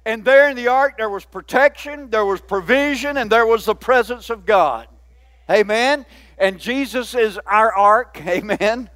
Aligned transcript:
And 0.06 0.24
there 0.24 0.50
in 0.50 0.56
the 0.56 0.68
ark, 0.68 0.98
there 0.98 1.10
was 1.10 1.26
protection, 1.26 2.10
there 2.10 2.26
was 2.26 2.42
provision, 2.42 3.18
and 3.18 3.30
there 3.30 3.46
was 3.46 3.66
the 3.66 3.76
presence 3.76 4.30
of 4.30 4.46
God. 4.46 4.88
Amen. 5.50 6.06
And 6.38 6.60
Jesus 6.60 7.16
is 7.16 7.40
our 7.46 7.74
ark. 7.74 8.22
Amen. 8.28 8.90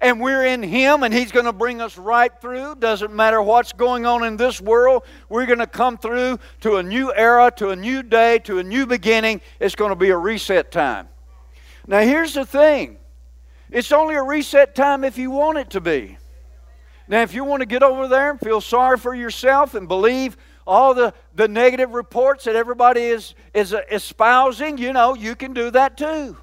And 0.00 0.20
we're 0.20 0.44
in 0.44 0.62
Him, 0.62 1.02
and 1.02 1.14
He's 1.14 1.30
going 1.30 1.44
to 1.44 1.52
bring 1.52 1.80
us 1.80 1.96
right 1.96 2.32
through. 2.40 2.76
Doesn't 2.76 3.14
matter 3.14 3.40
what's 3.40 3.72
going 3.72 4.06
on 4.06 4.24
in 4.24 4.36
this 4.36 4.60
world, 4.60 5.04
we're 5.28 5.46
going 5.46 5.60
to 5.60 5.66
come 5.66 5.98
through 5.98 6.40
to 6.62 6.76
a 6.76 6.82
new 6.82 7.12
era, 7.14 7.52
to 7.56 7.70
a 7.70 7.76
new 7.76 8.02
day, 8.02 8.40
to 8.40 8.58
a 8.58 8.62
new 8.62 8.86
beginning. 8.86 9.40
It's 9.60 9.76
going 9.76 9.90
to 9.90 9.96
be 9.96 10.10
a 10.10 10.16
reset 10.16 10.72
time. 10.72 11.08
Now, 11.86 12.00
here's 12.00 12.34
the 12.34 12.44
thing 12.44 12.98
it's 13.70 13.92
only 13.92 14.14
a 14.16 14.22
reset 14.22 14.74
time 14.74 15.04
if 15.04 15.16
you 15.16 15.30
want 15.30 15.58
it 15.58 15.70
to 15.70 15.80
be. 15.80 16.18
Now, 17.06 17.22
if 17.22 17.34
you 17.34 17.44
want 17.44 17.60
to 17.60 17.66
get 17.66 17.82
over 17.82 18.08
there 18.08 18.30
and 18.30 18.40
feel 18.40 18.60
sorry 18.60 18.96
for 18.96 19.14
yourself 19.14 19.74
and 19.74 19.86
believe 19.86 20.36
all 20.66 20.94
the, 20.94 21.12
the 21.34 21.46
negative 21.46 21.92
reports 21.92 22.44
that 22.44 22.56
everybody 22.56 23.02
is, 23.02 23.34
is 23.52 23.74
espousing, 23.90 24.78
you 24.78 24.92
know, 24.92 25.14
you 25.14 25.34
can 25.34 25.52
do 25.52 25.70
that 25.70 25.98
too. 25.98 26.36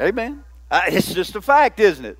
Amen. 0.00 0.44
Uh, 0.70 0.82
it's 0.86 1.12
just 1.12 1.34
a 1.34 1.42
fact, 1.42 1.80
isn't 1.80 2.04
it? 2.04 2.18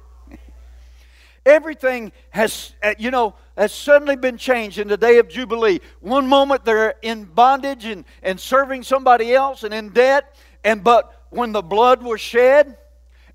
Everything 1.46 2.12
has, 2.30 2.74
uh, 2.82 2.94
you 2.98 3.10
know, 3.10 3.34
has 3.56 3.72
suddenly 3.72 4.16
been 4.16 4.36
changed 4.36 4.78
in 4.78 4.88
the 4.88 4.96
day 4.96 5.18
of 5.18 5.28
Jubilee. 5.28 5.80
One 6.00 6.26
moment 6.26 6.64
they're 6.64 6.94
in 7.00 7.24
bondage 7.24 7.86
and, 7.86 8.04
and 8.22 8.38
serving 8.38 8.82
somebody 8.82 9.32
else 9.32 9.62
and 9.62 9.72
in 9.72 9.90
debt, 9.90 10.36
and 10.64 10.84
but 10.84 11.24
when 11.30 11.52
the 11.52 11.62
blood 11.62 12.02
was 12.02 12.20
shed, 12.20 12.76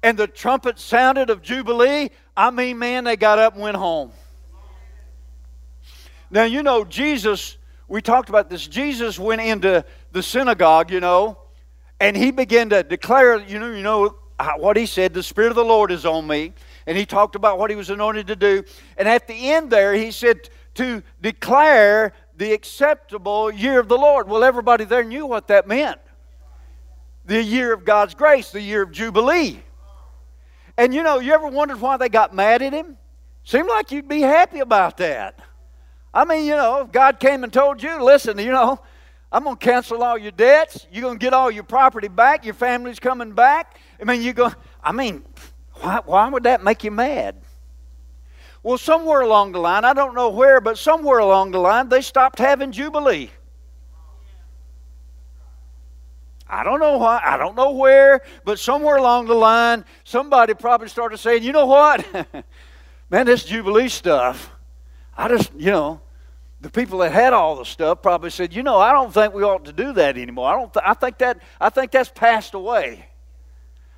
and 0.05 0.19
the 0.19 0.27
trumpet 0.27 0.77
sounded 0.77 1.31
of 1.31 1.41
Jubilee, 1.41 2.11
I 2.37 2.51
mean, 2.51 2.77
man, 2.77 3.05
they 3.05 3.15
got 3.15 3.39
up 3.39 3.53
and 3.53 3.63
went 3.63 3.75
home. 3.75 4.11
Now, 6.29 6.43
you 6.43 6.61
know, 6.61 6.85
Jesus, 6.85 7.57
we 7.87 8.03
talked 8.03 8.29
about 8.29 8.47
this. 8.47 8.67
Jesus 8.67 9.17
went 9.17 9.41
into 9.41 9.83
the 10.11 10.21
synagogue, 10.21 10.91
you 10.91 10.99
know, 10.99 11.39
and 11.99 12.15
he 12.15 12.29
began 12.29 12.69
to 12.69 12.83
declare, 12.83 13.39
you 13.39 13.57
know, 13.57 13.71
you 13.71 13.81
know 13.81 14.15
uh, 14.37 14.51
what 14.57 14.77
he 14.77 14.85
said, 14.85 15.11
the 15.11 15.23
Spirit 15.23 15.49
of 15.49 15.55
the 15.55 15.65
Lord 15.65 15.91
is 15.91 16.05
on 16.05 16.27
me. 16.27 16.53
And 16.85 16.95
he 16.95 17.07
talked 17.07 17.35
about 17.35 17.57
what 17.57 17.71
he 17.71 17.75
was 17.75 17.89
anointed 17.89 18.27
to 18.27 18.35
do. 18.35 18.63
And 18.97 19.07
at 19.07 19.27
the 19.27 19.53
end 19.53 19.71
there, 19.71 19.95
he 19.95 20.11
said 20.11 20.49
to 20.75 21.01
declare 21.19 22.13
the 22.37 22.53
acceptable 22.53 23.51
year 23.51 23.79
of 23.79 23.87
the 23.87 23.97
Lord. 23.97 24.27
Well, 24.27 24.43
everybody 24.43 24.83
there 24.83 25.03
knew 25.03 25.25
what 25.25 25.47
that 25.47 25.67
meant 25.67 25.99
the 27.25 27.41
year 27.41 27.73
of 27.73 27.85
God's 27.85 28.13
grace, 28.13 28.51
the 28.51 28.61
year 28.61 28.83
of 28.83 28.91
Jubilee. 28.91 29.63
And 30.77 30.93
you 30.93 31.03
know, 31.03 31.19
you 31.19 31.33
ever 31.33 31.47
wondered 31.47 31.79
why 31.79 31.97
they 31.97 32.09
got 32.09 32.33
mad 32.33 32.61
at 32.61 32.73
him? 32.73 32.97
Seemed 33.43 33.69
like 33.69 33.91
you'd 33.91 34.07
be 34.07 34.21
happy 34.21 34.59
about 34.59 34.97
that. 34.97 35.39
I 36.13 36.25
mean, 36.25 36.45
you 36.45 36.55
know, 36.55 36.81
if 36.81 36.91
God 36.91 37.19
came 37.19 37.43
and 37.43 37.51
told 37.51 37.83
you, 37.83 38.03
listen, 38.03 38.37
you 38.39 38.51
know, 38.51 38.79
I'm 39.31 39.43
going 39.43 39.57
to 39.57 39.65
cancel 39.65 40.01
all 40.01 40.17
your 40.17 40.31
debts. 40.31 40.87
You're 40.91 41.01
going 41.01 41.19
to 41.19 41.23
get 41.23 41.33
all 41.33 41.51
your 41.51 41.63
property 41.63 42.07
back. 42.07 42.45
Your 42.45 42.53
family's 42.53 42.99
coming 42.99 43.33
back. 43.33 43.79
I 43.99 44.05
mean, 44.05 44.21
you 44.21 44.33
go, 44.33 44.51
I 44.83 44.91
mean, 44.91 45.23
why, 45.73 45.99
why 46.05 46.29
would 46.29 46.43
that 46.43 46.63
make 46.63 46.83
you 46.83 46.91
mad? 46.91 47.35
Well, 48.63 48.77
somewhere 48.77 49.21
along 49.21 49.51
the 49.51 49.59
line, 49.59 49.85
I 49.85 49.93
don't 49.93 50.15
know 50.15 50.29
where, 50.29 50.59
but 50.59 50.77
somewhere 50.77 51.19
along 51.19 51.51
the 51.51 51.59
line, 51.59 51.89
they 51.89 52.01
stopped 52.01 52.39
having 52.39 52.71
Jubilee. 52.71 53.29
I 56.47 56.63
don't 56.63 56.79
know 56.79 56.97
why, 56.97 57.21
I 57.23 57.37
don't 57.37 57.55
know 57.55 57.71
where, 57.71 58.21
but 58.43 58.59
somewhere 58.59 58.97
along 58.97 59.25
the 59.27 59.33
line, 59.33 59.83
somebody 60.03 60.53
probably 60.53 60.87
started 60.87 61.17
saying, 61.17 61.43
you 61.43 61.51
know 61.51 61.65
what? 61.65 62.05
Man, 63.09 63.25
this 63.25 63.43
Jubilee 63.43 63.89
stuff, 63.89 64.51
I 65.17 65.27
just, 65.27 65.51
you 65.55 65.71
know, 65.71 66.01
the 66.61 66.69
people 66.69 66.99
that 66.99 67.11
had 67.11 67.33
all 67.33 67.55
the 67.55 67.63
stuff 67.63 68.01
probably 68.01 68.29
said, 68.29 68.53
you 68.53 68.63
know, 68.63 68.77
I 68.77 68.91
don't 68.91 69.13
think 69.13 69.33
we 69.33 69.43
ought 69.43 69.65
to 69.65 69.73
do 69.73 69.93
that 69.93 70.17
anymore. 70.17 70.49
I 70.49 70.57
don't. 70.57 70.73
Th- 70.73 70.83
I 70.85 70.95
think 70.95 71.19
that. 71.19 71.39
I 71.61 71.69
think 71.69 71.91
that's 71.91 72.09
passed 72.09 72.55
away. 72.55 73.05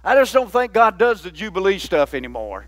I 0.03 0.16
just 0.16 0.34
don't 0.34 0.52
think 0.52 0.74
God 0.74 0.97
does 0.97 1.22
the 1.22 1.31
Jubilee 1.31 1.79
stuff 1.79 2.14
anymore. 2.14 2.68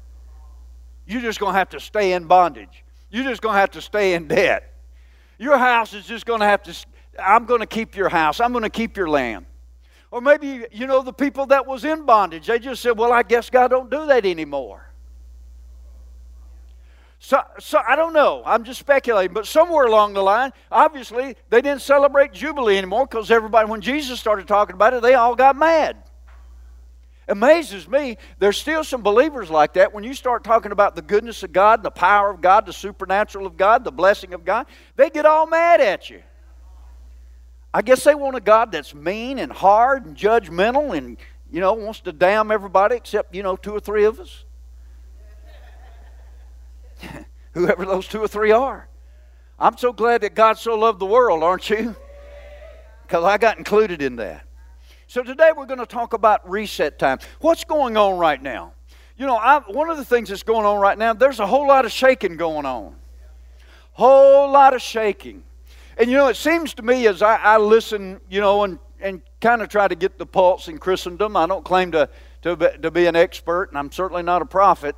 You're 1.06 1.22
just 1.22 1.40
going 1.40 1.54
to 1.54 1.60
have 1.60 1.70
to 1.70 1.80
stay 1.80 2.14
in 2.14 2.26
bondage. 2.26 2.86
You're 3.10 3.26
just 3.26 3.42
going 3.42 3.56
to 3.56 3.60
have 3.60 3.72
to 3.72 3.82
stay 3.82 4.14
in 4.14 4.28
debt. 4.28 4.74
Your 5.38 5.58
house 5.58 5.94
is 5.94 6.06
just 6.06 6.26
going 6.26 6.40
to 6.40 6.46
have 6.46 6.64
to. 6.64 6.76
I'm 7.22 7.46
going 7.46 7.60
to 7.62 7.68
keep 7.68 7.98
your 7.98 8.10
house. 8.10 8.40
I'm 8.40 8.52
going 8.52 8.64
to 8.64 8.70
keep 8.70 8.96
your 8.96 9.10
land. 9.10 9.46
Or 10.12 10.22
maybe, 10.22 10.66
you 10.72 10.88
know, 10.88 11.03
the 11.03 11.14
people 11.14 11.46
that 11.47 11.68
was 11.68 11.86
in 11.86 12.06
bondage, 12.06 12.47
they 12.47 12.59
just 12.59 12.81
said, 12.81 12.97
well, 12.97 13.14
I 13.14 13.24
guess 13.24 13.50
God 13.50 13.68
don't 13.68 13.90
do 13.90 14.08
that 14.08 14.25
anymore. 14.25 14.86
So, 17.20 17.42
so 17.59 17.80
I 17.88 17.96
don't 17.96 18.14
know. 18.14 18.42
I'm 18.46 18.64
just 18.64 18.80
speculating. 18.80 19.34
But 19.34 19.46
somewhere 19.46 19.86
along 19.86 20.14
the 20.14 20.24
line, 20.24 20.52
obviously, 20.72 21.36
they 21.50 21.62
didn't 21.62 21.81
celebrate 21.81 22.31
Jubilee 22.34 22.78
anymore 22.78 23.06
because 23.06 23.30
everybody, 23.30 23.69
when 23.69 23.81
Jesus 23.81 24.19
started 24.19 24.48
talking 24.48 24.74
about 24.74 24.94
it, 24.94 25.02
they 25.02 25.14
all 25.16 25.36
got 25.36 25.56
mad. 25.56 25.98
Amazes 27.28 27.88
me, 27.88 28.18
there's 28.40 28.58
still 28.58 28.84
some 28.84 29.03
believers 29.03 29.52
like 29.52 29.74
that. 29.74 29.94
When 29.94 30.03
you 30.03 30.16
start 30.16 30.44
talking 30.44 30.72
about 30.72 30.96
the 30.96 31.03
goodness 31.03 31.44
of 31.44 31.52
God, 31.52 31.84
the 31.84 31.92
power 31.92 32.31
of 32.31 32.42
God, 32.42 32.66
the 32.66 32.74
supernatural 32.74 33.46
of 33.46 33.56
God, 33.56 33.84
the 33.84 33.92
blessing 33.92 34.34
of 34.34 34.44
God, 34.44 34.66
they 34.96 35.12
get 35.12 35.28
all 35.28 35.46
mad 35.46 35.80
at 35.80 36.09
you. 36.09 36.24
I 37.74 37.81
guess 37.81 38.03
they 38.03 38.16
want 38.16 38.35
a 38.35 38.41
God 38.41 38.72
that's 38.72 38.96
mean 38.96 39.38
and 39.38 39.52
hard 39.52 40.06
and 40.06 40.16
judgmental 40.16 40.97
and, 40.97 41.18
you 41.52 41.62
know, 41.62 41.74
wants 41.74 42.00
to 42.02 42.12
damn 42.12 42.52
everybody 42.52 42.96
except, 42.96 43.35
you 43.35 43.44
know, 43.44 43.56
two 43.56 43.74
or 43.74 43.80
three 43.80 44.06
of 44.06 44.19
us. 44.19 44.44
Whoever 47.53 47.85
those 47.85 48.07
two 48.07 48.22
or 48.22 48.28
three 48.28 48.52
are. 48.52 48.88
I'm 49.59 49.78
so 49.78 49.94
glad 49.94 50.22
that 50.22 50.34
God 50.35 50.57
so 50.57 50.75
loved 50.75 51.00
the 51.00 51.06
world, 51.06 51.44
aren't 51.44 51.69
you? 51.69 51.96
Because 53.03 53.24
I 53.24 53.38
got 53.38 53.57
included 53.57 54.01
in 54.01 54.16
that. 54.16 54.46
So 55.07 55.24
today 55.24 55.51
we're 55.56 55.66
going 55.66 55.80
to 55.80 55.86
talk 55.86 56.13
about 56.13 56.48
reset 56.50 56.98
time. 56.98 57.19
What's 57.39 57.63
going 57.63 57.98
on 57.98 58.18
right 58.18 58.42
now? 58.42 58.74
You 59.18 59.25
know, 59.25 59.36
I, 59.36 59.60
one 59.60 59.89
of 59.89 59.98
the 59.98 60.06
things 60.06 60.30
that's 60.30 60.44
going 60.44 60.65
on 60.65 60.80
right 60.80 60.98
now, 60.98 61.13
there's 61.13 61.39
a 61.39 61.48
whole 61.48 61.68
lot 61.68 61.86
of 61.86 61.92
shaking 61.92 62.38
going 62.38 62.65
on. 62.65 62.95
Whole 63.94 64.50
lot 64.51 64.74
of 64.74 64.81
shaking. 64.81 65.44
And 66.00 66.10
you 66.10 66.16
know, 66.16 66.30
it 66.30 66.38
seems 66.38 66.74
to 66.75 66.81
me 66.81 67.07
as 67.07 67.22
I, 67.22 67.36
I 67.36 67.57
listen, 67.57 68.22
you 68.30 68.40
know, 68.40 68.63
and, 68.63 68.80
and 69.01 69.22
kind 69.42 69.62
of 69.62 69.68
try 69.68 69.86
to 69.86 69.96
get 69.96 70.18
the 70.18 70.25
pulse 70.25 70.69
in 70.69 70.78
Christendom, 70.78 71.36
I 71.36 71.46
don't 71.46 71.66
claim 71.66 71.92
to, 71.92 72.10
to, 72.44 72.56
be, 72.56 72.68
to 72.81 72.90
be 72.90 73.06
an 73.07 73.18
expert, 73.18 73.66
and 73.66 73.78
I'm 73.78 73.92
certainly 73.92 74.24
not 74.24 74.42
a 74.42 74.46
prophet. 74.46 74.96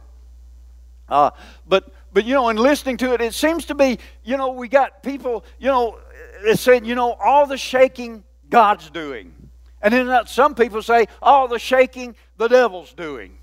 Uh, 1.10 1.32
but, 1.68 1.92
but, 2.14 2.24
you 2.24 2.36
know, 2.36 2.50
in 2.50 2.58
listening 2.58 2.98
to 2.98 3.14
it, 3.16 3.22
it 3.22 3.34
seems 3.34 3.66
to 3.66 3.76
be, 3.76 3.98
you 4.24 4.38
know, 4.38 4.52
we 4.52 4.68
got 4.68 5.02
people, 5.02 5.44
you 5.60 5.68
know, 5.68 5.98
it 6.44 6.60
said, 6.60 6.86
you 6.86 6.94
know, 6.94 7.14
all 7.14 7.48
the 7.48 7.58
shaking 7.58 8.24
God's 8.52 8.92
doing. 8.92 9.34
And 9.82 9.92
then 9.92 10.28
some 10.28 10.54
people 10.54 10.84
say, 10.84 11.08
all 11.20 11.48
the 11.48 11.58
shaking 11.58 12.16
the 12.38 12.48
devil's 12.48 12.94
doing. 12.94 13.40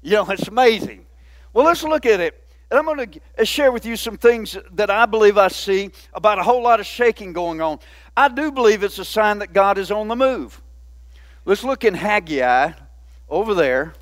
You 0.00 0.12
know, 0.12 0.30
it's 0.30 0.48
amazing. 0.48 1.04
Well, 1.52 1.66
let's 1.66 1.82
look 1.82 2.06
at 2.06 2.20
it 2.20 2.47
and 2.70 2.78
I'm 2.78 2.84
going 2.84 3.10
to 3.10 3.20
uh, 3.38 3.44
share 3.44 3.72
with 3.72 3.86
you 3.86 3.96
some 3.96 4.18
things 4.18 4.56
that 4.72 4.90
I 4.90 5.06
believe 5.06 5.38
I 5.38 5.48
see 5.48 5.90
about 6.12 6.38
a 6.38 6.42
whole 6.42 6.62
lot 6.62 6.80
of 6.80 6.86
shaking 6.86 7.32
going 7.32 7.62
on. 7.62 7.78
I 8.16 8.28
do 8.28 8.52
believe 8.52 8.82
it's 8.82 8.98
a 8.98 9.04
sign 9.04 9.38
that 9.38 9.52
God 9.54 9.78
is 9.78 9.90
on 9.90 10.08
the 10.08 10.16
move. 10.16 10.60
Let's 11.46 11.64
look 11.64 11.84
in 11.84 11.94
Haggai 11.94 12.72
over 13.28 13.54
there, 13.54 13.94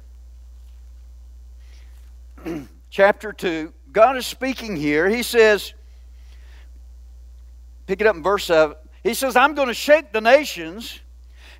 chapter 2.90 3.32
2. 3.32 3.72
God 3.92 4.16
is 4.16 4.26
speaking 4.26 4.74
here. 4.74 5.08
He 5.08 5.22
says, 5.22 5.72
pick 7.86 8.00
it 8.00 8.06
up 8.06 8.16
in 8.16 8.22
verse 8.22 8.46
7. 8.46 8.76
He 9.04 9.14
says, 9.14 9.36
I'm 9.36 9.54
going 9.54 9.68
to 9.68 9.74
shake 9.74 10.12
the 10.12 10.20
nations, 10.20 10.98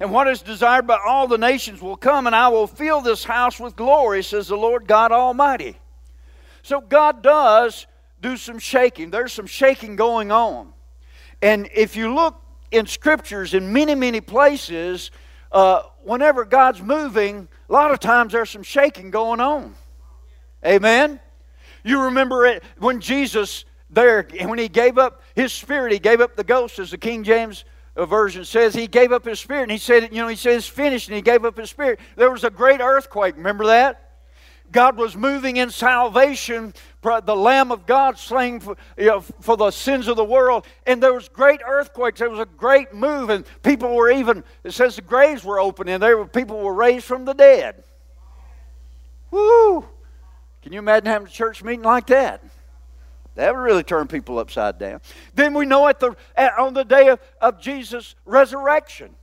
and 0.01 0.11
what 0.11 0.27
is 0.27 0.43
desired 0.43 0.89
by 0.89 0.99
all 1.07 1.29
the 1.29 1.39
nations 1.39 1.81
will 1.81 1.97
come, 1.97 2.27
and 2.27 2.35
I 2.35 2.49
will 2.49 2.67
fill 2.67 3.01
this 3.01 3.23
house 3.23 3.61
with 3.61 3.77
glory, 3.77 4.25
says 4.25 4.49
the 4.49 4.57
Lord 4.57 4.89
God 4.89 5.13
Almighty. 5.13 5.79
So 6.67 6.81
God 6.81 7.23
does 7.23 7.87
do 8.21 8.37
some 8.37 8.59
shaking. 8.59 9.13
There's 9.13 9.33
some 9.33 9.47
shaking 9.47 9.95
going 9.95 10.33
on. 10.33 10.73
And 11.41 11.69
if 11.73 11.95
you 11.95 12.13
look 12.13 12.43
in 12.73 12.87
scriptures 12.87 13.55
in 13.55 13.73
many, 13.73 13.95
many 13.95 14.21
places, 14.21 15.13
uh, 15.53 15.83
whenever 16.03 16.45
God's 16.45 16.83
moving, 16.83 17.47
a 17.69 17.73
lot 17.73 17.93
of 17.93 18.01
times 18.01 18.33
there's 18.33 18.51
some 18.51 18.65
shaking 18.65 19.13
going 19.13 19.39
on. 19.39 19.77
Amen? 20.65 21.21
You 21.85 22.03
remember 22.03 22.47
it 22.47 22.65
when 22.79 23.01
Jesus 23.01 23.65
there, 23.89 24.27
when 24.41 24.59
he 24.59 24.67
gave 24.67 24.99
up 24.99 25.23
his 25.37 25.53
spirit, 25.53 25.93
he 25.93 26.01
gave 26.01 26.21
up 26.21 26.35
the 26.35 26.43
ghost, 26.43 26.81
as 26.81 26.91
the 26.91 26.99
King 26.99 27.23
James 27.23 27.65
version 27.97 28.45
says. 28.45 28.75
He 28.75 28.89
gave 28.89 29.13
up 29.13 29.25
his 29.25 29.39
spirit, 29.39 29.63
and 29.63 29.71
he 29.71 29.79
said, 29.79 30.13
you 30.13 30.21
know, 30.21 30.27
he 30.27 30.51
it's 30.51 30.67
finished, 30.67 31.07
and 31.07 31.15
he 31.15 31.23
gave 31.23 31.45
up 31.45 31.57
his 31.57 31.71
spirit. 31.71 32.01
There 32.17 32.33
was 32.33 32.43
a 32.43 32.51
great 32.51 32.81
earthquake. 32.81 33.37
Remember 33.37 33.67
that? 33.67 34.06
God 34.73 34.97
was 34.97 35.17
moving 35.17 35.57
in 35.57 35.71
salvation, 35.71 36.75
the 37.03 37.37
Lamb 37.37 37.71
of 37.73 37.87
God 37.87 38.19
slain 38.19 38.61
for, 38.61 38.77
you 38.99 39.07
know, 39.07 39.21
for 39.21 39.57
the 39.57 39.71
sins 39.71 40.09
of 40.09 40.17
the 40.17 40.25
world. 40.25 40.67
And 40.87 41.03
there 41.03 41.13
was 41.13 41.29
great 41.29 41.61
earthquakes. 41.67 42.19
There 42.19 42.31
was 42.31 42.41
a 42.41 42.47
great 42.47 42.93
move, 42.93 43.31
and 43.31 43.45
people 43.63 43.95
were 43.95 44.11
even, 44.11 44.45
it 44.65 44.73
says 44.73 44.97
the 44.97 45.03
graves 45.03 45.45
were 45.45 45.61
open, 45.61 45.89
and 45.89 46.03
there 46.03 46.19
were, 46.19 46.27
people 46.27 46.61
were 46.61 46.75
raised 46.75 47.07
from 47.07 47.25
the 47.25 47.33
dead. 47.33 47.85
Woo! 49.31 49.87
Can 50.63 50.73
you 50.73 50.79
imagine 50.79 51.07
having 51.07 51.29
a 51.29 51.31
church 51.31 51.63
meeting 51.63 51.85
like 51.85 52.09
that? 52.09 52.43
That 53.37 53.55
would 53.55 53.61
really 53.61 53.85
turn 53.85 54.09
people 54.09 54.39
upside 54.39 54.79
down. 54.79 55.01
Then 55.35 55.55
we 55.55 55.67
know 55.67 55.87
at 55.87 56.01
the, 56.01 56.17
at, 56.35 56.59
on 56.59 56.75
the 56.75 56.85
day 56.85 57.09
of, 57.09 57.21
of 57.41 57.61
Jesus' 57.61 58.15
resurrection, 58.25 59.15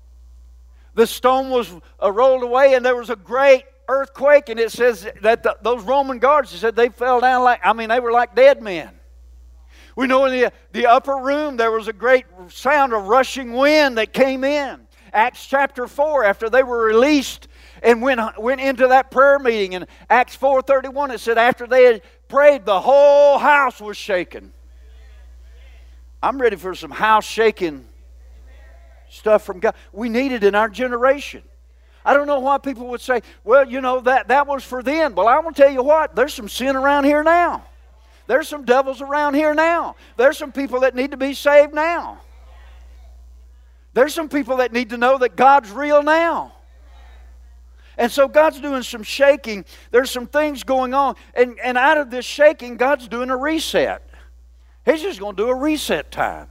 the 0.94 1.08
stone 1.08 1.50
was 1.50 1.74
uh, 2.02 2.12
rolled 2.12 2.44
away, 2.44 2.76
and 2.76 2.86
there 2.86 2.96
was 2.96 3.10
a 3.10 3.16
great 3.16 3.64
earthquake, 3.88 4.50
and 4.50 4.60
it 4.60 4.72
says 4.72 5.08
that 5.22 5.44
the, 5.44 5.58
those 5.62 5.84
Roman 5.84 6.20
guards, 6.20 6.52
said 6.52 6.76
they 6.76 6.90
fell 6.90 7.20
down 7.20 7.44
like, 7.44 7.60
I 7.64 7.74
mean, 7.74 7.90
they 7.90 8.00
were 8.00 8.12
like 8.12 8.36
dead 8.36 8.62
men. 8.62 8.90
We 9.96 10.08
know 10.08 10.26
in 10.26 10.32
the, 10.32 10.52
the 10.72 10.88
upper 10.88 11.18
room 11.18 11.58
there 11.58 11.72
was 11.72 11.88
a 11.88 11.94
great 11.94 12.26
sound 12.50 12.94
of 12.94 13.06
rushing 13.06 13.54
wind 13.54 13.98
that 13.98 14.14
came 14.14 14.44
in. 14.44 14.88
Acts 15.14 15.46
chapter 15.46 15.88
4, 15.88 16.24
after 16.24 16.50
they 16.50 16.64
were 16.64 16.84
released 16.86 17.48
and 17.84 18.02
went, 18.02 18.20
went 18.42 18.60
into 18.60 18.88
that 18.88 19.12
prayer 19.12 19.38
meeting, 19.38 19.74
in 19.74 19.86
Acts 20.10 20.36
4.31, 20.36 21.14
it 21.14 21.20
said 21.20 21.38
after 21.38 21.68
they 21.68 21.84
had 21.84 22.02
prayed, 22.28 22.66
the 22.66 22.82
whole 22.82 23.38
house 23.38 23.80
was 23.80 23.96
shaken. 23.96 24.52
I'm 26.24 26.42
ready 26.42 26.56
for 26.56 26.74
some 26.74 26.90
house 26.90 27.26
shaking 27.26 27.86
stuff 29.10 29.44
from 29.44 29.60
God. 29.60 29.76
We 29.92 30.10
need 30.10 30.32
it 30.32 30.44
in 30.44 30.56
our 30.56 30.70
generation. 30.70 31.44
I 32.06 32.14
don't 32.14 32.28
know 32.28 32.40
why 32.40 32.58
people 32.58 32.88
would 32.88 33.02
say, 33.02 33.22
well, 33.44 33.68
you 33.68 33.82
know, 33.82 34.02
that, 34.02 34.28
that 34.28 34.48
was 34.48 34.64
for 34.64 34.84
then. 34.84 35.16
Well, 35.16 35.28
I 35.28 35.40
want 35.40 35.56
to 35.56 35.62
tell 35.64 35.72
you 35.72 35.84
what, 35.84 36.16
there's 36.16 36.34
some 36.34 36.50
sin 36.50 36.76
around 36.76 37.06
here 37.06 37.24
now. 37.24 37.66
There's 38.28 38.48
some 38.48 38.66
devils 38.66 39.02
around 39.02 39.36
here 39.36 39.54
now. 39.54 39.96
There's 40.18 40.38
some 40.38 40.52
people 40.52 40.82
that 40.82 40.96
need 40.96 41.12
to 41.12 41.18
be 41.18 41.34
saved 41.34 41.74
now. 41.74 42.22
There's 43.94 44.14
some 44.14 44.30
people 44.30 44.58
that 44.58 44.72
need 44.72 44.90
to 44.90 44.98
know 44.98 45.18
that 45.18 45.36
God's 45.36 45.72
real 45.72 46.02
now. 46.02 46.54
And 47.98 48.12
so 48.12 48.28
God's 48.28 48.60
doing 48.60 48.82
some 48.82 49.04
shaking. 49.04 49.66
There's 49.92 50.10
some 50.10 50.26
things 50.26 50.64
going 50.64 50.94
on. 50.94 51.16
And, 51.36 51.60
and 51.64 51.78
out 51.78 51.98
of 51.98 52.10
this 52.10 52.26
shaking, 52.26 52.76
God's 52.76 53.08
doing 53.08 53.30
a 53.30 53.38
reset. 53.38 54.10
He's 54.86 55.02
just 55.02 55.20
going 55.20 55.36
to 55.36 55.44
do 55.44 55.50
a 55.50 55.56
reset 55.56 56.12
time. 56.12 56.48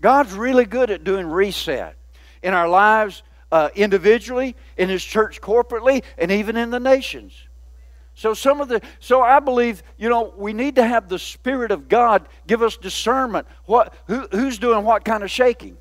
God's 0.00 0.32
really 0.32 0.64
good 0.64 0.90
at 0.90 1.04
doing 1.04 1.26
reset 1.26 1.96
in 2.42 2.54
our 2.54 2.68
lives 2.68 3.22
uh, 3.50 3.70
individually, 3.74 4.56
in 4.76 4.88
his 4.88 5.02
church 5.02 5.40
corporately, 5.40 6.02
and 6.16 6.30
even 6.30 6.56
in 6.56 6.70
the 6.70 6.80
nations. 6.80 7.48
So 8.18 8.34
some 8.34 8.60
of 8.60 8.66
the 8.66 8.82
so 8.98 9.22
I 9.22 9.38
believe 9.38 9.82
you 9.96 10.08
know 10.08 10.34
we 10.36 10.52
need 10.52 10.74
to 10.74 10.84
have 10.84 11.08
the 11.08 11.20
Spirit 11.20 11.70
of 11.70 11.88
God 11.88 12.28
give 12.48 12.62
us 12.62 12.76
discernment. 12.76 13.46
What 13.64 13.94
who, 14.08 14.26
who's 14.32 14.58
doing 14.58 14.84
what 14.84 15.04
kind 15.04 15.22
of 15.22 15.30
shaking? 15.30 15.78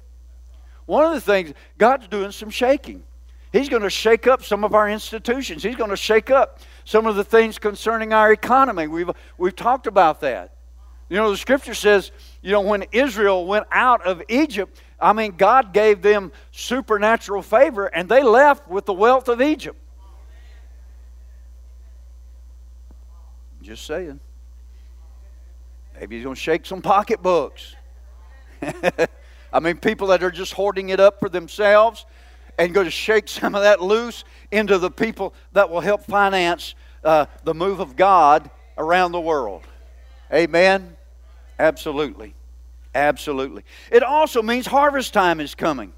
One 0.86 1.04
of 1.04 1.14
the 1.14 1.22
things 1.22 1.54
God's 1.80 2.08
doing 2.08 2.32
some 2.32 2.52
shaking. 2.52 3.04
He's 3.52 3.70
going 3.70 3.82
to 3.82 3.90
shake 3.90 4.28
up 4.28 4.44
some 4.44 4.64
of 4.64 4.76
our 4.76 4.88
institutions. 4.88 5.64
He's 5.64 5.76
going 5.76 5.90
to 5.90 5.98
shake 5.98 6.30
up 6.30 6.60
some 6.86 7.08
of 7.08 7.16
the 7.16 7.24
things 7.24 7.58
concerning 7.58 8.14
our 8.14 8.32
economy. 8.32 8.86
We've 8.86 9.10
we've 9.40 9.56
talked 9.56 9.88
about 9.88 10.22
that. 10.22 10.54
You 11.10 11.18
know 11.18 11.32
the 11.32 11.38
Scripture 11.38 11.74
says 11.74 12.12
you 12.48 12.54
know 12.54 12.62
when 12.62 12.86
Israel 12.92 13.46
went 13.46 13.68
out 13.72 14.06
of 14.06 14.22
Egypt 14.28 14.82
I 15.00 15.14
mean, 15.14 15.36
God 15.38 15.74
gave 15.74 16.02
them 16.02 16.32
supernatural 16.52 17.42
favor, 17.42 17.86
and 17.86 18.10
they 18.10 18.24
left 18.24 18.68
with 18.68 18.86
the 18.86 18.94
wealth 18.94 19.28
of 19.28 19.42
Egypt. 19.42 19.80
Just 23.62 23.86
saying. 23.86 24.20
Maybe 26.00 26.16
he's 26.16 26.24
going 26.24 26.36
to 26.36 26.42
shake 26.42 26.66
some 26.66 26.82
pocketbooks. 26.82 27.76
I 28.62 29.60
mean, 29.60 29.78
people 29.78 30.08
that 30.08 30.24
are 30.24 30.32
just 30.32 30.54
hoarding 30.54 30.90
it 30.90 31.00
up 31.00 31.20
for 31.20 31.30
themselves 31.30 32.06
and 32.58 32.74
going 32.74 32.86
to 32.86 32.92
shake 32.92 33.28
some 33.28 33.56
of 33.56 33.62
that 33.62 33.82
loose 33.82 34.24
into 34.52 34.78
the 34.78 34.90
people 34.90 35.34
that 35.54 35.70
will 35.70 35.82
help 35.82 36.04
finance 36.06 36.76
uh, 37.04 37.26
the 37.44 37.54
move 37.54 37.80
of 37.80 37.96
God 37.96 38.50
around 38.78 39.12
the 39.12 39.22
world. 39.22 39.64
Amen? 40.32 40.96
Absolutely. 41.60 42.34
Absolutely. 42.98 43.64
It 43.92 44.02
also 44.02 44.42
means 44.42 44.66
harvest 44.66 45.14
time 45.14 45.40
is 45.40 45.54
coming. 45.54 45.94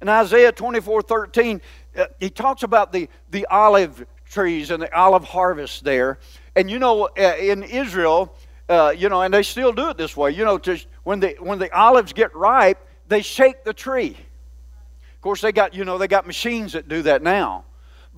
In 0.00 0.08
Isaiah 0.08 0.52
24 0.52 1.02
13, 1.02 1.60
uh, 1.98 2.06
he 2.18 2.30
talks 2.30 2.62
about 2.62 2.92
the, 2.94 3.10
the 3.30 3.46
olive 3.50 4.06
trees 4.30 4.70
and 4.70 4.82
the 4.82 4.94
olive 4.96 5.24
harvest 5.24 5.84
there. 5.84 6.18
And 6.56 6.70
you 6.70 6.78
know, 6.78 7.10
uh, 7.18 7.36
in 7.38 7.62
Israel, 7.62 8.34
uh, 8.70 8.94
you 8.96 9.10
know, 9.10 9.20
and 9.20 9.34
they 9.34 9.42
still 9.42 9.72
do 9.72 9.90
it 9.90 9.98
this 9.98 10.16
way. 10.16 10.30
You 10.30 10.46
know, 10.46 10.56
to, 10.56 10.78
when 11.04 11.20
the 11.20 11.36
when 11.40 11.58
the 11.58 11.70
olives 11.76 12.14
get 12.14 12.34
ripe, 12.34 12.82
they 13.08 13.20
shake 13.20 13.64
the 13.64 13.74
tree. 13.74 14.16
Of 15.14 15.20
course, 15.20 15.42
they 15.42 15.52
got 15.52 15.74
you 15.74 15.84
know 15.84 15.98
they 15.98 16.08
got 16.08 16.26
machines 16.26 16.72
that 16.72 16.88
do 16.88 17.02
that 17.02 17.22
now. 17.22 17.64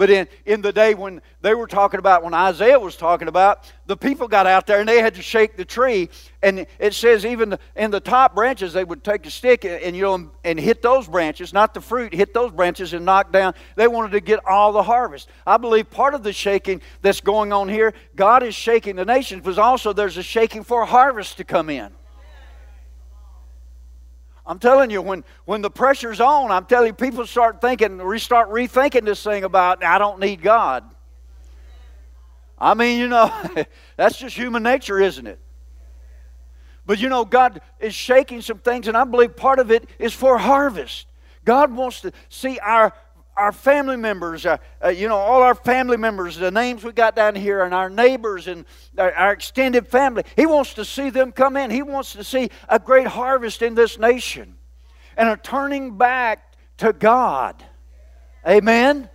But 0.00 0.08
in, 0.08 0.28
in 0.46 0.62
the 0.62 0.72
day 0.72 0.94
when 0.94 1.20
they 1.42 1.54
were 1.54 1.66
talking 1.66 1.98
about, 1.98 2.24
when 2.24 2.32
Isaiah 2.32 2.80
was 2.80 2.96
talking 2.96 3.28
about, 3.28 3.70
the 3.84 3.98
people 3.98 4.28
got 4.28 4.46
out 4.46 4.66
there 4.66 4.80
and 4.80 4.88
they 4.88 5.02
had 5.02 5.14
to 5.16 5.20
shake 5.20 5.58
the 5.58 5.64
tree. 5.66 6.08
And 6.42 6.66
it 6.78 6.94
says 6.94 7.26
even 7.26 7.58
in 7.76 7.90
the 7.90 8.00
top 8.00 8.34
branches, 8.34 8.72
they 8.72 8.82
would 8.82 9.04
take 9.04 9.26
a 9.26 9.30
stick 9.30 9.66
and, 9.66 9.74
and 9.82 9.94
you 9.94 10.00
know 10.00 10.30
and 10.42 10.58
hit 10.58 10.80
those 10.80 11.06
branches, 11.06 11.52
not 11.52 11.74
the 11.74 11.82
fruit, 11.82 12.14
hit 12.14 12.32
those 12.32 12.50
branches 12.50 12.94
and 12.94 13.04
knock 13.04 13.30
down. 13.30 13.52
They 13.76 13.88
wanted 13.88 14.12
to 14.12 14.20
get 14.20 14.40
all 14.46 14.72
the 14.72 14.82
harvest. 14.82 15.28
I 15.46 15.58
believe 15.58 15.90
part 15.90 16.14
of 16.14 16.22
the 16.22 16.32
shaking 16.32 16.80
that's 17.02 17.20
going 17.20 17.52
on 17.52 17.68
here, 17.68 17.92
God 18.16 18.42
is 18.42 18.54
shaking 18.54 18.96
the 18.96 19.04
nations, 19.04 19.42
but 19.44 19.58
also 19.58 19.92
there's 19.92 20.16
a 20.16 20.22
shaking 20.22 20.64
for 20.64 20.86
harvest 20.86 21.36
to 21.36 21.44
come 21.44 21.68
in. 21.68 21.92
I'm 24.46 24.58
telling 24.58 24.90
you, 24.90 25.02
when, 25.02 25.24
when 25.44 25.62
the 25.62 25.70
pressure's 25.70 26.20
on, 26.20 26.50
I'm 26.50 26.64
telling 26.64 26.88
you, 26.88 26.92
people 26.92 27.26
start 27.26 27.60
thinking, 27.60 27.98
restart 27.98 28.50
rethinking 28.50 29.04
this 29.04 29.22
thing 29.22 29.44
about, 29.44 29.84
I 29.84 29.98
don't 29.98 30.18
need 30.18 30.42
God. 30.42 30.84
I 32.58 32.74
mean, 32.74 32.98
you 32.98 33.08
know, 33.08 33.32
that's 33.96 34.18
just 34.18 34.36
human 34.36 34.62
nature, 34.62 34.98
isn't 34.98 35.26
it? 35.26 35.38
But 36.86 36.98
you 36.98 37.08
know, 37.08 37.24
God 37.24 37.60
is 37.78 37.94
shaking 37.94 38.42
some 38.42 38.58
things, 38.58 38.88
and 38.88 38.96
I 38.96 39.04
believe 39.04 39.36
part 39.36 39.58
of 39.58 39.70
it 39.70 39.88
is 39.98 40.12
for 40.12 40.38
harvest. 40.38 41.06
God 41.44 41.72
wants 41.72 42.00
to 42.02 42.12
see 42.28 42.58
our 42.58 42.92
our 43.40 43.52
family 43.52 43.96
members, 43.96 44.44
uh, 44.44 44.58
uh, 44.84 44.88
you 44.88 45.08
know, 45.08 45.16
all 45.16 45.42
our 45.42 45.54
family 45.54 45.96
members, 45.96 46.36
the 46.36 46.50
names 46.50 46.84
we 46.84 46.92
got 46.92 47.16
down 47.16 47.34
here, 47.34 47.62
and 47.62 47.72
our 47.72 47.88
neighbors 47.88 48.46
and 48.46 48.66
our, 48.98 49.12
our, 49.14 49.32
extended 49.32 49.88
family. 49.88 50.24
He 50.36 50.44
wants 50.44 50.74
to 50.74 50.84
see 50.84 51.08
them 51.08 51.32
come 51.32 51.56
in. 51.56 51.70
He 51.70 51.82
wants 51.82 52.12
to 52.12 52.22
see 52.22 52.50
a 52.68 52.78
great 52.78 53.06
harvest 53.06 53.62
in 53.62 53.74
this 53.74 53.98
nation 53.98 54.58
and 55.16 55.28
a 55.28 55.38
turning 55.38 55.96
back 55.96 56.52
to 56.76 56.92
God. 56.92 57.64
Amen? 58.46 59.08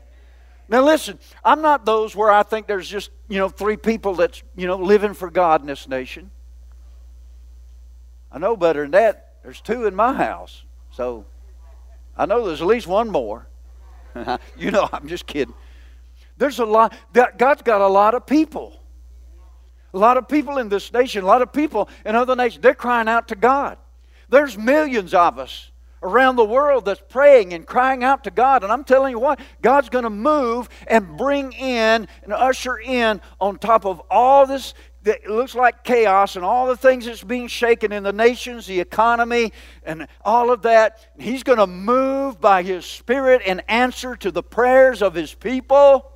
Now, 0.68 0.82
listen, 0.82 1.20
I'm 1.44 1.62
not 1.62 1.86
those 1.86 2.16
where 2.16 2.32
I 2.32 2.42
think 2.42 2.66
there's 2.66 2.90
just, 2.90 3.12
you 3.28 3.38
know, 3.38 3.50
three 3.50 3.78
people 3.78 4.16
that's, 4.16 4.42
you 4.56 4.66
know, 4.66 4.78
living 4.78 5.14
for 5.14 5.30
God 5.30 5.62
in 5.62 5.68
this 5.68 5.88
nation. 5.88 6.32
I 8.32 8.40
know 8.40 8.58
better 8.58 8.82
than 8.82 8.92
that. 8.92 9.36
There's 9.44 9.62
two 9.62 9.86
in 9.86 9.94
my 9.94 10.14
house. 10.14 10.64
So 10.90 11.26
I 12.18 12.26
know 12.26 12.48
there's 12.48 12.62
at 12.62 12.68
least 12.68 12.88
one 12.88 13.12
more. 13.12 13.48
you 14.58 14.72
know, 14.72 14.90
I'm 14.92 15.08
just 15.08 15.26
kidding. 15.26 15.54
There's 16.38 16.60
a 16.60 16.66
lot, 16.66 16.94
God's 17.14 17.62
got 17.62 17.82
a 17.82 17.88
lot 17.88 18.14
of 18.14 18.26
people. 18.26 18.80
A 19.94 19.98
lot 19.98 20.18
of 20.18 20.28
people 20.28 20.58
in 20.58 20.68
this 20.68 20.92
nation, 20.92 21.24
a 21.24 21.28
lot 21.28 21.42
of 21.42 21.54
people 21.54 21.88
in 22.06 22.16
other 22.16 22.36
nations, 22.36 22.62
they're 22.62 22.76
crying 22.76 23.08
out 23.08 23.30
to 23.30 23.36
God. 23.36 23.78
There's 24.28 24.58
millions 24.58 25.14
of 25.14 25.40
us 25.40 25.72
around 26.04 26.36
the 26.36 26.46
world 26.46 26.86
that's 26.86 27.02
praying 27.08 27.54
and 27.54 27.66
crying 27.66 28.04
out 28.04 28.26
to 28.26 28.32
God. 28.32 28.64
And 28.64 28.72
I'm 28.72 28.84
telling 28.84 29.12
you 29.12 29.20
what, 29.20 29.40
God's 29.62 29.90
going 29.90 30.04
to 30.04 30.10
move 30.10 30.70
and 30.88 31.18
bring 31.18 31.54
in 31.54 32.08
and 32.24 32.34
usher 32.34 32.78
in 32.78 33.22
on 33.40 33.58
top 33.58 33.86
of 33.86 34.02
all 34.10 34.46
this 34.46 34.74
it 35.06 35.30
looks 35.30 35.54
like 35.54 35.84
chaos 35.84 36.36
and 36.36 36.44
all 36.44 36.68
the 36.68 36.78
things 36.78 37.06
that's 37.06 37.24
being 37.24 37.48
shaken 37.48 37.92
in 37.92 38.04
the 38.04 38.14
nations, 38.14 38.66
the 38.66 38.80
economy, 38.80 39.54
and 39.84 40.08
all 40.24 40.52
of 40.52 40.64
that. 40.64 41.08
He's 41.20 41.44
going 41.44 41.60
to 41.60 41.68
move 41.68 42.42
by 42.42 42.64
His 42.64 42.86
Spirit 42.86 43.42
and 43.46 43.64
answer 43.68 44.16
to 44.18 44.32
the 44.32 44.44
prayers 44.44 45.02
of 45.02 45.14
His 45.14 45.34
people. 45.34 46.12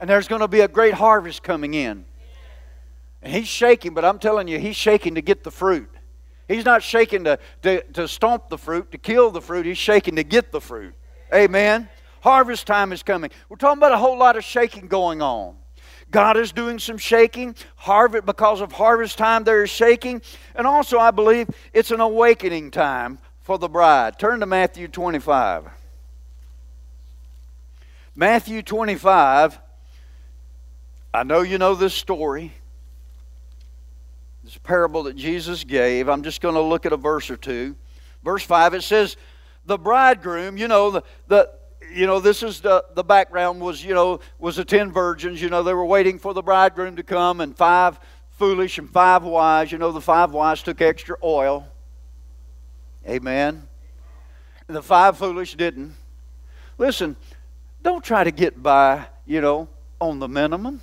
And 0.00 0.10
there's 0.10 0.28
going 0.28 0.40
to 0.40 0.48
be 0.48 0.60
a 0.60 0.68
great 0.68 0.94
harvest 0.94 1.42
coming 1.42 1.74
in. 1.74 2.04
And 3.22 3.32
He's 3.32 3.48
shaking, 3.48 3.94
but 3.94 4.04
I'm 4.04 4.18
telling 4.18 4.48
you, 4.48 4.58
He's 4.58 4.76
shaking 4.76 5.14
to 5.14 5.22
get 5.22 5.44
the 5.44 5.50
fruit. 5.50 5.88
He's 6.48 6.64
not 6.64 6.82
shaking 6.82 7.24
to, 7.24 7.38
to, 7.62 7.82
to 7.92 8.08
stomp 8.08 8.48
the 8.48 8.58
fruit, 8.58 8.90
to 8.92 8.98
kill 8.98 9.30
the 9.30 9.40
fruit. 9.40 9.64
He's 9.64 9.78
shaking 9.78 10.16
to 10.16 10.24
get 10.24 10.52
the 10.52 10.60
fruit. 10.60 10.94
Amen. 11.32 11.88
Harvest 12.20 12.66
time 12.66 12.92
is 12.92 13.02
coming. 13.02 13.30
We're 13.48 13.56
talking 13.56 13.78
about 13.78 13.92
a 13.92 13.98
whole 13.98 14.18
lot 14.18 14.36
of 14.36 14.44
shaking 14.44 14.88
going 14.88 15.22
on. 15.22 15.56
God 16.14 16.36
is 16.36 16.52
doing 16.52 16.78
some 16.78 16.96
shaking. 16.96 17.56
Harvest, 17.74 18.24
because 18.24 18.60
of 18.60 18.70
harvest 18.70 19.18
time, 19.18 19.42
there 19.42 19.64
is 19.64 19.70
shaking. 19.70 20.22
And 20.54 20.64
also, 20.64 20.96
I 20.96 21.10
believe 21.10 21.48
it's 21.72 21.90
an 21.90 21.98
awakening 21.98 22.70
time 22.70 23.18
for 23.40 23.58
the 23.58 23.68
bride. 23.68 24.16
Turn 24.16 24.38
to 24.38 24.46
Matthew 24.46 24.86
25. 24.86 25.64
Matthew 28.14 28.62
25. 28.62 29.58
I 31.12 31.24
know 31.24 31.40
you 31.40 31.58
know 31.58 31.74
this 31.74 31.94
story. 31.94 32.52
This 34.44 34.56
parable 34.58 35.02
that 35.02 35.16
Jesus 35.16 35.64
gave. 35.64 36.08
I'm 36.08 36.22
just 36.22 36.40
going 36.40 36.54
to 36.54 36.60
look 36.60 36.86
at 36.86 36.92
a 36.92 36.96
verse 36.96 37.28
or 37.28 37.36
two. 37.36 37.74
Verse 38.22 38.44
5, 38.44 38.74
it 38.74 38.82
says, 38.84 39.16
The 39.66 39.78
bridegroom, 39.78 40.58
you 40.58 40.68
know, 40.68 40.92
the, 40.92 41.02
the 41.26 41.50
you 41.94 42.06
know, 42.06 42.20
this 42.20 42.42
is 42.42 42.60
the, 42.60 42.84
the 42.94 43.04
background 43.04 43.60
was, 43.60 43.84
you 43.84 43.94
know, 43.94 44.20
was 44.38 44.56
the 44.56 44.64
ten 44.64 44.92
virgins. 44.92 45.40
You 45.40 45.48
know, 45.48 45.62
they 45.62 45.74
were 45.74 45.86
waiting 45.86 46.18
for 46.18 46.34
the 46.34 46.42
bridegroom 46.42 46.96
to 46.96 47.02
come, 47.02 47.40
and 47.40 47.56
five 47.56 48.00
foolish 48.30 48.78
and 48.78 48.90
five 48.90 49.22
wise. 49.22 49.70
You 49.70 49.78
know, 49.78 49.92
the 49.92 50.00
five 50.00 50.32
wise 50.32 50.62
took 50.62 50.80
extra 50.80 51.16
oil. 51.22 51.66
Amen. 53.08 53.68
The 54.66 54.82
five 54.82 55.18
foolish 55.18 55.54
didn't. 55.54 55.94
Listen, 56.78 57.16
don't 57.82 58.02
try 58.02 58.24
to 58.24 58.30
get 58.30 58.62
by, 58.62 59.06
you 59.26 59.40
know, 59.40 59.68
on 60.00 60.18
the 60.18 60.28
minimum. 60.28 60.80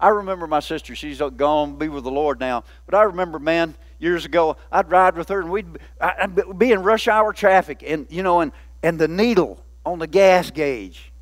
I 0.00 0.08
remember 0.08 0.46
my 0.46 0.60
sister, 0.60 0.94
she's 0.94 1.20
gone 1.36 1.76
be 1.76 1.88
with 1.88 2.04
the 2.04 2.10
Lord 2.10 2.38
now, 2.38 2.62
but 2.86 2.94
I 2.94 3.02
remember, 3.02 3.40
man, 3.40 3.74
years 3.98 4.24
ago, 4.24 4.56
I'd 4.70 4.88
ride 4.88 5.16
with 5.16 5.28
her 5.28 5.40
and 5.40 5.50
we'd 5.50 5.66
I'd 6.00 6.56
be 6.56 6.70
in 6.70 6.84
rush 6.84 7.08
hour 7.08 7.32
traffic, 7.32 7.82
and, 7.84 8.06
you 8.08 8.22
know, 8.22 8.40
and 8.40 8.52
and 8.82 8.98
the 8.98 9.08
needle 9.08 9.64
on 9.84 9.98
the 9.98 10.06
gas 10.06 10.50
gauge 10.50 11.12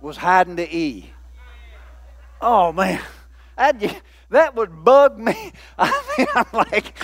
was 0.00 0.16
hiding 0.16 0.56
the 0.56 0.74
E. 0.74 1.12
Oh 2.40 2.72
man, 2.72 3.00
that 3.56 4.02
that 4.30 4.54
would 4.54 4.84
bug 4.84 5.18
me. 5.18 5.52
I 5.78 6.02
mean, 6.18 6.26
I'm 6.34 6.46
like, 6.52 6.94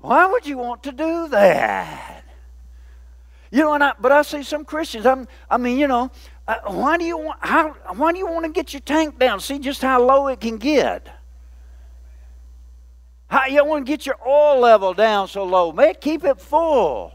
why 0.00 0.26
would 0.26 0.46
you 0.46 0.58
want 0.58 0.82
to 0.84 0.92
do 0.92 1.28
that? 1.28 2.24
You 3.50 3.60
know, 3.60 3.74
and 3.74 3.84
I, 3.84 3.92
but 4.00 4.10
I 4.10 4.22
see 4.22 4.42
some 4.42 4.64
Christians. 4.64 5.06
I'm, 5.06 5.28
I 5.48 5.58
mean, 5.58 5.78
you 5.78 5.86
know, 5.86 6.10
uh, 6.46 6.56
why 6.66 6.96
do 6.96 7.04
you 7.04 7.16
want? 7.16 7.38
How? 7.40 7.70
Why 7.94 8.12
do 8.12 8.18
you 8.18 8.26
want 8.26 8.44
to 8.44 8.50
get 8.50 8.72
your 8.72 8.80
tank 8.80 9.18
down? 9.18 9.40
See 9.40 9.58
just 9.58 9.80
how 9.80 10.02
low 10.04 10.28
it 10.28 10.40
can 10.40 10.58
get. 10.58 11.08
How 13.28 13.46
you 13.46 13.64
want 13.64 13.86
to 13.86 13.90
get 13.90 14.06
your 14.06 14.16
oil 14.26 14.60
level 14.60 14.92
down 14.92 15.28
so 15.28 15.44
low? 15.44 15.72
Man, 15.72 15.94
keep 16.00 16.24
it 16.24 16.40
full. 16.40 17.14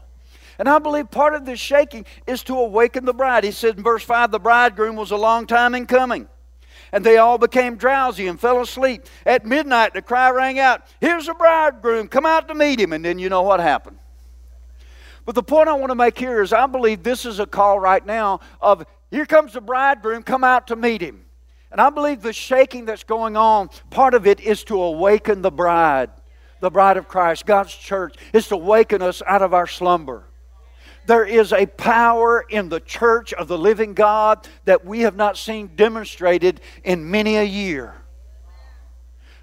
And 0.60 0.68
I 0.68 0.78
believe 0.78 1.10
part 1.10 1.34
of 1.34 1.46
this 1.46 1.58
shaking 1.58 2.04
is 2.26 2.42
to 2.42 2.54
awaken 2.54 3.06
the 3.06 3.14
bride. 3.14 3.44
He 3.44 3.50
said 3.50 3.78
in 3.78 3.82
verse 3.82 4.04
5 4.04 4.30
the 4.30 4.38
bridegroom 4.38 4.94
was 4.94 5.10
a 5.10 5.16
long 5.16 5.46
time 5.46 5.74
in 5.74 5.86
coming. 5.86 6.28
And 6.92 7.02
they 7.02 7.16
all 7.16 7.38
became 7.38 7.76
drowsy 7.76 8.26
and 8.26 8.38
fell 8.38 8.60
asleep. 8.60 9.06
At 9.24 9.46
midnight, 9.46 9.94
the 9.94 10.02
cry 10.02 10.28
rang 10.28 10.58
out, 10.58 10.82
Here's 11.00 11.26
the 11.26 11.32
bridegroom, 11.32 12.08
come 12.08 12.26
out 12.26 12.46
to 12.48 12.54
meet 12.54 12.78
him. 12.78 12.92
And 12.92 13.02
then 13.02 13.18
you 13.18 13.30
know 13.30 13.40
what 13.40 13.60
happened. 13.60 13.98
But 15.24 15.34
the 15.34 15.42
point 15.42 15.70
I 15.70 15.72
want 15.72 15.92
to 15.92 15.94
make 15.94 16.18
here 16.18 16.42
is 16.42 16.52
I 16.52 16.66
believe 16.66 17.02
this 17.02 17.24
is 17.24 17.38
a 17.38 17.46
call 17.46 17.80
right 17.80 18.04
now 18.04 18.40
of, 18.60 18.84
Here 19.10 19.24
comes 19.24 19.54
the 19.54 19.62
bridegroom, 19.62 20.24
come 20.24 20.44
out 20.44 20.66
to 20.66 20.76
meet 20.76 21.00
him. 21.00 21.24
And 21.72 21.80
I 21.80 21.88
believe 21.88 22.20
the 22.20 22.34
shaking 22.34 22.84
that's 22.84 23.04
going 23.04 23.34
on, 23.34 23.70
part 23.88 24.12
of 24.12 24.26
it 24.26 24.40
is 24.40 24.62
to 24.64 24.82
awaken 24.82 25.40
the 25.40 25.50
bride, 25.50 26.10
the 26.60 26.70
bride 26.70 26.98
of 26.98 27.08
Christ, 27.08 27.46
God's 27.46 27.74
church, 27.74 28.16
is 28.34 28.46
to 28.48 28.56
awaken 28.56 29.00
us 29.00 29.22
out 29.26 29.40
of 29.40 29.54
our 29.54 29.66
slumber. 29.66 30.26
There 31.06 31.24
is 31.24 31.52
a 31.52 31.66
power 31.66 32.44
in 32.48 32.68
the 32.68 32.80
church 32.80 33.32
of 33.32 33.48
the 33.48 33.58
living 33.58 33.94
God 33.94 34.46
that 34.64 34.84
we 34.84 35.00
have 35.00 35.16
not 35.16 35.36
seen 35.36 35.70
demonstrated 35.74 36.60
in 36.84 37.10
many 37.10 37.36
a 37.36 37.44
year. 37.44 37.94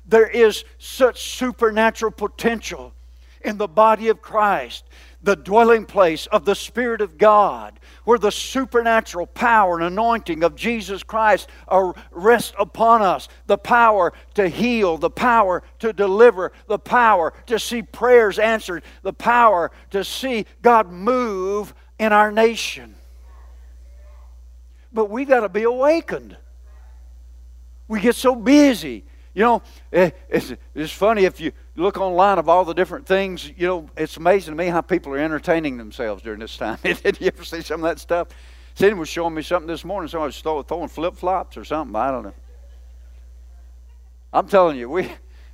There 0.05 0.27
is 0.27 0.63
such 0.77 1.33
supernatural 1.37 2.11
potential 2.11 2.93
in 3.41 3.57
the 3.57 3.67
body 3.67 4.07
of 4.09 4.21
Christ 4.21 4.85
the 5.21 5.35
dwelling 5.35 5.85
place 5.85 6.27
of 6.27 6.45
the 6.45 6.55
Spirit 6.55 7.01
of 7.01 7.17
God, 7.17 7.79
where 8.07 8.17
the 8.17 8.31
supernatural 8.31 9.27
power 9.27 9.75
and 9.75 9.83
anointing 9.83 10.41
of 10.41 10.55
Jesus 10.55 11.03
Christ 11.03 11.49
rest 12.11 12.53
upon 12.57 13.01
us. 13.01 13.27
The 13.47 13.57
power 13.57 14.13
to 14.35 14.47
heal, 14.47 14.97
the 14.97 15.09
power 15.09 15.61
to 15.79 15.91
deliver, 15.91 16.53
the 16.69 16.79
power 16.79 17.33
to 17.47 17.59
see 17.59 17.81
prayers 17.81 18.39
answered, 18.39 18.83
the 19.01 19.11
power 19.11 19.71
to 19.89 20.05
see 20.05 20.45
God 20.61 20.89
move 20.89 21.73
in 21.99 22.13
our 22.13 22.31
nation. 22.31 22.95
But 24.93 25.09
we 25.09 25.25
got 25.25 25.41
to 25.41 25.49
be 25.49 25.63
awakened. 25.63 26.37
We 27.89 27.99
get 27.99 28.15
so 28.15 28.37
busy. 28.37 29.03
You 29.33 29.43
know, 29.43 29.61
it's, 29.91 30.53
it's 30.73 30.93
funny 30.93 31.25
if 31.25 31.41
you 31.41 31.51
look 31.77 31.97
online 31.99 32.39
of 32.39 32.49
all 32.49 32.65
the 32.65 32.73
different 32.73 33.05
things, 33.05 33.49
you 33.55 33.67
know, 33.67 33.89
it's 33.95 34.17
amazing 34.17 34.53
to 34.53 34.57
me 34.57 34.67
how 34.67 34.81
people 34.81 35.13
are 35.13 35.19
entertaining 35.19 35.77
themselves 35.77 36.23
during 36.23 36.39
this 36.39 36.57
time. 36.57 36.79
Did 36.83 37.21
you 37.21 37.27
ever 37.27 37.43
see 37.43 37.61
some 37.61 37.83
of 37.83 37.89
that 37.89 37.99
stuff? 37.99 38.29
Cindy 38.73 38.95
was 38.95 39.07
showing 39.07 39.33
me 39.33 39.43
something 39.43 39.67
this 39.67 39.85
morning. 39.85 40.09
Somebody 40.09 40.29
was 40.43 40.65
throwing 40.67 40.87
flip 40.87 41.15
flops 41.15 41.55
or 41.55 41.63
something. 41.63 41.95
I 41.95 42.11
don't 42.11 42.23
know. 42.23 42.33
I'm 44.33 44.47
telling 44.47 44.77
you, 44.77 44.89
we, 44.89 45.11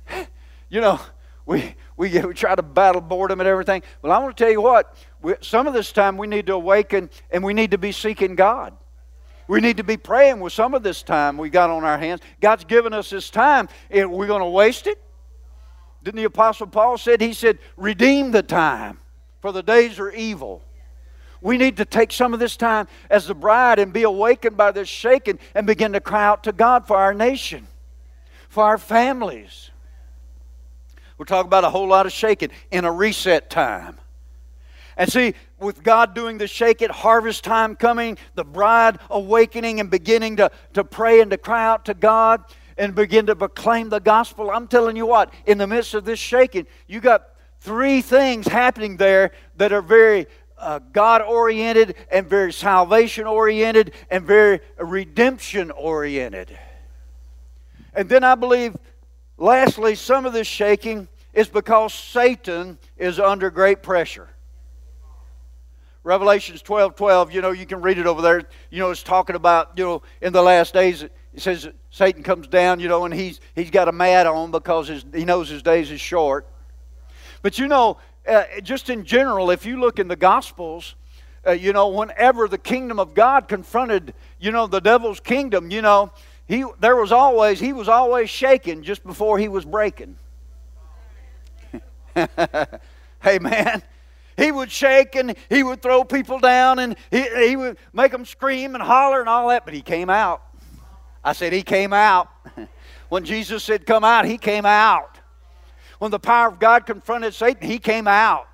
you 0.70 0.80
know, 0.80 0.98
we, 1.46 1.74
we, 1.96 2.18
we 2.18 2.34
try 2.34 2.54
to 2.54 2.62
battle 2.62 3.02
boredom 3.02 3.40
and 3.40 3.48
everything. 3.48 3.82
Well, 4.00 4.10
I 4.10 4.18
want 4.18 4.36
to 4.36 4.42
tell 4.42 4.50
you 4.50 4.62
what, 4.62 4.96
we, 5.20 5.34
some 5.42 5.66
of 5.66 5.74
this 5.74 5.92
time 5.92 6.16
we 6.16 6.26
need 6.26 6.46
to 6.46 6.54
awaken 6.54 7.10
and 7.30 7.44
we 7.44 7.52
need 7.52 7.70
to 7.72 7.78
be 7.78 7.92
seeking 7.92 8.34
God. 8.34 8.74
We 9.46 9.60
need 9.60 9.76
to 9.76 9.84
be 9.84 9.98
praying 9.98 10.40
with 10.40 10.54
some 10.54 10.72
of 10.72 10.82
this 10.82 11.02
time 11.02 11.36
we 11.36 11.50
got 11.50 11.68
on 11.68 11.84
our 11.84 11.98
hands. 11.98 12.22
God's 12.40 12.64
given 12.64 12.94
us 12.94 13.10
this 13.10 13.28
time. 13.28 13.68
Are 13.94 14.08
we 14.08 14.26
going 14.26 14.40
to 14.40 14.48
waste 14.48 14.86
it? 14.86 15.02
Didn't 16.04 16.18
the 16.18 16.24
Apostle 16.24 16.66
Paul 16.66 16.98
said, 16.98 17.22
he 17.22 17.32
said, 17.32 17.58
redeem 17.78 18.30
the 18.30 18.42
time, 18.42 18.98
for 19.40 19.52
the 19.52 19.62
days 19.62 19.98
are 19.98 20.10
evil. 20.10 20.62
We 21.40 21.56
need 21.56 21.78
to 21.78 21.86
take 21.86 22.12
some 22.12 22.34
of 22.34 22.40
this 22.40 22.56
time 22.56 22.88
as 23.08 23.26
the 23.26 23.34
bride 23.34 23.78
and 23.78 23.92
be 23.92 24.02
awakened 24.02 24.56
by 24.56 24.70
this 24.70 24.88
shaking 24.88 25.38
and 25.54 25.66
begin 25.66 25.94
to 25.94 26.00
cry 26.00 26.26
out 26.26 26.44
to 26.44 26.52
God 26.52 26.86
for 26.86 26.96
our 26.96 27.14
nation, 27.14 27.66
for 28.50 28.64
our 28.64 28.76
families. 28.76 29.70
We're 31.16 31.24
talking 31.24 31.48
about 31.48 31.64
a 31.64 31.70
whole 31.70 31.88
lot 31.88 32.04
of 32.04 32.12
shaking 32.12 32.50
in 32.70 32.84
a 32.84 32.92
reset 32.92 33.48
time. 33.48 33.98
And 34.96 35.10
see, 35.10 35.34
with 35.58 35.82
God 35.82 36.14
doing 36.14 36.36
the 36.38 36.46
shake 36.46 36.86
harvest 36.90 37.44
time 37.44 37.76
coming, 37.76 38.18
the 38.34 38.44
bride 38.44 38.98
awakening 39.08 39.80
and 39.80 39.90
beginning 39.90 40.36
to, 40.36 40.50
to 40.74 40.84
pray 40.84 41.20
and 41.20 41.30
to 41.30 41.38
cry 41.38 41.66
out 41.66 41.86
to 41.86 41.94
God, 41.94 42.44
and 42.76 42.94
begin 42.94 43.26
to 43.26 43.36
proclaim 43.36 43.88
the 43.88 44.00
gospel. 44.00 44.50
I'm 44.50 44.66
telling 44.66 44.96
you 44.96 45.06
what, 45.06 45.32
in 45.46 45.58
the 45.58 45.66
midst 45.66 45.94
of 45.94 46.04
this 46.04 46.18
shaking, 46.18 46.66
you 46.86 47.00
got 47.00 47.28
three 47.60 48.02
things 48.02 48.46
happening 48.46 48.96
there 48.96 49.32
that 49.56 49.72
are 49.72 49.82
very 49.82 50.26
uh, 50.58 50.80
God 50.92 51.22
oriented 51.22 51.96
and 52.10 52.28
very 52.28 52.52
salvation 52.52 53.26
oriented 53.26 53.92
and 54.10 54.24
very 54.24 54.60
redemption 54.78 55.70
oriented. 55.70 56.56
And 57.94 58.08
then 58.08 58.24
I 58.24 58.34
believe, 58.34 58.76
lastly, 59.36 59.94
some 59.94 60.26
of 60.26 60.32
this 60.32 60.46
shaking 60.46 61.08
is 61.32 61.48
because 61.48 61.92
Satan 61.92 62.78
is 62.96 63.18
under 63.20 63.50
great 63.50 63.82
pressure. 63.82 64.28
Revelations 66.02 66.60
12 66.60 66.96
12, 66.96 67.32
you 67.32 67.40
know, 67.40 67.52
you 67.52 67.64
can 67.64 67.80
read 67.80 67.98
it 67.98 68.06
over 68.06 68.20
there. 68.20 68.42
You 68.70 68.80
know, 68.80 68.90
it's 68.90 69.02
talking 69.02 69.36
about, 69.36 69.72
you 69.76 69.84
know, 69.84 70.02
in 70.20 70.32
the 70.32 70.42
last 70.42 70.74
days, 70.74 71.04
it 71.34 71.42
says 71.42 71.68
Satan 71.90 72.22
comes 72.22 72.46
down, 72.46 72.78
you 72.78 72.88
know, 72.88 73.04
and 73.04 73.12
he's, 73.12 73.40
he's 73.54 73.70
got 73.70 73.88
a 73.88 73.92
mat 73.92 74.26
on 74.26 74.52
because 74.52 74.88
his, 74.88 75.04
he 75.12 75.24
knows 75.24 75.48
his 75.48 75.62
days 75.62 75.90
is 75.90 76.00
short. 76.00 76.46
But 77.42 77.58
you 77.58 77.66
know, 77.66 77.98
uh, 78.26 78.44
just 78.62 78.88
in 78.88 79.04
general, 79.04 79.50
if 79.50 79.66
you 79.66 79.78
look 79.80 79.98
in 79.98 80.08
the 80.08 80.16
Gospels, 80.16 80.94
uh, 81.46 81.52
you 81.52 81.72
know, 81.72 81.88
whenever 81.88 82.48
the 82.48 82.56
kingdom 82.56 82.98
of 82.98 83.14
God 83.14 83.48
confronted, 83.48 84.14
you 84.38 84.50
know, 84.52 84.66
the 84.66 84.80
devil's 84.80 85.20
kingdom, 85.20 85.70
you 85.70 85.82
know, 85.82 86.12
he 86.46 86.64
there 86.78 86.96
was 86.96 87.12
always 87.12 87.58
he 87.58 87.72
was 87.72 87.88
always 87.88 88.30
shaken 88.30 88.82
just 88.82 89.02
before 89.04 89.38
he 89.38 89.48
was 89.48 89.64
breaking. 89.64 90.16
hey 92.14 93.38
man, 93.40 93.82
he 94.36 94.52
would 94.52 94.70
shake 94.70 95.16
and 95.16 95.34
he 95.48 95.62
would 95.62 95.82
throw 95.82 96.04
people 96.04 96.38
down 96.38 96.78
and 96.78 96.96
he, 97.10 97.48
he 97.48 97.56
would 97.56 97.76
make 97.92 98.12
them 98.12 98.24
scream 98.24 98.74
and 98.74 98.82
holler 98.82 99.20
and 99.20 99.28
all 99.28 99.48
that, 99.48 99.64
but 99.64 99.74
he 99.74 99.82
came 99.82 100.08
out. 100.08 100.42
I 101.24 101.32
said, 101.32 101.52
He 101.52 101.62
came 101.62 101.92
out. 101.92 102.28
When 103.08 103.24
Jesus 103.24 103.62
said, 103.62 103.86
Come 103.86 104.02
out, 104.02 104.24
he 104.24 104.38
came 104.38 104.66
out. 104.66 105.20
When 106.00 106.10
the 106.10 106.18
power 106.18 106.48
of 106.48 106.58
God 106.58 106.84
confronted 106.84 107.32
Satan, 107.32 107.68
he 107.68 107.78
came 107.78 108.08
out. 108.08 108.48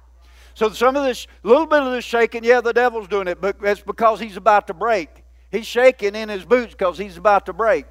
So 0.53 0.69
some 0.71 0.97
of 0.97 1.05
this, 1.05 1.27
little 1.43 1.67
bit 1.67 1.83
of 1.83 1.93
this 1.93 2.05
shaking, 2.05 2.45
yeah, 2.45 2.61
the 2.61 2.75
devil's 2.75 3.09
doing 3.09 3.29
it, 3.29 3.41
but 3.41 3.57
it's 3.63 3.81
because 3.81 4.21
he's 4.21 4.37
about 4.37 4.67
to 4.67 4.75
break. 4.75 5.25
He's 5.51 5.67
shaking 5.67 6.15
in 6.15 6.29
his 6.29 6.45
boots 6.45 6.73
because 6.73 6.99
he's 6.99 7.17
about 7.17 7.47
to 7.47 7.55
break. 7.55 7.87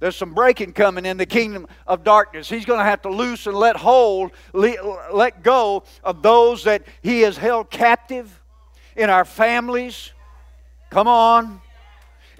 There's 0.00 0.16
some 0.16 0.32
breaking 0.32 0.72
coming 0.72 1.04
in 1.04 1.16
the 1.16 1.26
kingdom 1.26 1.66
of 1.86 2.04
darkness. 2.04 2.48
He's 2.48 2.64
going 2.64 2.78
to 2.78 2.84
have 2.84 3.02
to 3.02 3.10
loose 3.10 3.46
and 3.46 3.56
let 3.56 3.76
hold, 3.76 4.30
let 4.54 5.42
go 5.42 5.82
of 6.04 6.22
those 6.22 6.64
that 6.64 6.84
he 7.02 7.20
has 7.22 7.36
held 7.36 7.68
captive 7.68 8.42
in 8.96 9.10
our 9.10 9.24
families. 9.24 10.12
Come 10.90 11.08
on. 11.08 11.60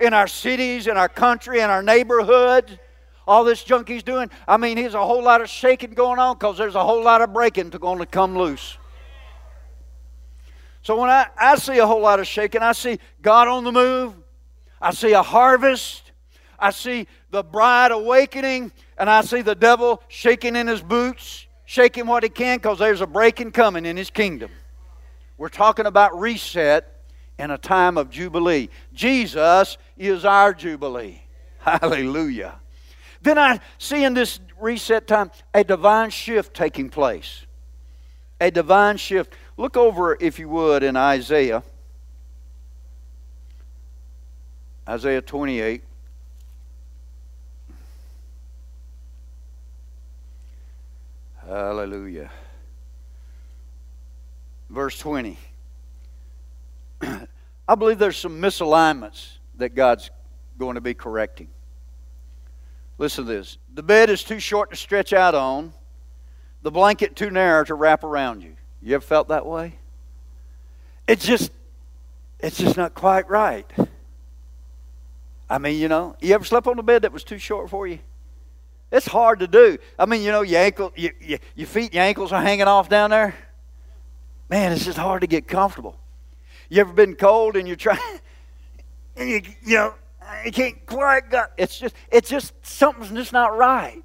In 0.01 0.15
our 0.15 0.29
cities, 0.29 0.87
in 0.87 0.97
our 0.97 1.09
country, 1.09 1.61
in 1.61 1.71
our 1.71 1.83
neighborhood. 1.83 2.79
All 3.27 3.45
this 3.45 3.63
junk 3.63 3.89
he's 3.89 4.03
doing. 4.03 4.31
I 4.47 4.57
mean, 4.57 4.77
there's 4.77 4.95
a 4.95 5.05
whole 5.05 5.23
lot 5.23 5.43
of 5.43 5.51
shaking 5.51 5.91
going 5.91 6.19
on 6.19 6.37
because 6.37 6.57
there's 6.57 6.77
a 6.77 6.85
whole 6.85 7.03
lot 7.03 7.21
of 7.21 7.33
breaking 7.33 7.71
to 7.73 7.79
going 7.79 7.99
to 7.99 8.07
come 8.07 8.39
loose. 8.39 8.79
So 10.83 10.99
when 10.99 11.11
I, 11.11 11.27
I 11.37 11.57
see 11.57 11.79
a 11.79 11.87
whole 11.87 12.01
lot 12.01 12.21
of 12.21 12.27
shaking, 12.27 12.63
I 12.63 12.73
see 12.73 12.99
God 13.21 13.49
on 13.49 13.65
the 13.65 13.73
move. 13.73 14.15
I 14.81 14.93
see 14.93 15.13
a 15.13 15.23
harvest. 15.23 16.13
I 16.59 16.71
see 16.71 17.07
the 17.31 17.43
bride 17.43 17.93
awakening, 17.93 18.73
and 18.97 19.09
I 19.09 19.21
see 19.21 19.43
the 19.43 19.55
devil 19.55 20.03
shaking 20.09 20.57
in 20.57 20.67
his 20.67 20.83
boots, 20.83 21.47
shaking 21.67 22.07
what 22.07 22.23
he 22.23 22.29
can 22.29 22.57
because 22.57 22.79
there's 22.79 23.01
a 23.01 23.07
breaking 23.07 23.53
coming 23.53 23.85
in 23.85 23.97
his 23.97 24.11
kingdom. 24.11 24.51
We're 25.37 25.51
talking 25.51 25.87
about 25.87 26.19
reset 26.19 26.98
in 27.39 27.51
a 27.51 27.59
time 27.59 27.97
of 27.97 28.11
Jubilee. 28.11 28.69
Jesus 28.93 29.79
is 29.97 30.25
our 30.25 30.53
Jubilee. 30.53 31.23
Hallelujah. 31.59 32.61
Then 33.23 33.39
I 33.39 33.61
see 33.79 34.05
in 34.05 34.15
this 34.15 34.41
reset 34.61 35.07
time 35.07 35.31
a 35.55 35.65
divine 35.65 36.11
shift 36.11 36.55
taking 36.55 36.89
place. 36.89 37.47
A 38.41 38.51
divine 38.51 38.97
shift. 38.97 39.35
Look 39.57 39.77
over, 39.77 40.17
if 40.21 40.39
you 40.39 40.49
would, 40.49 40.83
in 40.83 40.97
Isaiah. 40.97 41.63
Isaiah 44.89 45.21
28. 45.21 45.83
Hallelujah. 51.47 52.31
Verse 54.71 54.99
20. 54.99 55.39
I 57.69 57.75
believe 57.75 57.99
there's 57.99 58.17
some 58.17 58.41
misalignments 58.41 59.39
that 59.57 59.75
God's 59.75 60.11
going 60.59 60.75
to 60.75 60.81
be 60.81 60.95
correcting. 60.95 61.49
Listen 62.99 63.27
to 63.27 63.33
this. 63.33 63.59
The 63.75 63.83
bed 63.83 64.11
is 64.11 64.25
too 64.25 64.41
short 64.41 64.71
to 64.71 64.77
stretch 64.77 65.13
out 65.13 65.35
on, 65.35 65.73
the 66.63 66.71
blanket 66.71 67.15
too 67.15 67.31
narrow 67.31 67.65
to 67.65 67.75
wrap 67.75 68.03
around 68.03 68.43
you. 68.43 68.57
You 68.83 68.97
ever 68.97 69.05
felt 69.05 69.29
that 69.29 69.47
way? 69.47 69.75
It's 71.07 71.25
just 71.25 71.53
it's 72.41 72.59
just 72.59 72.77
not 72.77 72.95
quite 72.95 73.29
right. 73.29 73.67
I 75.51 75.59
mean, 75.59 75.81
you 75.81 75.89
know, 75.89 76.17
you 76.21 76.35
ever 76.35 76.45
slept 76.45 76.67
on 76.67 76.79
a 76.79 76.83
bed 76.83 77.03
that 77.03 77.13
was 77.13 77.25
too 77.25 77.39
short 77.39 77.71
for 77.71 77.87
you? 77.87 77.99
It's 78.93 79.07
hard 79.07 79.41
to 79.41 79.47
do. 79.47 79.79
I 79.99 80.07
mean, 80.07 80.23
you 80.23 80.31
know, 80.31 80.43
your 80.43 80.61
ankle, 80.61 80.93
your, 80.97 81.13
your, 81.21 81.39
your 81.55 81.67
feet, 81.67 81.95
your 81.95 82.03
ankles 82.03 82.33
are 82.33 82.43
hanging 82.43 82.69
off 82.69 82.89
down 82.89 83.11
there. 83.11 83.35
Man, 84.49 84.73
it's 84.73 84.85
just 84.85 84.99
hard 84.99 85.23
to 85.23 85.27
get 85.27 85.47
comfortable. 85.47 85.99
You 86.69 86.81
ever 86.81 86.93
been 86.93 87.15
cold 87.15 87.57
and 87.57 87.67
you're 87.67 87.77
trying, 87.77 88.01
and 89.17 89.29
you, 89.29 89.43
you 89.63 89.77
know, 89.77 89.95
you 90.45 90.53
can't 90.53 90.85
quite 90.87 91.31
got. 91.31 91.53
It's 91.57 91.79
just, 91.79 91.95
it's 92.11 92.29
just 92.29 92.55
something's 92.63 93.11
just 93.13 93.33
not 93.33 93.57
right. 93.57 94.03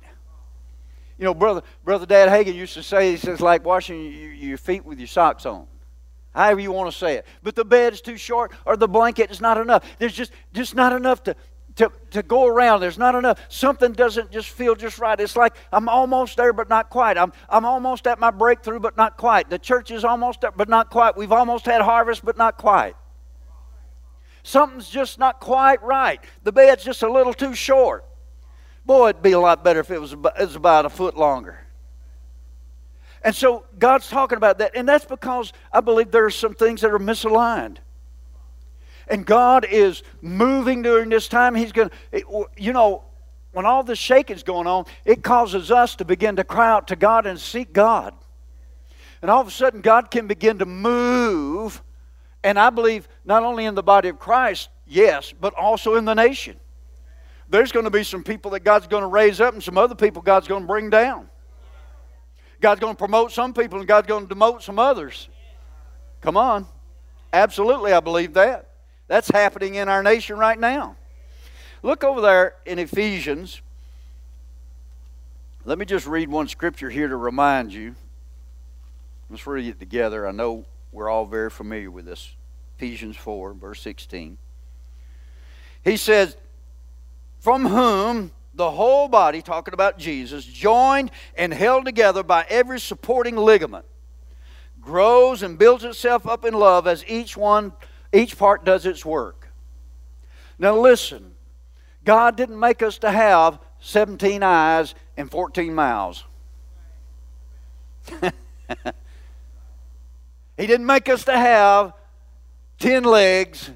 You 1.18 1.26
know, 1.26 1.34
brother, 1.34 1.62
brother 1.84 2.06
Dad 2.06 2.30
Hagin 2.30 2.56
used 2.56 2.74
to 2.74 2.84
say, 2.84 3.12
he 3.12 3.18
says, 3.18 3.40
like 3.40 3.64
washing 3.66 4.12
your, 4.40 4.58
feet 4.58 4.84
with 4.86 5.00
your 5.00 5.08
socks 5.08 5.46
on 5.46 5.68
however 6.34 6.60
you 6.60 6.72
want 6.72 6.92
to 6.92 6.98
say 6.98 7.16
it. 7.16 7.26
But 7.44 7.56
the 7.56 7.66
bed 7.66 7.94
is 7.94 8.02
too 8.02 8.18
short 8.18 8.52
or 8.66 8.76
the 8.76 8.88
blanket 8.88 9.32
is 9.32 9.40
not 9.40 9.58
enough. 9.58 9.86
There's 10.00 10.14
just, 10.14 10.32
just 10.52 10.76
not 10.76 10.94
enough 10.94 11.24
to, 11.24 11.36
to, 11.76 11.92
to 12.12 12.24
go 12.24 12.46
around. 12.46 12.82
There's 12.82 12.98
not 12.98 13.16
enough. 13.16 13.40
Something 13.50 13.94
doesn't 13.94 14.32
just 14.32 14.50
feel 14.50 14.76
just 14.76 15.00
right. 15.00 15.20
It's 15.20 15.36
like 15.36 15.56
I'm 15.72 15.90
almost 15.90 16.38
there, 16.38 16.54
but 16.54 16.70
not 16.70 16.90
quite. 16.90 17.18
I'm, 17.18 17.34
I'm 17.50 17.66
almost 17.66 18.06
at 18.08 18.20
my 18.20 18.32
breakthrough, 18.32 18.80
but 18.80 18.98
not 18.98 19.18
quite. 19.18 19.50
The 19.50 19.60
church 19.60 19.92
is 19.92 20.04
almost 20.04 20.42
there, 20.42 20.52
but 20.52 20.70
not 20.70 20.90
quite. 20.90 21.18
We've 21.18 21.32
almost 21.32 21.66
had 21.66 21.82
harvest, 21.82 22.24
but 22.24 22.38
not 22.38 22.58
quite. 22.58 22.96
Something's 24.44 24.90
just 24.90 25.20
not 25.20 25.40
quite 25.40 25.82
right. 25.82 26.20
The 26.44 26.52
bed's 26.52 26.84
just 26.84 27.02
a 27.02 27.12
little 27.12 27.34
too 27.34 27.56
short. 27.56 28.06
Boy, 28.86 29.10
it'd 29.10 29.22
be 29.22 29.32
a 29.32 29.40
lot 29.40 29.64
better 29.64 29.80
if 29.80 29.90
it 29.90 30.00
was 30.00 30.12
about, 30.12 30.40
it 30.40 30.46
was 30.46 30.56
about 30.58 30.86
a 30.86 30.90
foot 30.90 31.18
longer. 31.18 31.60
And 33.24 33.34
so 33.34 33.66
God's 33.80 34.10
talking 34.10 34.36
about 34.36 34.58
that. 34.58 34.76
And 34.76 34.88
that's 34.88 35.06
because 35.06 35.54
I 35.72 35.80
believe 35.80 36.12
there 36.12 36.26
are 36.26 36.30
some 36.30 36.54
things 36.54 36.82
that 36.82 36.92
are 36.92 37.00
misaligned. 37.00 37.78
And 39.08 39.26
God 39.26 39.66
is 39.66 40.04
moving 40.22 40.82
during 40.82 41.10
this 41.10 41.28
time. 41.28 41.56
He's 41.56 41.72
going 41.72 41.90
to, 42.12 42.48
you 42.58 42.74
know, 42.74 43.04
when 43.52 43.66
all 43.66 43.84
this 43.84 44.00
shaking's 44.00 44.44
going 44.44 44.68
on, 44.68 44.86
it 45.06 45.24
causes 45.24 45.72
us 45.72 45.96
to 45.98 46.06
begin 46.06 46.38
to 46.38 46.44
cry 46.44 46.70
out 46.70 46.88
to 46.88 46.96
God 46.96 47.26
and 47.26 47.40
seek 47.40 47.72
God. 47.72 48.14
And 49.22 49.30
all 49.30 49.42
of 49.42 49.48
a 49.48 49.52
sudden, 49.52 49.82
God 49.82 50.12
can 50.12 50.28
begin 50.28 50.60
to 50.60 50.66
move. 50.66 51.82
And 52.44 52.60
I 52.60 52.70
believe 52.72 53.08
not 53.24 53.44
only 53.44 53.66
in 53.66 53.76
the 53.76 53.84
body 53.84 54.10
of 54.10 54.20
Christ, 54.20 54.70
yes, 54.86 55.34
but 55.40 55.54
also 55.54 55.96
in 55.96 56.06
the 56.06 56.14
nation. 56.14 56.60
There's 57.48 57.72
going 57.72 57.86
to 57.86 57.92
be 57.92 58.04
some 58.04 58.24
people 58.24 58.52
that 58.52 58.62
God's 58.62 58.88
going 58.88 59.04
to 59.04 59.08
raise 59.08 59.40
up 59.40 59.54
and 59.54 59.64
some 59.64 59.78
other 59.78 59.96
people 59.96 60.22
God's 60.22 60.48
going 60.48 60.64
to 60.64 60.68
bring 60.68 60.90
down. 60.90 61.30
God's 62.60 62.82
going 62.82 62.96
to 62.96 62.98
promote 62.98 63.32
some 63.32 63.54
people 63.54 63.80
and 63.80 63.88
God's 63.88 64.08
going 64.08 64.28
to 64.28 64.36
demote 64.36 64.64
some 64.64 64.80
others. 64.80 65.30
Come 66.22 66.36
on. 66.36 66.66
Absolutely, 67.32 67.94
I 67.94 68.00
believe 68.00 68.34
that. 68.34 68.73
That's 69.08 69.30
happening 69.30 69.76
in 69.76 69.90
our 69.90 70.04
nation 70.04 70.38
right 70.38 70.60
now. 70.60 70.96
Look 71.82 72.04
over 72.04 72.22
there 72.22 72.56
in 72.66 72.80
Ephesians. 72.80 73.62
Let 75.66 75.78
me 75.78 75.86
just 75.86 76.08
read 76.08 76.30
one 76.30 76.48
scripture 76.48 76.90
here 76.90 77.08
to 77.08 77.16
remind 77.16 77.74
you. 77.74 77.96
Let's 79.30 79.46
read 79.46 79.68
it 79.68 79.80
together. 79.80 80.28
I 80.28 80.32
know 80.32 80.66
we're 80.92 81.10
all 81.10 81.26
very 81.26 81.50
familiar 81.50 81.90
with 81.90 82.06
this. 82.06 82.36
Ephesians 82.78 83.18
4, 83.18 83.54
verse 83.54 83.82
16. 83.82 84.38
He 85.84 85.98
says, 85.98 86.38
From 87.40 87.66
whom 87.66 88.32
the 88.54 88.72
whole 88.72 89.08
body, 89.08 89.42
talking 89.42 89.74
about 89.74 89.98
Jesus, 89.98 90.46
joined 90.46 91.12
and 91.36 91.54
held 91.54 91.86
together 91.86 92.24
by 92.24 92.46
every 92.50 92.80
supporting 92.80 93.36
ligament, 93.36 93.86
grows 94.80 95.44
and 95.44 95.58
builds 95.58 95.84
itself 95.84 96.28
up 96.28 96.46
in 96.46 96.54
love 96.54 96.88
as 96.88 97.04
each 97.08 97.36
one 97.36 97.74
each 98.14 98.38
part 98.38 98.64
does 98.64 98.86
its 98.86 99.04
work. 99.04 99.50
Now 100.60 100.78
listen, 100.78 101.32
God 102.06 102.38
didn't 102.38 102.60
make 102.60 102.82
us 102.84 103.00
to 103.00 103.12
have 103.12 103.60
17 103.80 104.44
eyes 104.44 104.94
and 105.18 105.30
14 105.30 105.74
mouths. 105.74 106.24
he 110.58 110.68
didn't 110.68 110.86
make 110.86 111.10
us 111.10 111.26
to 111.26 111.36
have 111.36 111.94
10 112.80 113.04
legs 113.04 113.72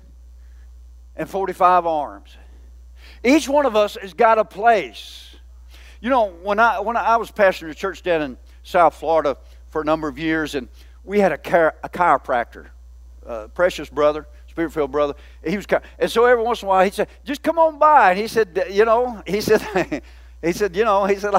and 1.16 1.30
45 1.30 1.86
arms. 1.86 2.38
Each 3.24 3.50
one 3.50 3.66
of 3.66 3.76
us 3.76 3.98
has 4.00 4.14
got 4.14 4.38
a 4.38 4.46
place. 4.46 5.36
You 6.00 6.10
know, 6.10 6.28
when 6.44 6.60
I 6.60 6.80
when 6.80 6.96
I 6.96 7.18
was 7.18 7.32
pastoring 7.32 7.72
a 7.72 7.74
church 7.74 8.04
down 8.04 8.22
in 8.22 8.38
South 8.62 8.96
Florida 8.96 9.36
for 9.70 9.82
a 9.82 9.86
number 9.86 10.08
of 10.08 10.20
years, 10.20 10.54
and 10.54 10.68
we 11.04 11.20
had 11.20 11.32
a, 11.32 11.38
car, 11.38 11.74
a 11.84 11.90
chiropractor 11.90 12.68
uh, 13.28 13.48
precious 13.50 13.90
brother, 13.90 14.28
spirit 14.48 14.72
filled 14.72 14.92
brother. 14.92 15.14
He 15.46 15.56
was, 15.56 15.66
kind, 15.66 15.84
and 16.00 16.10
so 16.10 16.26
every 16.26 16.44
once 16.44 16.62
in 16.62 16.68
a 16.68 16.70
while 16.70 16.86
he 16.86 16.92
said, 16.92 17.08
"Just 17.24 17.44
come 17.44 17.60
on 17.60 17.78
by." 17.78 18.12
And 18.12 18.20
he 18.20 18.28
said, 18.28 18.68
"You 18.72 18.86
know," 18.86 19.22
he 19.28 19.42
said, 19.42 20.02
"He 20.42 20.52
said, 20.52 20.76
you 20.76 20.86
know," 20.86 21.06
he 21.06 21.16
said, 21.16 21.34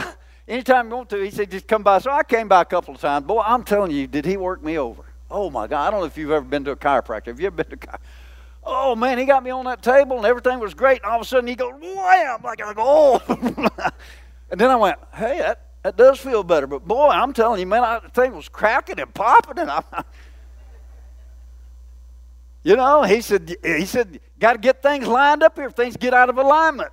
"Anytime 0.47 0.91
you 0.91 0.97
want 0.97 1.11
to," 1.11 1.25
he 1.25 1.31
said, 1.31 1.51
"Just 1.51 1.67
come 1.67 1.83
by." 1.83 1.99
So 1.99 2.11
I 2.11 2.23
came 2.23 2.49
by 2.49 2.63
a 2.63 2.67
couple 2.67 2.95
of 2.95 3.01
times. 3.01 3.27
Boy, 3.27 3.43
I'm 3.45 3.65
telling 3.65 3.91
you, 3.91 4.07
did 4.07 4.25
he 4.25 4.37
work 4.37 4.63
me 4.63 4.79
over? 4.79 5.03
Oh 5.31 5.51
my 5.51 5.67
God! 5.67 5.87
I 5.87 5.91
don't 5.91 6.01
know 6.01 6.07
if 6.07 6.17
you've 6.17 6.31
ever 6.31 6.45
been 6.45 6.65
to 6.65 6.73
a 6.73 6.77
chiropractor. 6.77 7.27
Have 7.27 7.41
you 7.41 7.47
ever 7.47 7.57
been 7.57 7.67
to 7.67 7.75
a 7.75 7.79
chiropractor? 7.79 8.01
Oh 8.71 8.95
man, 8.95 9.17
he 9.19 9.25
got 9.25 9.43
me 9.43 9.51
on 9.51 9.65
that 9.65 9.83
table 9.83 10.19
and 10.19 10.27
everything 10.27 10.59
was 10.59 10.75
great. 10.75 11.01
And 11.03 11.11
all 11.11 11.21
of 11.21 11.23
a 11.23 11.25
sudden 11.25 11.49
he 11.49 11.55
goes, 11.55 11.73
wham! 11.81 12.41
Like 12.45 12.63
I 12.63 12.75
go, 12.75 12.83
oh. 12.85 13.23
and 14.51 14.61
then 14.61 14.69
I 14.71 14.77
went, 14.77 14.99
hey, 15.15 15.39
that, 15.39 15.69
that 15.83 15.97
does 15.97 16.19
feel 16.19 16.43
better. 16.43 16.67
But 16.67 16.87
boy, 16.87 17.09
I'm 17.09 17.33
telling 17.33 17.61
you, 17.61 17.67
man, 17.67 17.83
I, 17.83 18.01
the 18.01 18.11
thing 18.11 18.35
was 18.35 18.51
cracking 18.51 19.01
and 19.01 19.13
popping, 19.15 19.59
and 19.59 19.71
I, 19.71 19.83
you 22.63 22.77
know, 22.77 23.03
he 23.03 23.21
said, 23.21 23.57
he 23.63 23.87
said, 23.87 24.21
got 24.39 24.55
to 24.55 24.59
get 24.59 24.83
things 24.83 25.07
lined 25.07 25.43
up 25.43 25.57
here. 25.57 25.71
Things 25.71 25.97
get 25.97 26.13
out 26.13 26.29
of 26.29 26.39
alignment. 26.39 26.91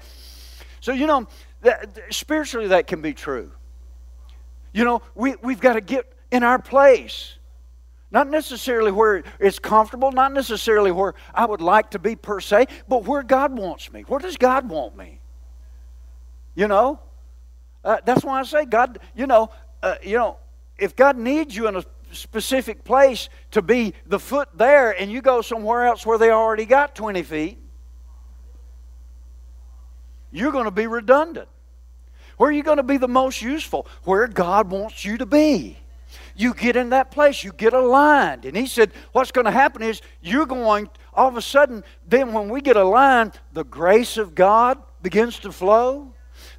so, 0.80 0.92
you 0.92 1.06
know, 1.06 1.26
that, 1.62 1.98
spiritually 2.10 2.68
that 2.68 2.86
can 2.86 3.00
be 3.00 3.14
true. 3.14 3.50
You 4.72 4.84
know, 4.84 5.02
we, 5.14 5.36
we've 5.42 5.60
got 5.60 5.74
to 5.74 5.80
get 5.80 6.12
in 6.30 6.42
our 6.42 6.58
place. 6.58 7.36
Not 8.10 8.28
necessarily 8.28 8.92
where 8.92 9.24
it's 9.40 9.58
comfortable, 9.58 10.12
not 10.12 10.32
necessarily 10.32 10.92
where 10.92 11.14
I 11.34 11.46
would 11.46 11.60
like 11.60 11.90
to 11.90 11.98
be 11.98 12.14
per 12.14 12.40
se, 12.40 12.66
but 12.88 13.04
where 13.04 13.22
God 13.22 13.56
wants 13.56 13.92
me. 13.92 14.02
Where 14.02 14.20
does 14.20 14.36
God 14.36 14.68
want 14.68 14.96
me? 14.96 15.20
You 16.54 16.68
know? 16.68 17.00
Uh, 17.82 17.98
that's 18.04 18.24
why 18.24 18.40
I 18.40 18.44
say 18.44 18.64
God, 18.64 18.98
you 19.16 19.26
know, 19.26 19.50
uh, 19.82 19.96
you 20.02 20.16
know, 20.16 20.36
if 20.78 20.94
God 20.94 21.18
needs 21.18 21.54
you 21.56 21.68
in 21.68 21.76
a 21.76 21.84
specific 22.14 22.84
place 22.84 23.28
to 23.50 23.62
be 23.62 23.94
the 24.06 24.18
foot 24.18 24.48
there 24.54 24.90
and 24.92 25.10
you 25.10 25.22
go 25.22 25.42
somewhere 25.42 25.86
else 25.86 26.06
where 26.06 26.18
they 26.18 26.30
already 26.30 26.66
got 26.66 26.94
20 26.94 27.22
feet, 27.22 27.58
you're 30.30 30.52
going 30.52 30.64
to 30.64 30.70
be 30.70 30.86
redundant. 30.86 31.48
Where 32.36 32.50
are 32.50 32.52
you 32.52 32.62
going 32.62 32.78
to 32.78 32.82
be 32.82 32.96
the 32.96 33.08
most 33.08 33.42
useful? 33.42 33.86
Where 34.02 34.26
God 34.26 34.70
wants 34.70 35.04
you 35.04 35.16
to 35.18 35.26
be. 35.26 35.78
You 36.36 36.52
get 36.54 36.76
in 36.76 36.90
that 36.90 37.10
place, 37.10 37.44
you 37.44 37.52
get 37.52 37.72
aligned. 37.72 38.44
And 38.44 38.56
he 38.56 38.66
said, 38.66 38.92
What's 39.12 39.30
going 39.30 39.44
to 39.44 39.52
happen 39.52 39.82
is 39.82 40.02
you're 40.20 40.46
going, 40.46 40.90
all 41.12 41.28
of 41.28 41.36
a 41.36 41.42
sudden, 41.42 41.84
then 42.06 42.32
when 42.32 42.48
we 42.48 42.60
get 42.60 42.76
aligned, 42.76 43.38
the 43.52 43.64
grace 43.64 44.16
of 44.16 44.34
God 44.34 44.78
begins 45.02 45.38
to 45.40 45.52
flow, 45.52 46.12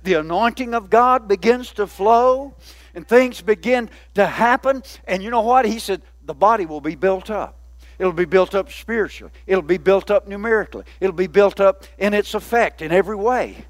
the 0.04 0.14
anointing 0.14 0.74
of 0.74 0.90
God 0.90 1.28
begins 1.28 1.74
to 1.74 1.88
flow, 1.88 2.56
and 2.96 3.08
things 3.08 3.42
begin 3.42 3.90
to 4.16 4.26
happen. 4.26 4.82
And 5.06 5.22
you 5.22 5.30
know 5.30 5.42
what? 5.42 5.66
He 5.66 5.80
said, 5.80 6.02
The 6.26 6.34
body 6.34 6.66
will 6.66 6.82
be 6.82 6.96
built 6.96 7.30
up. 7.30 7.60
It'll 8.00 8.14
be 8.14 8.26
built 8.26 8.56
up 8.56 8.72
spiritually. 8.72 9.32
It'll 9.46 9.62
be 9.62 9.78
built 9.78 10.10
up 10.10 10.28
numerically. 10.28 10.84
It'll 11.00 11.16
be 11.16 11.28
built 11.28 11.60
up 11.60 11.84
in 11.98 12.14
its 12.14 12.34
effect 12.34 12.82
in 12.82 12.92
every 12.92 13.16
way. 13.16 13.66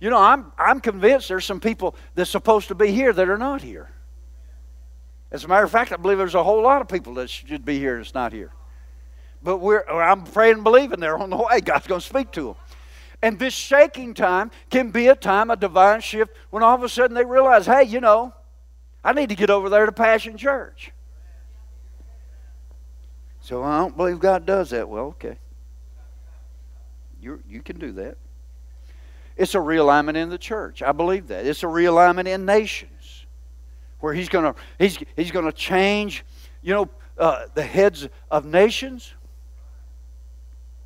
You 0.00 0.10
know, 0.10 0.18
I'm, 0.18 0.52
I'm 0.58 0.80
convinced 0.80 1.28
there's 1.28 1.44
some 1.44 1.60
people 1.60 1.96
that's 2.14 2.30
supposed 2.30 2.68
to 2.68 2.74
be 2.74 2.92
here 2.92 3.12
that 3.12 3.28
are 3.28 3.38
not 3.38 3.62
here. 3.62 3.90
As 5.30 5.44
a 5.44 5.48
matter 5.48 5.64
of 5.64 5.70
fact, 5.70 5.92
I 5.92 5.96
believe 5.96 6.18
there's 6.18 6.34
a 6.34 6.44
whole 6.44 6.62
lot 6.62 6.80
of 6.80 6.88
people 6.88 7.14
that 7.14 7.28
should 7.28 7.64
be 7.64 7.78
here 7.78 7.96
that's 7.98 8.14
not 8.14 8.32
here. 8.32 8.52
But 9.42 9.58
we're, 9.58 9.84
I'm 9.84 10.24
praying 10.24 10.54
and 10.54 10.64
believing 10.64 11.00
they're 11.00 11.18
on 11.18 11.30
the 11.30 11.36
way. 11.36 11.60
God's 11.60 11.86
going 11.86 12.00
to 12.00 12.06
speak 12.06 12.32
to 12.32 12.46
them. 12.46 12.54
And 13.20 13.38
this 13.38 13.54
shaking 13.54 14.14
time 14.14 14.50
can 14.70 14.90
be 14.90 15.08
a 15.08 15.16
time 15.16 15.50
of 15.50 15.58
divine 15.58 16.00
shift 16.00 16.36
when 16.50 16.62
all 16.62 16.74
of 16.74 16.82
a 16.82 16.88
sudden 16.88 17.14
they 17.14 17.24
realize, 17.24 17.66
hey, 17.66 17.82
you 17.82 18.00
know, 18.00 18.32
I 19.02 19.12
need 19.12 19.28
to 19.30 19.34
get 19.34 19.50
over 19.50 19.68
there 19.68 19.86
to 19.86 19.92
Passion 19.92 20.36
Church. 20.36 20.92
So 23.40 23.62
I 23.62 23.78
don't 23.78 23.96
believe 23.96 24.20
God 24.20 24.44
does 24.46 24.70
that. 24.70 24.88
Well, 24.88 25.06
okay. 25.06 25.38
you 27.20 27.42
you 27.48 27.62
can 27.62 27.78
do 27.78 27.92
that. 27.92 28.18
It's 29.36 29.54
a 29.54 29.58
realignment 29.58 30.16
in 30.16 30.28
the 30.28 30.38
church. 30.38 30.82
I 30.82 30.92
believe 30.92 31.28
that. 31.28 31.46
It's 31.46 31.62
a 31.62 31.66
realignment 31.66 32.26
in 32.26 32.44
nations 32.44 33.26
where 34.00 34.12
he's 34.12 34.28
going 34.28 34.52
to 34.52 34.60
he's, 34.78 34.98
he's 35.16 35.30
going 35.30 35.44
to 35.44 35.52
change, 35.52 36.24
you 36.60 36.74
know, 36.74 36.90
uh, 37.16 37.46
the 37.54 37.62
heads 37.62 38.08
of 38.30 38.44
nations. 38.44 39.14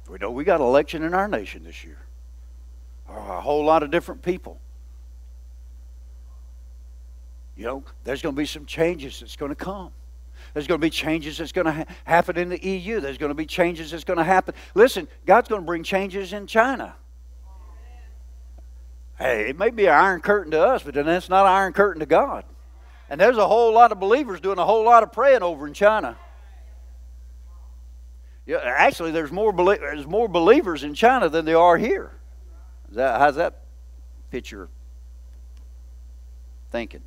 We 0.09 0.19
know 0.19 0.31
we 0.31 0.45
got 0.45 0.61
election 0.61 1.03
in 1.03 1.15
our 1.15 1.29
nation 1.29 1.65
this 1.65 1.83
year. 1.83 1.99
A 3.15 3.41
whole 3.41 3.65
lot 3.65 3.83
of 3.83 3.91
different 3.91 4.23
people. 4.23 4.61
You 7.57 7.67
know, 7.67 7.85
there's 8.05 8.23
going 8.23 8.35
to 8.35 8.39
be 8.39 8.47
some 8.47 8.65
changes 8.65 9.21
that's 9.21 9.37
going 9.37 9.51
to 9.51 9.57
come. 9.57 9.91
There's 10.55 10.67
going 10.67 10.81
to 10.81 10.85
be 10.85 10.91
changes 10.91 11.39
that's 11.39 11.53
going 11.53 11.67
to 11.67 11.73
ha- 11.73 11.85
happen 12.05 12.37
in 12.37 12.49
the 12.49 12.63
EU. 12.67 13.01
There's 13.01 13.19
going 13.19 13.31
to 13.31 13.35
be 13.35 13.47
changes 13.47 13.91
that's 13.91 14.05
going 14.05 14.19
to 14.19 14.25
happen. 14.25 14.55
Listen, 14.75 15.07
God's 15.27 15.49
going 15.49 15.63
to 15.63 15.67
bring 15.67 15.83
changes 15.83 16.33
in 16.33 16.47
China. 16.47 16.95
Hey, 19.19 19.51
it 19.51 19.59
may 19.59 19.71
be 19.71 19.87
an 19.87 19.95
iron 19.95 20.21
curtain 20.21 20.51
to 20.53 20.61
us, 20.61 20.83
but 20.83 20.95
then 20.95 21.07
that's 21.07 21.29
not 21.29 21.47
an 21.47 21.53
iron 21.53 21.73
curtain 21.73 22.01
to 22.01 22.07
God. 22.07 22.45
And 23.09 23.21
there's 23.21 23.37
a 23.37 23.47
whole 23.47 23.73
lot 23.73 23.93
of 23.93 24.01
believers 24.01 24.41
doing 24.41 24.59
a 24.59 24.65
whole 24.65 24.85
lot 24.85 25.03
of 25.03 25.13
praying 25.13 25.43
over 25.43 25.67
in 25.67 25.75
China. 25.75 26.17
Yeah, 28.47 28.59
actually, 28.65 29.13
there's 29.13 29.31
more, 29.31 29.53
there's 29.53 30.07
more 30.07 30.29
believers 30.29 30.83
in 30.83 30.95
China 30.95 31.29
than 31.29 31.45
there 31.45 31.59
are 31.59 31.77
here. 31.77 32.11
That, 32.95 33.21
how's 33.21 33.37
that 33.37 33.63
picture 34.31 34.69
thinking? 36.71 37.03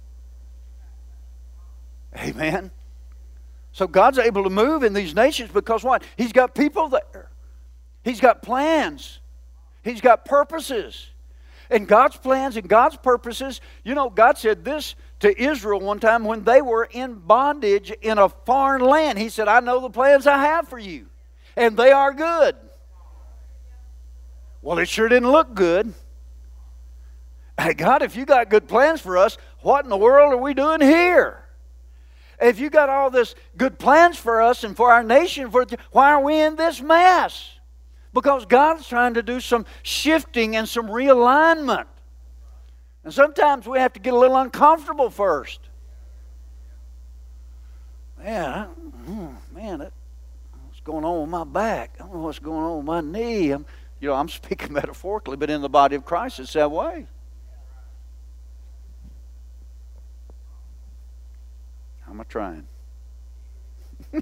Amen. 2.17 2.71
So 3.71 3.87
God's 3.87 4.19
able 4.19 4.43
to 4.43 4.49
move 4.49 4.83
in 4.83 4.93
these 4.93 5.13
nations 5.13 5.51
because 5.51 5.83
what? 5.83 6.03
He's 6.15 6.31
got 6.31 6.55
people 6.55 6.87
there. 6.87 7.29
He's 8.03 8.21
got 8.21 8.41
plans. 8.41 9.19
He's 9.83 10.01
got 10.01 10.25
purposes. 10.25 11.09
And 11.69 11.87
God's 11.87 12.15
plans 12.15 12.57
and 12.57 12.69
God's 12.69 12.95
purposes, 12.95 13.59
you 13.83 13.95
know, 13.95 14.09
God 14.09 14.37
said 14.37 14.63
this 14.63 14.95
to 15.19 15.41
Israel 15.41 15.79
one 15.79 15.99
time 15.99 16.23
when 16.23 16.43
they 16.43 16.61
were 16.61 16.85
in 16.85 17.15
bondage 17.15 17.91
in 18.01 18.17
a 18.17 18.29
foreign 18.29 18.83
land. 18.83 19.17
He 19.17 19.29
said, 19.29 19.47
I 19.47 19.59
know 19.59 19.81
the 19.81 19.89
plans 19.89 20.27
I 20.27 20.37
have 20.37 20.67
for 20.67 20.79
you, 20.79 21.07
and 21.55 21.75
they 21.75 21.91
are 21.91 22.13
good. 22.13 22.55
Well, 24.65 24.79
it 24.79 24.89
sure 24.89 25.07
didn't 25.07 25.29
look 25.29 25.53
good. 25.53 25.93
Hey, 27.55 27.75
God, 27.75 28.01
if 28.01 28.15
you 28.15 28.25
got 28.25 28.49
good 28.49 28.67
plans 28.67 28.99
for 28.99 29.15
us, 29.15 29.37
what 29.61 29.85
in 29.85 29.91
the 29.91 29.97
world 29.97 30.33
are 30.33 30.37
we 30.37 30.55
doing 30.55 30.81
here? 30.81 31.45
If 32.41 32.59
you 32.59 32.71
got 32.71 32.89
all 32.89 33.11
this 33.11 33.35
good 33.55 33.77
plans 33.77 34.17
for 34.17 34.41
us 34.41 34.63
and 34.63 34.75
for 34.75 34.91
our 34.91 35.03
nation, 35.03 35.51
for 35.51 35.67
why 35.91 36.11
are 36.13 36.19
we 36.19 36.41
in 36.41 36.55
this 36.55 36.81
mess? 36.81 37.59
Because 38.11 38.47
God's 38.47 38.87
trying 38.87 39.13
to 39.13 39.21
do 39.21 39.39
some 39.39 39.67
shifting 39.83 40.55
and 40.55 40.67
some 40.67 40.87
realignment. 40.87 41.85
And 43.03 43.13
sometimes 43.13 43.67
we 43.67 43.77
have 43.77 43.93
to 43.93 43.99
get 43.99 44.15
a 44.15 44.17
little 44.17 44.37
uncomfortable 44.37 45.11
first. 45.11 45.59
Man, 48.17 48.65
hmm, 48.65 49.27
man, 49.55 49.91
what's 50.65 50.79
going 50.83 51.05
on 51.05 51.21
with 51.21 51.29
my 51.29 51.43
back? 51.43 51.97
I 51.99 52.03
don't 52.05 52.13
know 52.15 52.21
what's 52.21 52.39
going 52.39 52.63
on 52.63 52.77
with 52.77 52.85
my 52.87 53.01
knee. 53.01 53.51
I'm, 53.51 53.67
you 54.05 54.11
know, 54.11 54.17
I'm 54.17 54.29
speaking 54.29 54.71
metaphorically, 54.71 55.35
but 55.35 55.49
in 55.49 55.61
the 55.63 55.69
body 55.69 55.95
of 55.95 56.05
Christ, 56.05 56.39
it's 56.39 56.53
that 56.53 56.69
way. 56.69 57.07
How 62.01 62.11
am 62.11 62.21
I 62.21 62.23
trying? 62.25 62.67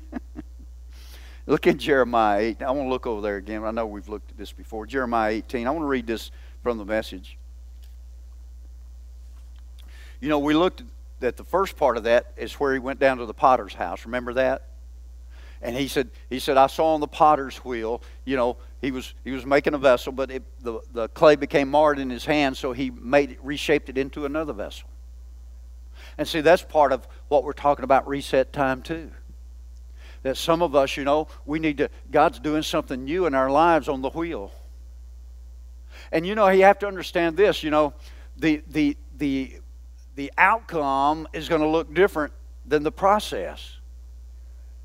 look 1.45 1.67
in 1.67 1.77
Jeremiah 1.77 2.39
8. 2.39 2.61
I 2.61 2.71
want 2.71 2.85
to 2.85 2.89
look 2.89 3.05
over 3.05 3.19
there 3.19 3.35
again. 3.35 3.65
I 3.65 3.71
know 3.71 3.85
we've 3.85 4.07
looked 4.07 4.31
at 4.31 4.37
this 4.37 4.53
before. 4.53 4.85
Jeremiah 4.85 5.33
18. 5.33 5.67
I 5.67 5.71
want 5.71 5.83
to 5.83 5.87
read 5.87 6.07
this 6.07 6.31
from 6.61 6.77
the 6.77 6.85
message. 6.85 7.37
You 10.21 10.29
know, 10.29 10.39
we 10.39 10.53
looked 10.53 10.81
at 11.21 11.35
the 11.35 11.43
first 11.43 11.75
part 11.75 11.97
of 11.97 12.03
that 12.03 12.31
is 12.37 12.53
where 12.53 12.71
he 12.71 12.79
went 12.79 13.01
down 13.01 13.17
to 13.17 13.25
the 13.25 13.33
potter's 13.33 13.73
house. 13.73 14.05
Remember 14.05 14.33
that? 14.35 14.69
And 15.61 15.75
he 15.75 15.89
said, 15.89 16.09
he 16.29 16.39
said, 16.39 16.55
I 16.55 16.67
saw 16.67 16.93
on 16.93 17.01
the 17.01 17.07
potter's 17.07 17.57
wheel, 17.57 18.01
you 18.23 18.37
know, 18.37 18.55
he 18.83 18.91
was 18.91 19.13
he 19.23 19.31
was 19.31 19.45
making 19.45 19.73
a 19.73 19.77
vessel, 19.77 20.11
but 20.11 20.29
it, 20.29 20.43
the, 20.61 20.81
the 20.91 21.07
clay 21.09 21.37
became 21.37 21.71
marred 21.71 21.99
in 21.99 22.09
his 22.09 22.25
hand, 22.25 22.57
so 22.57 22.73
he 22.73 22.91
made 22.91 23.31
it, 23.31 23.39
reshaped 23.41 23.87
it 23.87 23.97
into 23.97 24.25
another 24.25 24.51
vessel. 24.51 24.89
And 26.17 26.27
see, 26.27 26.41
that's 26.41 26.63
part 26.63 26.91
of 26.91 27.07
what 27.29 27.45
we're 27.45 27.53
talking 27.53 27.85
about 27.85 28.05
reset 28.05 28.51
time, 28.51 28.81
too. 28.81 29.09
That 30.23 30.35
some 30.35 30.61
of 30.61 30.75
us, 30.75 30.97
you 30.97 31.05
know, 31.05 31.29
we 31.45 31.59
need 31.59 31.77
to, 31.77 31.89
God's 32.11 32.39
doing 32.39 32.61
something 32.61 33.05
new 33.05 33.25
in 33.25 33.33
our 33.33 33.49
lives 33.49 33.87
on 33.87 34.01
the 34.01 34.09
wheel. 34.09 34.51
And 36.11 36.27
you 36.27 36.35
know, 36.35 36.49
you 36.49 36.63
have 36.63 36.79
to 36.79 36.87
understand 36.87 37.37
this, 37.37 37.63
you 37.63 37.69
know, 37.69 37.93
the, 38.35 38.63
the, 38.67 38.97
the, 39.17 39.59
the 40.15 40.29
outcome 40.37 41.25
is 41.31 41.47
going 41.47 41.61
to 41.61 41.67
look 41.67 41.93
different 41.93 42.33
than 42.65 42.83
the 42.83 42.91
process. 42.91 43.77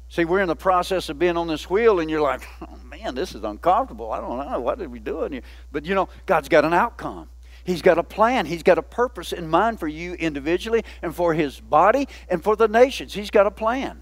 See, 0.08 0.24
we're 0.24 0.40
in 0.40 0.48
the 0.48 0.56
process 0.56 1.08
of 1.08 1.18
being 1.18 1.36
on 1.36 1.48
this 1.48 1.68
wheel, 1.68 1.98
and 1.98 2.08
you're 2.08 2.22
like, 2.22 2.46
oh 2.62 2.68
man, 3.02 3.14
this 3.14 3.34
is 3.34 3.44
uncomfortable. 3.44 4.12
I 4.12 4.20
don't 4.20 4.38
know. 4.38 4.60
What 4.60 4.80
are 4.80 4.88
we 4.88 4.98
doing 4.98 5.32
here? 5.32 5.42
But 5.72 5.84
you 5.86 5.94
know, 5.94 6.08
God's 6.26 6.48
got 6.48 6.64
an 6.64 6.74
outcome. 6.74 7.28
He's 7.64 7.82
got 7.82 7.98
a 7.98 8.02
plan. 8.02 8.46
He's 8.46 8.62
got 8.62 8.78
a 8.78 8.82
purpose 8.82 9.32
in 9.32 9.48
mind 9.48 9.78
for 9.78 9.88
you 9.88 10.14
individually 10.14 10.84
and 11.02 11.14
for 11.14 11.34
his 11.34 11.60
body 11.60 12.08
and 12.28 12.42
for 12.42 12.56
the 12.56 12.68
nations. 12.68 13.12
He's 13.12 13.30
got 13.30 13.46
a 13.46 13.50
plan. 13.50 14.00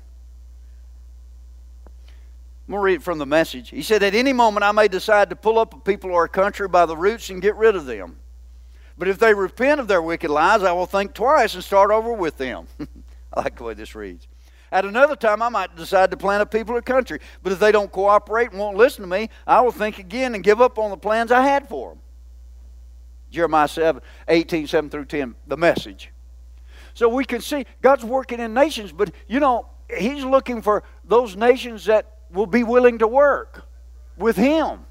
I'm 2.69 2.73
going 2.73 2.81
to 2.81 2.85
read 2.85 2.95
it 2.95 3.03
from 3.03 3.19
the 3.19 3.27
message. 3.27 3.71
He 3.71 3.83
said, 3.83 4.03
At 4.03 4.15
any 4.15 4.33
moment, 4.33 4.65
I 4.65 4.73
may 4.73 4.89
decide 4.89 5.31
to 5.31 5.37
pull 5.37 5.59
up 5.59 5.75
a 5.75 5.79
people 5.79 6.11
or 6.11 6.25
a 6.25 6.29
country 6.29 6.69
by 6.69 6.87
the 6.87 6.97
roots 6.97 7.31
and 7.31 7.41
get 7.41 7.57
rid 7.57 7.77
of 7.77 7.87
them. 7.87 8.19
But 8.99 9.09
if 9.09 9.19
they 9.19 9.35
repent 9.35 9.81
of 9.81 9.89
their 9.89 10.03
wicked 10.03 10.31
lives, 10.31 10.65
I 10.65 10.73
will 10.73 10.87
think 10.87 11.15
twice 11.15 11.55
and 11.55 11.63
start 11.63 11.91
over 11.91 12.13
with 12.13 12.39
them. 12.39 12.67
I 13.35 13.43
like 13.43 13.57
the 13.57 13.65
way 13.65 13.75
this 13.75 13.95
reads. 13.95 14.27
At 14.73 14.85
another 14.85 15.17
time, 15.17 15.43
I 15.43 15.49
might 15.49 15.77
decide 15.77 16.11
to 16.11 16.17
plant 16.17 16.43
a 16.43 16.47
people 16.47 16.75
or 16.77 16.83
country. 16.83 17.21
But 17.43 17.53
if 17.53 17.59
they 17.59 17.73
don't 17.73 17.91
cooperate 17.91 18.51
and 18.51 18.59
won't 18.59 18.77
listen 18.77 19.03
to 19.03 19.09
me, 19.09 19.31
I 19.47 19.61
will 19.61 19.73
think 19.73 19.99
again 19.99 20.35
and 20.35 20.43
give 20.43 20.61
up 20.61 20.79
on 20.79 20.91
the 20.91 20.97
plans 20.97 21.31
I 21.31 21.43
had 21.43 21.69
for 21.69 21.91
them. 21.91 22.01
Jeremiah 23.31 23.69
7, 23.69 24.01
18, 24.29 24.67
7 24.67 24.91
through 24.91 25.05
10, 25.05 25.35
the 25.47 25.57
message. 25.57 26.11
So 26.95 27.09
we 27.09 27.25
can 27.25 27.41
see 27.41 27.67
God's 27.83 28.05
working 28.05 28.41
in 28.41 28.55
nations, 28.55 28.93
but 28.93 29.13
you 29.29 29.41
know, 29.41 29.69
He's 29.97 30.25
looking 30.25 30.63
for 30.63 30.83
those 31.05 31.37
nations 31.37 31.85
that 31.85 32.19
will 32.31 32.47
be 32.47 32.65
willing 32.65 32.99
to 32.99 33.07
work 33.07 33.67
with 34.17 34.37
Him. 34.37 34.87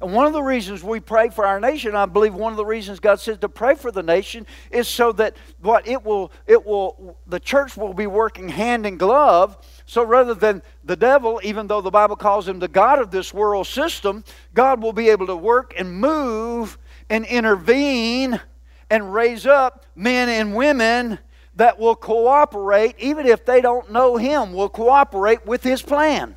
And 0.00 0.12
one 0.12 0.26
of 0.26 0.32
the 0.32 0.42
reasons 0.42 0.82
we 0.82 1.00
pray 1.00 1.28
for 1.28 1.46
our 1.46 1.60
nation, 1.60 1.94
I 1.94 2.06
believe 2.06 2.34
one 2.34 2.52
of 2.52 2.56
the 2.56 2.64
reasons 2.66 3.00
God 3.00 3.20
says 3.20 3.38
to 3.38 3.48
pray 3.48 3.74
for 3.74 3.90
the 3.90 4.02
nation 4.02 4.46
is 4.70 4.88
so 4.88 5.12
that 5.12 5.36
what 5.60 5.86
it 5.86 6.04
will 6.04 6.32
it 6.46 6.64
will 6.64 7.16
the 7.26 7.40
church 7.40 7.76
will 7.76 7.94
be 7.94 8.06
working 8.06 8.48
hand 8.48 8.86
in 8.86 8.96
glove 8.96 9.56
so 9.86 10.02
rather 10.02 10.34
than 10.34 10.62
the 10.82 10.96
devil, 10.96 11.40
even 11.42 11.66
though 11.66 11.80
the 11.80 11.90
Bible 11.90 12.16
calls 12.16 12.48
him 12.48 12.58
the 12.58 12.68
God 12.68 12.98
of 12.98 13.10
this 13.10 13.34
world 13.34 13.66
system, 13.66 14.24
God 14.54 14.82
will 14.82 14.92
be 14.92 15.10
able 15.10 15.26
to 15.26 15.36
work 15.36 15.74
and 15.76 16.00
move 16.00 16.78
and 17.10 17.24
intervene 17.26 18.40
and 18.88 19.12
raise 19.12 19.46
up 19.46 19.84
men 19.94 20.28
and 20.28 20.54
women 20.54 21.18
that 21.56 21.78
will 21.78 21.96
cooperate, 21.96 22.96
even 22.98 23.26
if 23.26 23.44
they 23.44 23.60
don't 23.60 23.92
know 23.92 24.16
him, 24.16 24.52
will 24.52 24.68
cooperate 24.68 25.46
with 25.46 25.62
his 25.62 25.82
plan. 25.82 26.34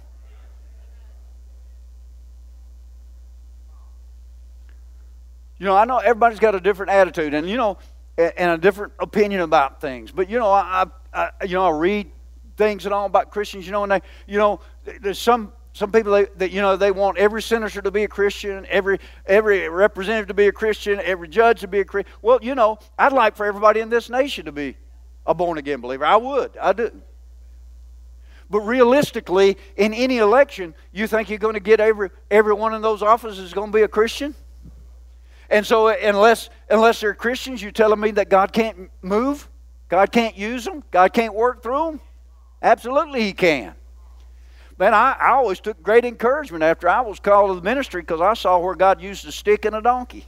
You 5.60 5.66
know, 5.66 5.76
I 5.76 5.86
know 5.86 5.98
everybody's 5.98 6.40
got 6.40 6.56
a 6.56 6.60
different 6.60 6.92
attitude, 6.92 7.34
and 7.34 7.50
you 7.50 7.58
know, 7.58 7.78
and 8.18 8.52
a 8.52 8.58
different 8.58 8.94
opinion 9.00 9.42
about 9.42 9.82
things. 9.82 10.12
But 10.12 10.30
you 10.30 10.38
know, 10.40 10.52
I, 10.52 10.86
I 11.14 11.32
you 11.44 11.54
know, 11.54 11.66
I 11.66 11.78
read 11.78 12.12
things 12.58 12.86
and 12.86 12.94
all 12.94 13.06
about 13.06 13.32
Christians. 13.32 13.66
You 13.66 13.72
know, 13.72 13.84
and 13.84 13.92
they, 13.92 14.02
you 14.28 14.38
know, 14.38 14.60
there's 15.02 15.20
some 15.20 15.52
some 15.74 15.92
people 15.92 16.12
that, 16.14 16.38
that, 16.40 16.52
you 16.52 16.62
know 16.62 16.76
they 16.76 16.92
want 16.92 17.18
every 17.18 17.42
senator 17.42 17.82
to 17.82 17.92
be 17.92 18.04
a 18.04 18.08
Christian, 18.08 18.66
every 18.70 19.00
every 19.26 19.68
representative 19.70 20.28
to 20.28 20.34
be 20.34 20.48
a 20.48 20.52
Christian, 20.52 21.00
every 21.04 21.28
judge 21.28 21.62
to 21.62 21.68
be 21.68 21.80
a 21.80 21.86
Christian. 21.86 22.12
Well, 22.22 22.40
you 22.42 22.56
know, 22.56 22.78
I'd 22.98 23.14
like 23.14 23.36
for 23.36 23.46
everybody 23.46 23.80
in 23.80 23.90
this 23.90 24.10
nation 24.10 24.46
to 24.46 24.52
be 24.52 24.78
a 25.26 25.34
born 25.34 25.58
again 25.58 25.82
believer. 25.82 26.06
I 26.06 26.16
would. 26.18 26.56
I 26.58 26.74
do. 26.74 26.92
But 28.50 28.62
realistically, 28.62 29.58
in 29.76 29.94
any 29.94 30.20
election, 30.20 30.74
you 30.94 31.06
think 31.06 31.30
you're 31.30 31.38
going 31.38 31.56
to 31.56 31.60
get 31.60 31.80
every 31.80 32.12
every 32.32 32.54
one 32.54 32.74
in 32.74 32.82
those 32.82 33.02
offices 33.02 33.40
is 33.40 33.54
going 33.54 33.72
to 33.72 33.76
be 33.76 33.84
a 33.84 33.88
Christian? 33.88 34.36
And 35.50 35.66
so, 35.66 35.88
uh, 35.88 35.96
unless 36.02 36.50
unless 36.70 37.00
they're 37.00 37.14
Christians, 37.14 37.62
you're 37.62 37.72
telling 37.72 38.00
me 38.00 38.12
that 38.12 38.30
God 38.30 38.52
can't 38.52 38.90
move, 39.02 39.50
God 39.90 40.12
can't 40.12 40.38
use 40.38 40.66
them, 40.66 40.84
God 40.92 41.14
can't 41.14 41.34
work 41.34 41.64
through 41.64 41.92
them? 41.92 42.02
Absolutely, 42.62 43.24
He 43.24 43.34
can. 43.34 43.74
Man, 44.78 44.94
I, 44.94 45.16
I 45.20 45.30
always 45.32 45.60
took 45.60 45.82
great 45.82 46.06
encouragement 46.06 46.64
after 46.64 46.88
I 46.88 47.02
was 47.02 47.20
called 47.20 47.50
to 47.50 47.56
the 47.56 47.62
ministry 47.62 48.02
because 48.02 48.22
I 48.22 48.34
saw 48.36 48.60
where 48.60 48.76
God 48.76 49.02
used 49.02 49.28
a 49.28 49.32
stick 49.32 49.66
and 49.66 49.76
a 49.76 49.82
donkey. 49.82 50.26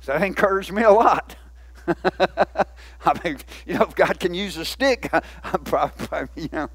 So 0.00 0.12
that 0.12 0.22
encouraged 0.22 0.72
me 0.72 0.82
a 0.82 0.90
lot. 0.90 1.34
I 1.86 3.24
mean, 3.24 3.38
you 3.64 3.74
know, 3.74 3.84
if 3.84 3.94
God 3.94 4.20
can 4.20 4.34
use 4.34 4.56
a 4.58 4.64
stick, 4.64 5.08
I, 5.12 5.22
am 5.44 5.64
probably, 5.64 6.28
you 6.34 6.48
know, 6.52 6.68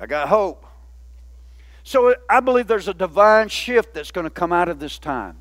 I 0.00 0.06
got 0.06 0.28
hope. 0.28 0.64
So 1.86 2.16
I 2.28 2.40
believe 2.40 2.66
there's 2.66 2.88
a 2.88 2.94
divine 2.94 3.48
shift 3.48 3.94
that's 3.94 4.10
going 4.10 4.24
to 4.24 4.30
come 4.30 4.52
out 4.52 4.68
of 4.68 4.80
this 4.80 4.98
time, 4.98 5.36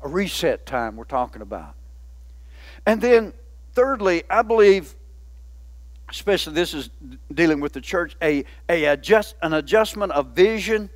a 0.00 0.06
reset 0.06 0.66
time 0.66 0.94
we're 0.94 1.02
talking 1.02 1.42
about. 1.42 1.74
And 2.86 3.00
then, 3.00 3.32
thirdly, 3.74 4.22
I 4.30 4.42
believe 4.42 4.94
especially 6.08 6.52
this 6.54 6.74
is 6.74 6.90
dealing 7.34 7.58
with 7.58 7.72
the 7.72 7.80
church, 7.80 8.14
a, 8.22 8.44
a 8.68 8.84
adjust, 8.84 9.34
an 9.42 9.54
adjustment 9.54 10.12
of 10.12 10.28
vision 10.28 10.88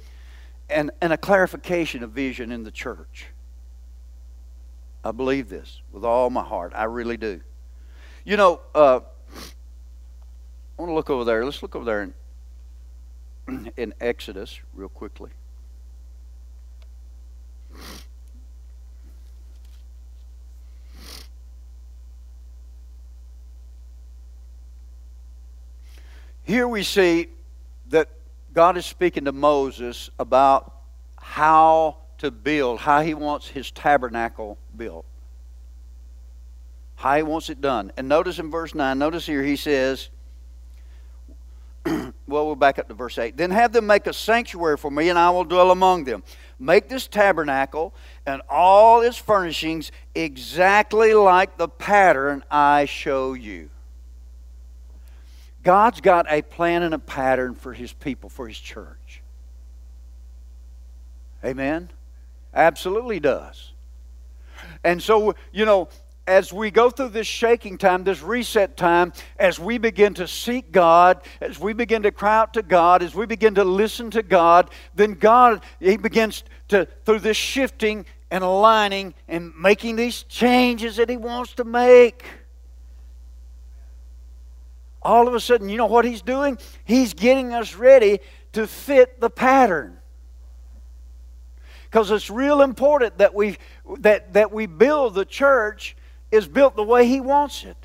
and, 0.69 0.93
and 1.01 1.13
a 1.13 1.17
clarification 1.17 2.05
of 2.05 2.13
vision 2.13 2.53
in 2.53 2.63
the 2.63 2.71
church. 2.71 3.27
I 5.03 5.11
believe 5.11 5.49
this 5.49 5.81
with 5.91 6.05
all 6.05 6.31
my 6.31 6.45
heart. 6.45 6.73
I 6.77 6.85
really 6.85 7.17
do. 7.17 7.41
You 8.25 8.37
know, 8.37 8.61
uh, 8.77 9.01
I 10.79 10.83
want 10.83 10.91
to 10.91 10.95
look 10.95 11.11
over 11.11 11.25
there. 11.25 11.45
Let's 11.45 11.63
look 11.63 11.75
over 11.75 11.85
there 11.85 12.03
in, 12.03 12.15
in 13.77 13.95
Exodus 14.01 14.61
real 14.75 14.89
quickly. 14.89 15.31
Here 26.43 26.67
we 26.67 26.83
see 26.83 27.29
that 27.91 28.09
God 28.53 28.77
is 28.77 28.85
speaking 28.85 29.27
to 29.27 29.33
Moses 29.33 30.11
about 30.19 30.75
how 31.21 31.99
to 32.19 32.31
build, 32.31 32.81
how 32.81 33.03
he 33.03 33.15
wants 33.15 33.47
his 33.47 33.71
tabernacle 33.71 34.59
built, 34.77 35.07
how 36.97 37.17
he 37.17 37.23
wants 37.23 37.51
it 37.51 37.61
done. 37.61 37.93
And 37.97 38.09
notice 38.09 38.41
in 38.41 38.51
verse 38.51 38.75
9, 38.75 38.99
notice 38.99 39.27
here 39.27 39.45
he 39.45 39.55
says, 39.55 40.09
well, 42.31 42.47
we'll 42.47 42.57
back 42.57 42.79
up 42.79 42.89
to 42.89 42.95
verse 42.95 43.19
8. 43.19 43.37
Then 43.37 43.51
have 43.51 43.73
them 43.73 43.87
make 43.87 44.07
a 44.07 44.13
sanctuary 44.13 44.77
for 44.77 44.91
me, 44.91 45.09
and 45.09 45.19
I 45.19 45.31
will 45.31 45.45
dwell 45.45 45.71
among 45.71 46.05
them. 46.05 46.23
Make 46.59 46.89
this 46.89 47.07
tabernacle 47.07 47.95
and 48.27 48.43
all 48.49 49.01
its 49.01 49.17
furnishings 49.17 49.93
exactly 50.15 51.15
like 51.15 51.57
the 51.57 51.69
pattern 51.69 52.45
I 52.51 52.85
show 52.85 53.35
you. 53.35 53.71
God's 55.63 56.01
got 56.01 56.27
a 56.31 56.43
plan 56.43 56.83
and 56.83 56.95
a 56.95 56.99
pattern 56.99 57.55
for 57.55 57.73
His 57.73 57.93
people, 57.93 58.31
for 58.31 58.49
His 58.49 58.59
church. 58.59 59.23
Amen? 61.45 61.91
Absolutely 62.55 63.21
does. 63.21 63.73
And 64.85 65.03
so, 65.03 65.35
you 65.53 65.65
know, 65.65 65.89
as 66.31 66.53
we 66.53 66.71
go 66.71 66.91
through 66.91 67.09
this 67.09 67.27
shaking 67.27 67.77
time, 67.77 68.05
this 68.05 68.23
reset 68.23 68.77
time, 68.77 69.13
as 69.39 69.59
we 69.59 69.79
begin 69.79 70.15
to 70.15 70.29
seek 70.29 70.71
God, 70.71 71.23
as 71.41 71.59
we 71.59 71.73
begin 71.73 72.03
to 72.05 72.13
cry 72.13 72.39
out 72.39 72.55
to 72.55 72.63
God, 72.63 73.03
as 73.03 73.15
we 73.15 73.27
begin 73.27 73.57
to 73.57 73.65
listen 73.65 74.11
to 74.13 74.23
God, 74.23 74.71
then 74.95 75.15
God, 75.15 75.65
He 75.81 75.97
begins 75.97 76.45
to, 76.69 76.87
through 77.05 77.19
this 77.19 77.37
shifting 77.37 78.07
and 78.31 78.45
aligning 78.45 79.15
and 79.27 79.53
making 79.57 79.97
these 79.97 80.23
changes 80.23 80.97
that 80.97 81.11
He 81.11 81.17
wants 81.17 81.55
to 81.55 81.65
make 81.65 82.25
all 85.03 85.27
of 85.27 85.35
a 85.35 85.41
sudden, 85.41 85.69
you 85.69 85.77
know 85.77 85.87
what 85.87 86.05
he's 86.05 86.23
doing? 86.23 86.59
He's 86.85 87.15
getting 87.15 87.55
us 87.55 87.75
ready 87.75 88.21
to 88.53 88.67
fit 88.67 89.21
the 89.21 89.31
pattern. 89.31 89.99
Because 91.85 92.11
it's 92.11 92.31
real 92.31 92.63
important 92.63 93.19
that 93.19 93.35
we, 93.35 93.57
that, 94.01 94.35
that 94.35 94.53
we 94.53 94.67
build 94.67 95.15
the 95.15 95.25
church 95.25 95.97
is 96.31 96.47
built 96.47 96.77
the 96.77 96.85
way 96.85 97.07
he 97.07 97.21
wants 97.21 97.65
it. 97.65 97.77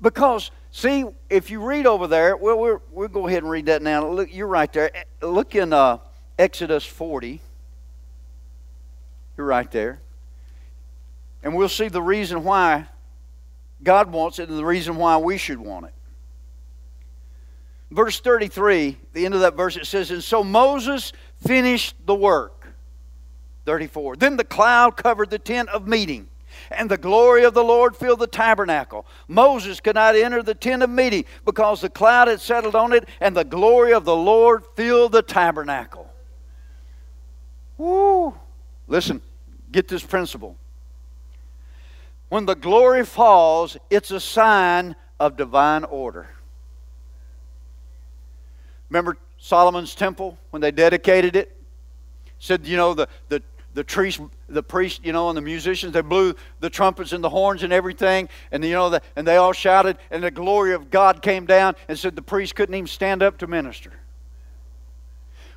Because, 0.00 0.50
see, 0.70 1.04
if 1.30 1.50
you 1.50 1.60
read 1.60 1.86
over 1.86 2.06
there, 2.06 2.36
well, 2.36 2.58
we'll, 2.58 2.82
we'll 2.90 3.08
go 3.08 3.26
ahead 3.26 3.42
and 3.42 3.50
read 3.50 3.66
that 3.66 3.82
now. 3.82 4.06
Look, 4.08 4.34
you're 4.34 4.46
right 4.46 4.72
there. 4.72 4.90
Look 5.22 5.54
in 5.54 5.72
uh, 5.72 5.98
Exodus 6.38 6.84
40. 6.84 7.40
You're 9.36 9.46
right 9.46 9.70
there. 9.70 10.00
And 11.42 11.54
we'll 11.54 11.68
see 11.68 11.88
the 11.88 12.02
reason 12.02 12.44
why 12.44 12.86
God 13.82 14.10
wants 14.10 14.38
it 14.38 14.48
and 14.48 14.58
the 14.58 14.64
reason 14.64 14.96
why 14.96 15.16
we 15.18 15.38
should 15.38 15.58
want 15.58 15.86
it. 15.86 15.92
Verse 17.90 18.18
33, 18.18 18.98
the 19.12 19.24
end 19.24 19.34
of 19.34 19.40
that 19.40 19.54
verse, 19.54 19.76
it 19.76 19.86
says, 19.86 20.10
And 20.10 20.22
so 20.22 20.42
Moses 20.42 21.12
finished 21.46 21.94
the 22.04 22.14
work. 22.14 22.66
34. 23.64 24.16
Then 24.16 24.36
the 24.36 24.44
cloud 24.44 24.96
covered 24.96 25.30
the 25.30 25.38
tent 25.38 25.68
of 25.68 25.86
meeting, 25.86 26.28
and 26.70 26.90
the 26.90 26.96
glory 26.96 27.44
of 27.44 27.54
the 27.54 27.64
Lord 27.64 27.96
filled 27.96 28.20
the 28.20 28.26
tabernacle. 28.26 29.06
Moses 29.28 29.80
could 29.80 29.94
not 29.94 30.16
enter 30.16 30.42
the 30.42 30.54
tent 30.54 30.82
of 30.82 30.90
meeting 30.90 31.24
because 31.44 31.80
the 31.80 31.90
cloud 31.90 32.28
had 32.28 32.40
settled 32.40 32.74
on 32.74 32.92
it, 32.92 33.08
and 33.20 33.36
the 33.36 33.44
glory 33.44 33.92
of 33.92 34.04
the 34.04 34.16
Lord 34.16 34.64
filled 34.74 35.12
the 35.12 35.22
tabernacle. 35.22 36.10
Woo! 37.78 38.34
Listen, 38.88 39.20
get 39.72 39.88
this 39.88 40.02
principle. 40.04 40.56
When 42.28 42.46
the 42.46 42.54
glory 42.54 43.04
falls, 43.04 43.76
it's 43.90 44.10
a 44.10 44.20
sign 44.20 44.96
of 45.20 45.36
divine 45.36 45.84
order. 45.84 46.28
Remember 48.90 49.16
Solomon's 49.38 49.94
temple 49.94 50.38
when 50.50 50.62
they 50.62 50.70
dedicated 50.70 51.36
it? 51.36 51.56
Said, 52.38 52.66
you 52.66 52.76
know, 52.76 52.94
the, 52.94 53.08
the, 53.28 53.42
the 53.76 53.84
trees, 53.84 54.18
the 54.48 54.62
priest, 54.62 55.04
you 55.04 55.12
know, 55.12 55.28
and 55.28 55.36
the 55.36 55.42
musicians, 55.42 55.92
they 55.92 56.00
blew 56.00 56.34
the 56.60 56.70
trumpets 56.70 57.12
and 57.12 57.22
the 57.22 57.28
horns 57.28 57.62
and 57.62 57.74
everything, 57.74 58.26
and 58.50 58.64
you 58.64 58.72
know, 58.72 58.88
the, 58.88 59.02
and 59.16 59.26
they 59.26 59.36
all 59.36 59.52
shouted, 59.52 59.98
and 60.10 60.24
the 60.24 60.30
glory 60.30 60.72
of 60.72 60.90
God 60.90 61.20
came 61.20 61.44
down, 61.44 61.76
and 61.86 61.98
said 61.98 62.16
the 62.16 62.22
priest 62.22 62.54
couldn't 62.54 62.74
even 62.74 62.86
stand 62.86 63.22
up 63.22 63.36
to 63.38 63.46
minister. 63.46 63.92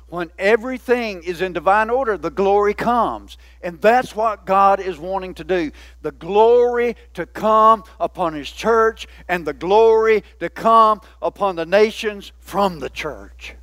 When 0.08 0.30
everything 0.38 1.22
is 1.22 1.40
in 1.40 1.54
divine 1.54 1.88
order, 1.88 2.18
the 2.18 2.30
glory 2.30 2.74
comes. 2.74 3.38
And 3.62 3.80
that's 3.80 4.14
what 4.14 4.44
God 4.44 4.80
is 4.80 4.98
wanting 4.98 5.34
to 5.34 5.44
do. 5.44 5.70
The 6.02 6.10
glory 6.10 6.96
to 7.14 7.24
come 7.24 7.84
upon 8.00 8.34
His 8.34 8.50
church 8.50 9.06
and 9.28 9.46
the 9.46 9.52
glory 9.52 10.24
to 10.40 10.50
come 10.50 11.00
upon 11.22 11.54
the 11.54 11.64
nations 11.64 12.32
from 12.40 12.80
the 12.80 12.90
church. 12.90 13.54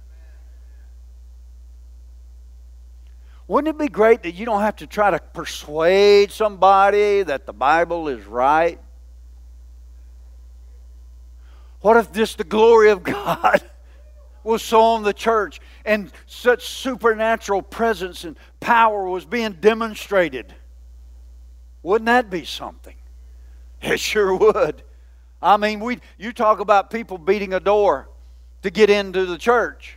Wouldn't 3.47 3.75
it 3.75 3.77
be 3.77 3.87
great 3.87 4.23
that 4.23 4.33
you 4.33 4.45
don't 4.45 4.61
have 4.61 4.75
to 4.77 4.87
try 4.87 5.11
to 5.11 5.19
persuade 5.19 6.31
somebody 6.31 7.23
that 7.23 7.45
the 7.45 7.53
Bible 7.53 8.09
is 8.09 8.25
right? 8.25 8.79
What 11.81 11.95
if 11.95 12.11
just 12.11 12.37
the 12.37 12.43
glory 12.43 12.89
of 12.89 13.03
God? 13.03 13.61
was 14.47 14.63
so 14.63 14.79
on 14.79 15.03
the 15.03 15.13
church, 15.13 15.59
and 15.83 16.09
such 16.25 16.65
supernatural 16.67 17.61
presence 17.61 18.23
and 18.23 18.37
power 18.61 19.07
was 19.07 19.25
being 19.25 19.51
demonstrated. 19.51 20.55
Wouldn't 21.83 22.05
that 22.05 22.29
be 22.29 22.45
something? 22.45 22.95
It 23.79 23.99
sure 23.99 24.33
would. 24.33 24.81
I 25.39 25.57
mean, 25.57 25.81
we, 25.81 25.99
you 26.17 26.33
talk 26.33 26.59
about 26.59 26.89
people 26.89 27.19
beating 27.19 27.53
a 27.53 27.59
door 27.59 28.09
to 28.63 28.71
get 28.71 28.89
into 28.89 29.27
the 29.27 29.37
church 29.37 29.96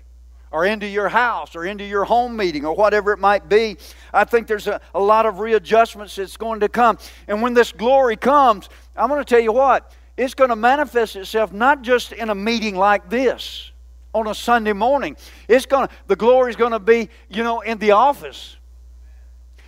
or 0.51 0.65
into 0.65 0.87
your 0.87 1.09
house 1.09 1.55
or 1.55 1.65
into 1.65 1.85
your 1.85 2.05
home 2.05 2.37
meeting 2.37 2.65
or 2.65 2.75
whatever 2.75 3.13
it 3.13 3.19
might 3.19 3.49
be. 3.49 3.77
I 4.13 4.25
think 4.25 4.47
there's 4.47 4.67
a, 4.67 4.81
a 4.95 5.01
lot 5.01 5.27
of 5.27 5.39
readjustments 5.39 6.17
that's 6.17 6.37
going 6.37 6.61
to 6.61 6.69
come. 6.69 6.99
And 7.29 7.41
when 7.43 7.55
this 7.55 7.73
glory 7.73 8.17
comes, 8.17 8.69
I'm 8.97 9.09
going 9.09 9.21
to 9.21 9.25
tell 9.25 9.41
you 9.41 9.53
what, 9.53 9.95
it's 10.17 10.35
going 10.35 10.51
to 10.51 10.57
manifest 10.57 11.17
itself 11.17 11.53
not 11.53 11.83
just 11.83 12.13
in 12.13 12.31
a 12.31 12.35
meeting 12.35 12.77
like 12.77 13.09
this 13.09 13.71
on 14.13 14.27
a 14.27 14.35
Sunday 14.35 14.73
morning. 14.73 15.17
It's 15.49 15.67
going 15.67 15.89
to, 15.89 15.95
the 16.09 16.17
glory 16.17 16.51
is 16.51 16.57
going 16.57 16.73
to 16.73 16.81
be, 16.81 17.09
you 17.29 17.45
know, 17.45 17.61
in 17.61 17.79
the 17.79 17.93
office. 17.93 18.57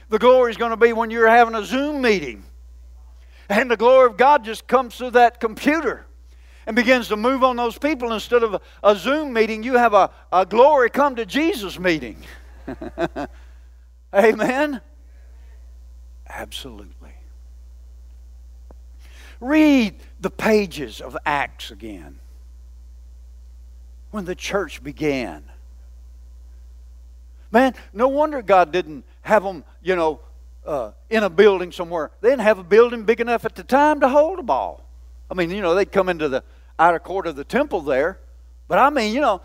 The 0.09 0.19
glory 0.19 0.51
is 0.51 0.57
going 0.57 0.73
to 0.73 0.77
be 0.77 0.93
when 0.93 1.11
you're 1.11 1.29
having 1.29 1.55
a 1.55 1.65
Zoom 1.65 2.03
meeting. 2.03 2.45
And 3.49 3.71
the 3.71 3.77
glory 3.77 4.07
of 4.07 4.17
God 4.17 4.45
just 4.45 4.67
comes 4.67 4.97
through 4.97 5.11
that 5.13 5.41
computer 5.41 6.07
and 6.67 6.77
begins 6.77 7.09
to 7.09 7.17
move 7.17 7.43
on 7.43 7.57
those 7.57 7.79
people. 7.79 8.13
Instead 8.13 8.43
of 8.43 8.63
a, 8.83 8.97
Zoom 8.97 9.33
meeting, 9.33 9.63
you 9.63 9.75
have 9.75 9.95
a, 9.95 10.11
a 10.33 10.47
glory 10.47 10.91
come 10.91 11.17
to 11.17 11.27
Jesus 11.27 11.79
meeting. 11.79 12.23
Amen? 14.15 14.81
Absolutely. 16.29 17.11
Read 19.41 19.97
the 20.21 20.31
pages 20.31 21.01
of 21.01 21.17
Acts 21.27 21.71
again. 21.71 22.19
When 24.11 24.25
the 24.25 24.35
church 24.35 24.83
began. 24.83 25.45
Man, 27.51 27.75
no 27.93 28.09
wonder 28.09 28.41
God 28.41 28.73
didn't 28.73 29.05
have 29.23 29.43
them, 29.43 29.65
you 29.83 29.97
know, 29.97 30.21
uh, 30.67 30.93
in 31.11 31.25
a 31.25 31.31
building 31.31 31.73
somewhere. 31.73 32.11
They 32.21 32.31
didn't 32.31 32.43
have 32.43 32.59
a 32.59 32.65
building 32.65 33.05
big 33.05 33.21
enough 33.21 33.45
at 33.45 33.55
the 33.55 33.65
time 33.65 34.01
to 34.01 34.09
hold 34.09 34.39
a 34.39 34.43
ball. 34.43 34.82
I 35.33 35.35
mean, 35.35 35.51
you 35.51 35.63
know, 35.63 35.75
they'd 35.75 35.91
come 35.91 36.11
into 36.11 36.29
the 36.29 36.45
outer 36.79 36.99
court 36.99 37.27
of 37.27 37.37
the 37.37 37.45
temple 37.45 37.81
there. 37.81 38.21
But 38.69 38.79
I 38.79 38.91
mean, 38.91 39.15
you 39.15 39.23
know, 39.23 39.41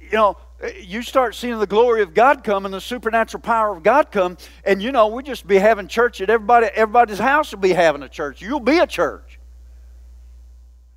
you 0.00 0.16
know, 0.16 0.38
you 0.80 1.02
start 1.02 1.34
seeing 1.34 1.58
the 1.58 1.66
glory 1.66 2.00
of 2.00 2.14
God 2.14 2.42
come 2.42 2.64
and 2.64 2.72
the 2.72 2.80
supernatural 2.80 3.42
power 3.42 3.76
of 3.76 3.82
God 3.82 4.10
come, 4.10 4.38
and 4.64 4.82
you 4.82 4.92
know, 4.92 5.08
we 5.08 5.22
just 5.22 5.46
be 5.46 5.56
having 5.56 5.88
church 5.88 6.22
at 6.22 6.30
everybody, 6.30 6.68
everybody's 6.74 7.18
house 7.18 7.52
will 7.52 7.58
be 7.58 7.74
having 7.74 8.02
a 8.02 8.08
church. 8.08 8.40
You'll 8.40 8.60
be 8.60 8.78
a 8.78 8.86
church. 8.86 9.38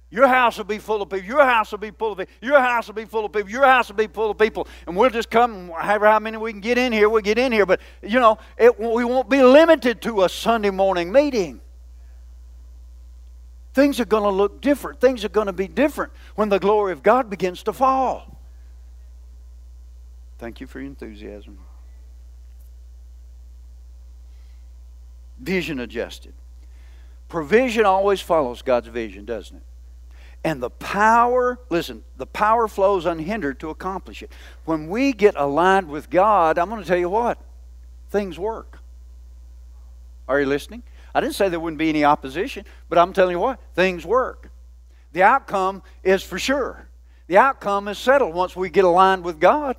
Your 0.09 0.27
house 0.27 0.57
will 0.57 0.63
be 0.63 0.77
full 0.77 1.01
of 1.01 1.09
people. 1.09 1.27
Your 1.27 1.43
house 1.43 1.71
will 1.71 1.79
be 1.79 1.91
full 1.91 2.13
of 2.13 2.19
people. 2.19 2.33
Your 2.39 2.59
house 2.62 2.88
will 2.88 2.93
be 2.93 3.05
full 3.05 3.25
of 3.25 3.33
people. 3.33 3.49
Your 3.49 3.65
house 3.65 3.89
will 3.89 3.97
be 3.97 4.07
full 4.07 4.31
of 4.31 4.38
people. 4.38 4.69
And 4.88 4.95
we'll 4.95 5.09
just 5.09 5.29
come, 5.29 5.69
however 5.69 6.05
how 6.05 6.19
many 6.19 6.38
we 6.38 6.51
can 6.53 6.62
get 6.62 6.77
in 6.77 6.93
here, 6.93 7.09
we'll 7.09 7.21
get 7.21 7.38
in 7.38 7.51
here. 7.51 7.65
But, 7.65 7.81
you 8.01 8.21
know, 8.21 8.38
it, 8.57 8.79
we 8.79 9.03
won't 9.03 9.27
be 9.27 9.43
limited 9.43 10.01
to 10.03 10.23
a 10.23 10.29
Sunday 10.29 10.69
morning 10.69 11.12
meeting. 11.12 11.59
Things 13.73 13.99
are 13.99 14.05
going 14.05 14.23
to 14.23 14.29
look 14.29 14.62
different. 14.62 14.99
Things 14.99 15.25
are 15.25 15.29
going 15.29 15.47
to 15.47 15.53
be 15.53 15.67
different 15.67 16.12
when 16.36 16.49
the 16.49 16.59
glory 16.59 16.93
of 16.93 17.01
God 17.01 17.29
begins 17.29 17.63
to 17.63 17.73
fall. 17.73 18.39
Thank 20.38 20.62
you 20.62 20.67
for 20.67 20.79
your 20.79 20.88
enthusiasm. 20.88 21.57
Vision 25.39 25.79
adjusted. 25.79 26.33
Provision 27.29 27.86
always 27.86 28.21
follows 28.21 28.62
God's 28.62 28.89
vision, 28.89 29.25
doesn't 29.25 29.57
it? 29.57 29.63
And 30.43 30.62
the 30.62 30.69
power, 30.69 31.57
listen, 31.69 32.03
the 32.17 32.25
power 32.25 32.67
flows 32.67 33.05
unhindered 33.05 33.59
to 33.62 33.69
accomplish 33.69 34.21
it. 34.21 34.31
When 34.65 34.88
we 34.89 35.13
get 35.13 35.36
aligned 35.36 35.88
with 35.88 36.09
God, 36.09 36.57
I'm 36.57 36.69
going 36.69 36.81
to 36.81 36.88
tell 36.88 36.97
you 36.97 37.09
what, 37.09 37.39
things 38.09 38.38
work. 38.38 38.79
Are 40.27 40.39
you 40.39 40.45
listening? 40.45 40.83
I 41.13 41.21
didn't 41.21 41.36
say 41.36 41.49
there 41.49 41.60
wouldn't 41.60 41.78
be 41.78 41.89
any 41.89 42.04
opposition, 42.04 42.65
but 42.89 42.97
I'm 42.97 43.13
telling 43.13 43.32
you 43.32 43.39
what, 43.39 43.60
things 43.76 44.06
work. 44.06 44.49
The 45.12 45.23
outcome 45.23 45.84
is 46.04 46.23
for 46.23 46.39
sure. 46.39 46.88
The 47.28 47.38
outcome 47.38 47.88
is 47.88 47.97
settled 47.97 48.34
once 48.34 48.56
we 48.56 48.69
get 48.69 48.84
aligned 48.84 49.23
with 49.23 49.39
God. 49.39 49.76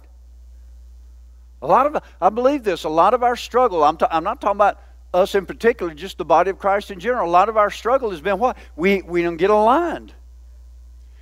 A 1.61 1.67
lot 1.67 1.87
of, 1.87 2.03
I 2.21 2.29
believe 2.29 2.63
this, 2.63 2.85
a 2.85 2.89
lot 2.89 3.15
of 3.15 3.23
our 3.23 3.37
struggle, 3.37 3.83
I'm, 3.83 3.97
I'm 4.11 4.25
not 4.25 4.41
talking 4.41 4.57
about 4.57 4.81
us 5.13 5.35
in 5.35 5.47
particular, 5.47 5.95
just 5.95 6.19
the 6.19 6.25
body 6.25 6.51
of 6.51 6.59
Christ 6.59 6.91
in 6.91 7.01
general. 7.01 7.29
A 7.29 7.31
lot 7.31 7.49
of 7.49 7.57
our 7.57 7.71
struggle 7.71 8.11
has 8.11 8.21
been 8.21 8.39
what? 8.39 8.57
We, 8.77 9.03
we 9.03 9.23
don't 9.23 9.37
get 9.37 9.51
aligned. 9.51 10.13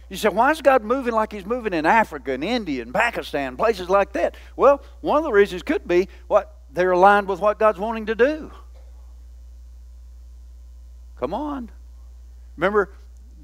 You 0.08 0.16
say, 0.16 0.28
why 0.28 0.50
is 0.50 0.60
God 0.60 0.82
moving 0.82 1.14
like 1.14 1.32
He's 1.32 1.46
moving 1.46 1.72
in 1.72 1.86
Africa 1.86 2.32
and 2.32 2.44
India 2.44 2.82
and 2.82 2.92
Pakistan, 2.92 3.56
places 3.56 3.88
like 3.88 4.12
that? 4.12 4.36
Well, 4.56 4.82
one 5.00 5.18
of 5.18 5.24
the 5.24 5.32
reasons 5.32 5.62
could 5.62 5.88
be 5.88 6.08
what 6.26 6.60
they're 6.70 6.90
aligned 6.90 7.28
with 7.28 7.40
what 7.40 7.58
God's 7.58 7.78
wanting 7.78 8.06
to 8.06 8.14
do. 8.14 8.50
Come 11.22 11.34
on. 11.34 11.70
Remember, 12.56 12.90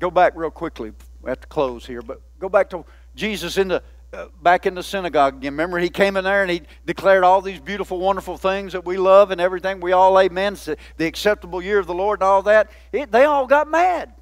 go 0.01 0.11
back 0.11 0.33
real 0.35 0.51
quickly. 0.51 0.93
We 1.23 1.31
have 1.31 1.41
to 1.43 1.47
close 1.47 1.87
here, 1.87 2.03
but 2.03 2.21
go 2.41 2.49
back 2.49 2.69
to 2.71 2.85
Jesus 3.15 3.57
in 3.57 3.69
the 3.69 3.85
uh, 4.13 4.27
back 4.43 4.67
in 4.67 4.75
the 4.75 4.83
synagogue 4.83 5.37
again. 5.37 5.53
Remember, 5.53 5.79
he 5.79 5.89
came 5.89 6.17
in 6.17 6.25
there 6.25 6.43
and 6.43 6.51
he 6.51 6.63
declared 6.87 7.23
all 7.23 7.41
these 7.41 7.61
beautiful, 7.61 8.01
wonderful 8.01 8.37
things 8.37 8.73
that 8.73 8.85
we 8.85 8.97
love 8.97 9.31
and 9.31 9.41
everything. 9.41 9.79
We 9.79 9.93
all 9.93 10.19
amen. 10.19 10.57
The 10.97 11.07
acceptable 11.07 11.63
year 11.63 11.79
of 11.79 11.87
the 11.87 11.95
Lord 11.95 12.19
and 12.19 12.25
all 12.25 12.43
that. 12.43 12.69
It, 12.91 13.13
they 13.13 13.23
all 13.23 13.47
got 13.47 13.71
mad. 13.71 14.13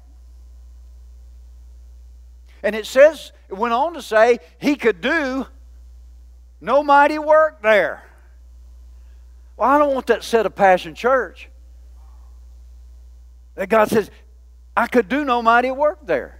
And 2.61 2.75
it 2.75 2.85
says, 2.85 3.31
it 3.49 3.55
went 3.55 3.73
on 3.73 3.95
to 3.95 4.03
say, 4.03 4.37
he 4.59 4.75
could 4.75 5.01
do 5.01 5.47
no 6.61 6.83
mighty 6.83 7.17
work 7.17 7.63
there. 7.63 8.03
Well, 9.55 9.67
I 9.67 9.79
don't 9.79 9.95
want 9.95 10.05
that 10.07 10.23
set 10.23 10.45
of 10.45 10.53
Passion 10.53 10.93
Church. 10.93 11.49
That 13.57 13.69
God 13.69 13.89
says, 13.89 14.11
I 14.75 14.85
could 14.85 15.09
do 15.09 15.25
no 15.25 15.41
mighty 15.41 15.71
work 15.71 16.05
there. 16.05 16.39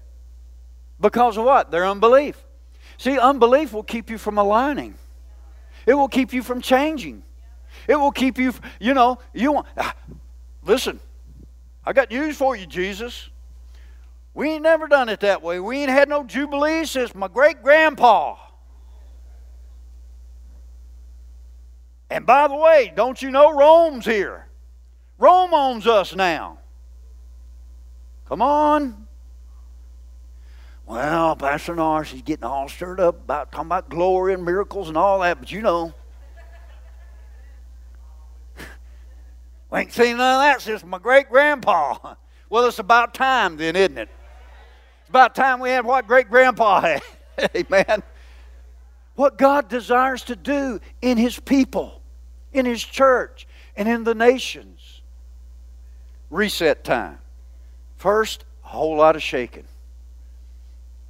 Because 1.02 1.36
of 1.36 1.46
what? 1.46 1.72
Their 1.72 1.86
unbelief. 1.86 2.42
See, 2.98 3.18
unbelief 3.18 3.74
will 3.74 3.84
keep 3.84 4.12
you 4.12 4.20
from 4.20 4.38
aligning. 4.38 4.94
It 5.88 5.96
will 5.96 6.08
keep 6.08 6.32
you 6.32 6.44
from 6.44 6.62
changing. 6.62 7.24
It 7.88 7.96
will 7.96 8.12
keep 8.12 8.38
you, 8.38 8.54
you 8.80 8.94
know, 8.94 9.18
you 9.34 9.52
want, 9.52 9.68
ah, 9.78 9.96
listen, 10.64 11.00
I 11.84 11.92
got 11.94 12.12
news 12.12 12.38
for 12.38 12.56
you, 12.56 12.68
Jesus. 12.68 13.30
We 14.36 14.52
ain't 14.52 14.64
never 14.64 14.88
done 14.88 15.10
it 15.10 15.22
that 15.22 15.42
way. 15.42 15.60
We 15.60 15.80
ain't 15.80 15.90
had 15.90 16.08
no 16.08 16.24
Jubilee 16.24 16.86
since 16.86 17.16
my 17.16 17.28
great 17.28 17.64
grandpa. 17.64 18.38
And 22.12 22.28
by 22.28 22.48
the 22.48 22.56
way, 22.56 22.94
don't 22.96 23.20
you 23.20 23.32
know 23.32 23.56
Rome's 23.56 24.06
here? 24.06 24.46
Rome 25.18 25.56
owns 25.56 25.88
us 25.88 26.16
now. 26.16 26.60
Come 28.28 28.42
on. 28.42 29.08
Well, 30.86 31.36
Pastor 31.36 31.76
Norris, 31.76 32.12
he's 32.12 32.22
getting 32.22 32.44
all 32.44 32.68
stirred 32.68 33.00
up 33.00 33.16
about 33.16 33.52
talking 33.52 33.68
about 33.68 33.90
glory 33.90 34.34
and 34.34 34.44
miracles 34.44 34.90
and 34.90 34.98
all 34.98 35.20
that, 35.20 35.40
but 35.40 35.52
you 35.52 35.62
know. 35.62 35.94
we 39.72 39.80
ain't 39.80 39.94
seen 39.94 40.18
none 40.18 40.36
of 40.36 40.42
that 40.42 40.62
since 40.62 40.84
my 40.84 41.00
great 41.00 41.30
grandpa. 41.30 42.16
Well, 42.50 42.66
it's 42.68 42.80
about 42.80 43.14
time 43.14 43.58
then, 43.58 43.76
isn't 43.76 43.98
it? 43.98 44.08
It's 45.02 45.10
about 45.10 45.36
time 45.36 45.60
we 45.60 45.70
had 45.70 45.84
what 45.84 46.08
great 46.08 46.30
grandpa 46.30 46.80
had. 46.80 47.02
Amen. 47.58 48.02
What 49.16 49.38
God 49.38 49.68
desires 49.68 50.24
to 50.24 50.38
do 50.38 50.80
in 51.02 51.18
His 51.18 51.38
people, 51.42 52.02
in 52.54 52.66
His 52.66 52.82
church, 52.82 53.50
and 53.76 53.86
in 53.86 54.06
the 54.06 54.16
nations. 54.16 55.02
Reset 56.30 56.86
time. 56.86 57.20
First, 57.98 58.46
a 58.64 58.68
whole 58.68 58.96
lot 58.96 59.16
of 59.16 59.24
shaking. 59.24 59.66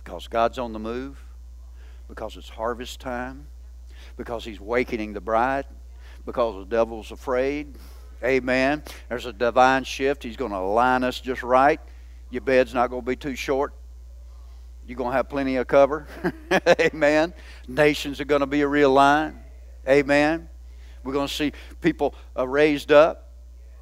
Because 0.03 0.27
God's 0.27 0.57
on 0.57 0.71
the 0.73 0.79
move, 0.79 1.21
because 2.07 2.37
it's 2.37 2.49
harvest 2.49 2.99
time, 2.99 3.47
because 4.15 4.45
He's 4.45 4.59
wakening 4.59 5.13
the 5.13 5.21
bride, 5.21 5.65
because 6.25 6.55
the 6.55 6.75
devil's 6.75 7.11
afraid. 7.11 7.75
Amen. 8.23 8.83
There's 9.09 9.25
a 9.25 9.33
divine 9.33 9.83
shift. 9.83 10.23
He's 10.23 10.37
going 10.37 10.51
to 10.51 10.57
align 10.57 11.03
us 11.03 11.19
just 11.19 11.43
right. 11.43 11.79
Your 12.29 12.41
bed's 12.41 12.73
not 12.73 12.89
going 12.89 13.03
to 13.03 13.05
be 13.05 13.15
too 13.15 13.35
short. 13.35 13.73
You're 14.87 14.97
going 14.97 15.11
to 15.11 15.17
have 15.17 15.29
plenty 15.29 15.57
of 15.57 15.67
cover. 15.67 16.07
Amen. 16.79 17.33
Nations 17.67 18.21
are 18.21 18.25
going 18.25 18.39
to 18.41 18.47
be 18.47 18.59
realigned. 18.59 19.35
Amen. 19.87 20.49
We're 21.03 21.13
going 21.13 21.27
to 21.27 21.33
see 21.33 21.51
people 21.81 22.15
uh, 22.37 22.47
raised 22.47 22.91
up. 22.91 23.25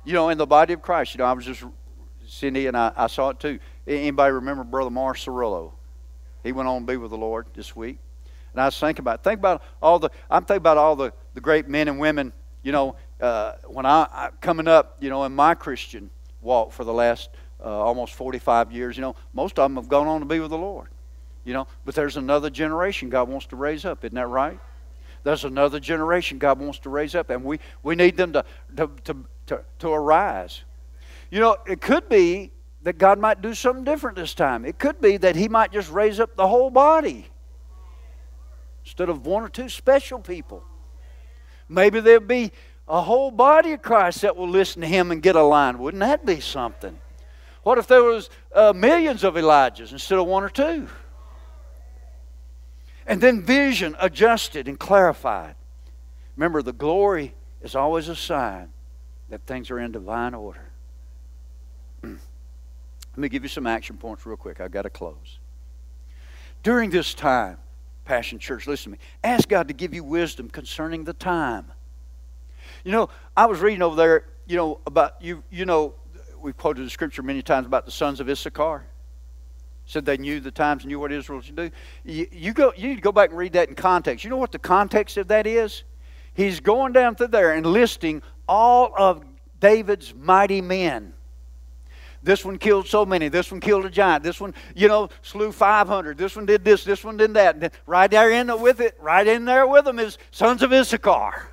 You 0.04 0.14
know, 0.14 0.30
in 0.30 0.38
the 0.38 0.46
body 0.46 0.74
of 0.74 0.82
Christ. 0.82 1.14
You 1.14 1.20
know, 1.20 1.26
I 1.26 1.34
was 1.34 1.46
just, 1.46 1.64
Cindy 2.36 2.68
and 2.68 2.76
I, 2.76 2.92
I 2.96 3.08
saw 3.08 3.30
it 3.30 3.40
too. 3.40 3.60
Anybody 3.88 4.34
remember 4.34 4.64
Brother 4.64 4.90
Morris 4.90 5.26
Cerullo? 5.26 5.72
He 6.44 6.52
went 6.52 6.68
on 6.68 6.82
to 6.82 6.88
be 6.88 6.98
with 6.98 7.12
the 7.12 7.18
Lord 7.18 7.48
this 7.54 7.76
week. 7.76 7.98
And 8.54 8.62
I 8.62 8.66
was 8.66 8.80
thinking 8.80 9.02
about, 9.02 9.24
think 9.24 9.40
about 9.40 9.64
all 9.82 10.00
the, 10.00 10.10
I'm 10.30 10.44
thinking 10.44 10.58
about 10.58 10.78
all 10.78 10.96
the, 10.96 11.14
the 11.34 11.42
great 11.42 11.68
men 11.68 11.88
and 11.88 12.00
women, 12.00 12.34
you 12.62 12.72
know, 12.72 12.96
uh, 13.22 13.54
when 13.68 13.86
I, 13.86 14.08
I, 14.12 14.30
coming 14.42 14.68
up, 14.68 14.98
you 15.00 15.10
know, 15.10 15.24
in 15.24 15.34
my 15.34 15.56
Christian 15.56 16.10
walk 16.42 16.72
for 16.72 16.84
the 16.84 16.94
last 16.94 17.30
uh, 17.64 17.68
almost 17.68 18.14
45 18.14 18.72
years, 18.72 18.98
you 18.98 19.02
know, 19.02 19.16
most 19.34 19.58
of 19.58 19.64
them 19.70 19.76
have 19.76 19.90
gone 19.90 20.08
on 20.08 20.20
to 20.20 20.26
be 20.26 20.40
with 20.40 20.52
the 20.52 20.58
Lord. 20.58 20.90
You 21.46 21.54
know, 21.54 21.68
but 21.86 21.96
there's 21.96 22.18
another 22.18 22.50
generation 22.50 23.10
God 23.10 23.30
wants 23.30 23.48
to 23.48 23.56
raise 23.56 23.86
up. 23.86 24.04
Isn't 24.04 24.16
that 24.16 24.28
right? 24.28 24.60
There's 25.24 25.46
another 25.46 25.80
generation 25.80 26.38
God 26.38 26.60
wants 26.60 26.80
to 26.80 26.90
raise 26.90 27.16
up, 27.16 27.30
and 27.30 27.44
we, 27.44 27.60
we 27.82 27.96
need 27.96 28.18
them 28.18 28.34
to, 28.34 28.46
to, 28.78 28.90
to, 29.06 29.26
to, 29.48 29.62
to 29.80 29.90
arise. 29.90 30.64
You 31.36 31.42
know, 31.42 31.58
it 31.68 31.82
could 31.82 32.08
be 32.08 32.54
that 32.84 32.98
God 32.98 33.20
might 33.20 33.42
do 33.42 33.54
something 33.54 33.84
different 33.84 34.16
this 34.16 34.34
time. 34.34 34.64
It 34.64 34.80
could 34.80 35.02
be 35.02 35.18
that 35.18 35.36
He 35.36 35.50
might 35.50 35.74
just 35.74 35.92
raise 35.92 36.22
up 36.22 36.38
the 36.38 36.48
whole 36.48 36.70
body 36.70 37.26
instead 38.86 39.10
of 39.10 39.26
one 39.26 39.44
or 39.44 39.50
two 39.50 39.68
special 39.68 40.20
people. 40.20 40.64
Maybe 41.68 42.00
there'll 42.00 42.22
be 42.22 42.54
a 42.88 43.02
whole 43.02 43.32
body 43.32 43.74
of 43.74 43.82
Christ 43.82 44.22
that 44.22 44.38
will 44.38 44.48
listen 44.48 44.82
to 44.82 44.88
Him 44.88 45.12
and 45.12 45.22
get 45.22 45.36
aligned. 45.36 45.78
Wouldn't 45.78 46.00
that 46.00 46.26
be 46.26 46.40
something? 46.40 46.98
What 47.64 47.80
if 47.80 47.88
there 47.88 48.04
was 48.04 48.30
uh, 48.54 48.72
millions 48.74 49.26
of 49.26 49.34
Elijahs 49.34 49.92
instead 49.92 50.18
of 50.18 50.28
one 50.28 50.46
or 50.46 50.50
two? 50.50 50.88
And 53.06 53.20
then 53.20 53.42
vision 53.42 53.98
adjusted 54.00 54.70
and 54.70 54.80
clarified. 54.80 55.56
Remember, 56.38 56.62
the 56.62 56.72
glory 56.72 57.36
is 57.62 57.76
always 57.76 58.08
a 58.08 58.16
sign 58.16 58.70
that 59.28 59.46
things 59.46 59.70
are 59.70 59.80
in 59.82 59.92
divine 59.92 60.34
order. 60.34 60.65
Let 63.16 63.22
me 63.22 63.30
give 63.30 63.44
you 63.44 63.50
some 63.50 63.66
action 63.66 63.96
points 63.96 64.26
real 64.26 64.36
quick. 64.36 64.60
I've 64.60 64.72
got 64.72 64.82
to 64.82 64.90
close. 64.90 65.40
During 66.64 66.90
this 66.90 67.14
time, 67.14 67.60
Passion 68.04 68.40
Church, 68.40 68.68
listen 68.68 68.92
to 68.92 68.98
me. 68.98 69.06
Ask 69.24 69.48
God 69.48 69.70
to 69.70 69.74
give 69.74 69.94
you 69.94 70.04
wisdom 70.04 70.50
concerning 70.50 71.06
the 71.06 71.14
time. 71.14 71.72
You 72.84 72.92
know, 72.92 73.10
I 73.38 73.46
was 73.46 73.62
reading 73.62 73.82
over 73.82 73.96
there, 73.96 74.26
you 74.48 74.58
know, 74.58 74.82
about 74.86 75.22
you, 75.22 75.44
you 75.50 75.66
know, 75.66 75.96
we've 76.42 76.58
quoted 76.58 76.86
the 76.86 76.90
scripture 76.90 77.24
many 77.24 77.42
times 77.42 77.66
about 77.66 77.86
the 77.86 77.92
sons 77.92 78.20
of 78.20 78.30
Issachar. 78.30 78.86
Said 79.86 80.06
they 80.06 80.18
knew 80.18 80.42
the 80.42 80.52
times, 80.52 80.84
and 80.84 80.90
knew 80.90 81.00
what 81.00 81.12
Israel 81.12 81.42
should 81.42 81.56
do. 81.56 81.72
You, 82.04 82.28
you 82.32 82.54
go, 82.54 82.74
you 82.76 82.90
need 82.90 82.96
to 82.96 83.02
go 83.02 83.12
back 83.12 83.30
and 83.30 83.38
read 83.38 83.54
that 83.54 83.70
in 83.70 83.76
context. 83.76 84.26
You 84.26 84.30
know 84.30 84.38
what 84.38 84.52
the 84.52 84.60
context 84.60 85.16
of 85.18 85.30
that 85.30 85.48
is? 85.48 85.84
He's 86.34 86.60
going 86.60 86.92
down 86.92 87.16
through 87.16 87.28
there 87.28 87.54
and 87.54 87.66
listing 87.66 88.22
all 88.48 88.94
of 88.98 89.24
David's 89.60 90.14
mighty 90.14 90.60
men. 90.60 91.14
This 92.26 92.44
one 92.44 92.58
killed 92.58 92.88
so 92.88 93.06
many. 93.06 93.28
This 93.28 93.52
one 93.52 93.62
killed 93.62 93.86
a 93.86 93.90
giant. 93.90 94.24
This 94.24 94.42
one, 94.42 94.56
you 94.76 94.88
know, 94.88 95.10
slew 95.22 95.52
500. 95.52 96.18
This 96.18 96.36
one 96.36 96.48
did 96.48 96.66
this. 96.66 96.84
This 96.84 97.04
one 97.04 97.18
did 97.18 97.36
that. 97.36 97.56
And 97.56 97.70
right 97.86 98.10
there 98.10 98.32
in 98.32 98.48
with 98.60 98.82
it, 98.82 98.98
right 99.00 99.28
in 99.28 99.46
there 99.46 99.68
with 99.68 99.86
them 99.86 100.00
is 100.00 100.18
sons 100.32 100.64
of 100.64 100.74
Issachar. 100.74 101.52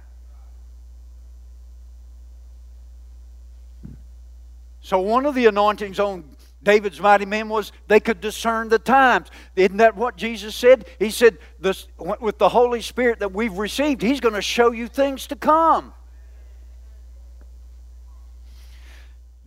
So 4.81 4.99
one 4.99 5.27
of 5.27 5.35
the 5.35 5.45
anointings 5.45 6.01
on 6.01 6.25
David's 6.62 7.01
mighty 7.01 7.27
men 7.27 7.51
was 7.51 7.70
they 7.87 8.01
could 8.01 8.23
discern 8.23 8.70
the 8.70 8.79
times. 8.79 9.29
Isn't 9.55 9.77
that 9.77 9.95
what 9.95 10.16
Jesus 10.16 10.57
said? 10.57 10.87
He 10.99 11.11
said, 11.11 11.37
this, 11.61 11.87
with 11.99 12.39
the 12.39 12.49
Holy 12.49 12.81
Spirit 12.81 13.18
that 13.18 13.33
we've 13.33 13.59
received, 13.59 14.01
He's 14.01 14.20
going 14.20 14.35
to 14.35 14.43
show 14.43 14.73
you 14.73 14.89
things 14.89 15.27
to 15.27 15.37
come. 15.37 15.93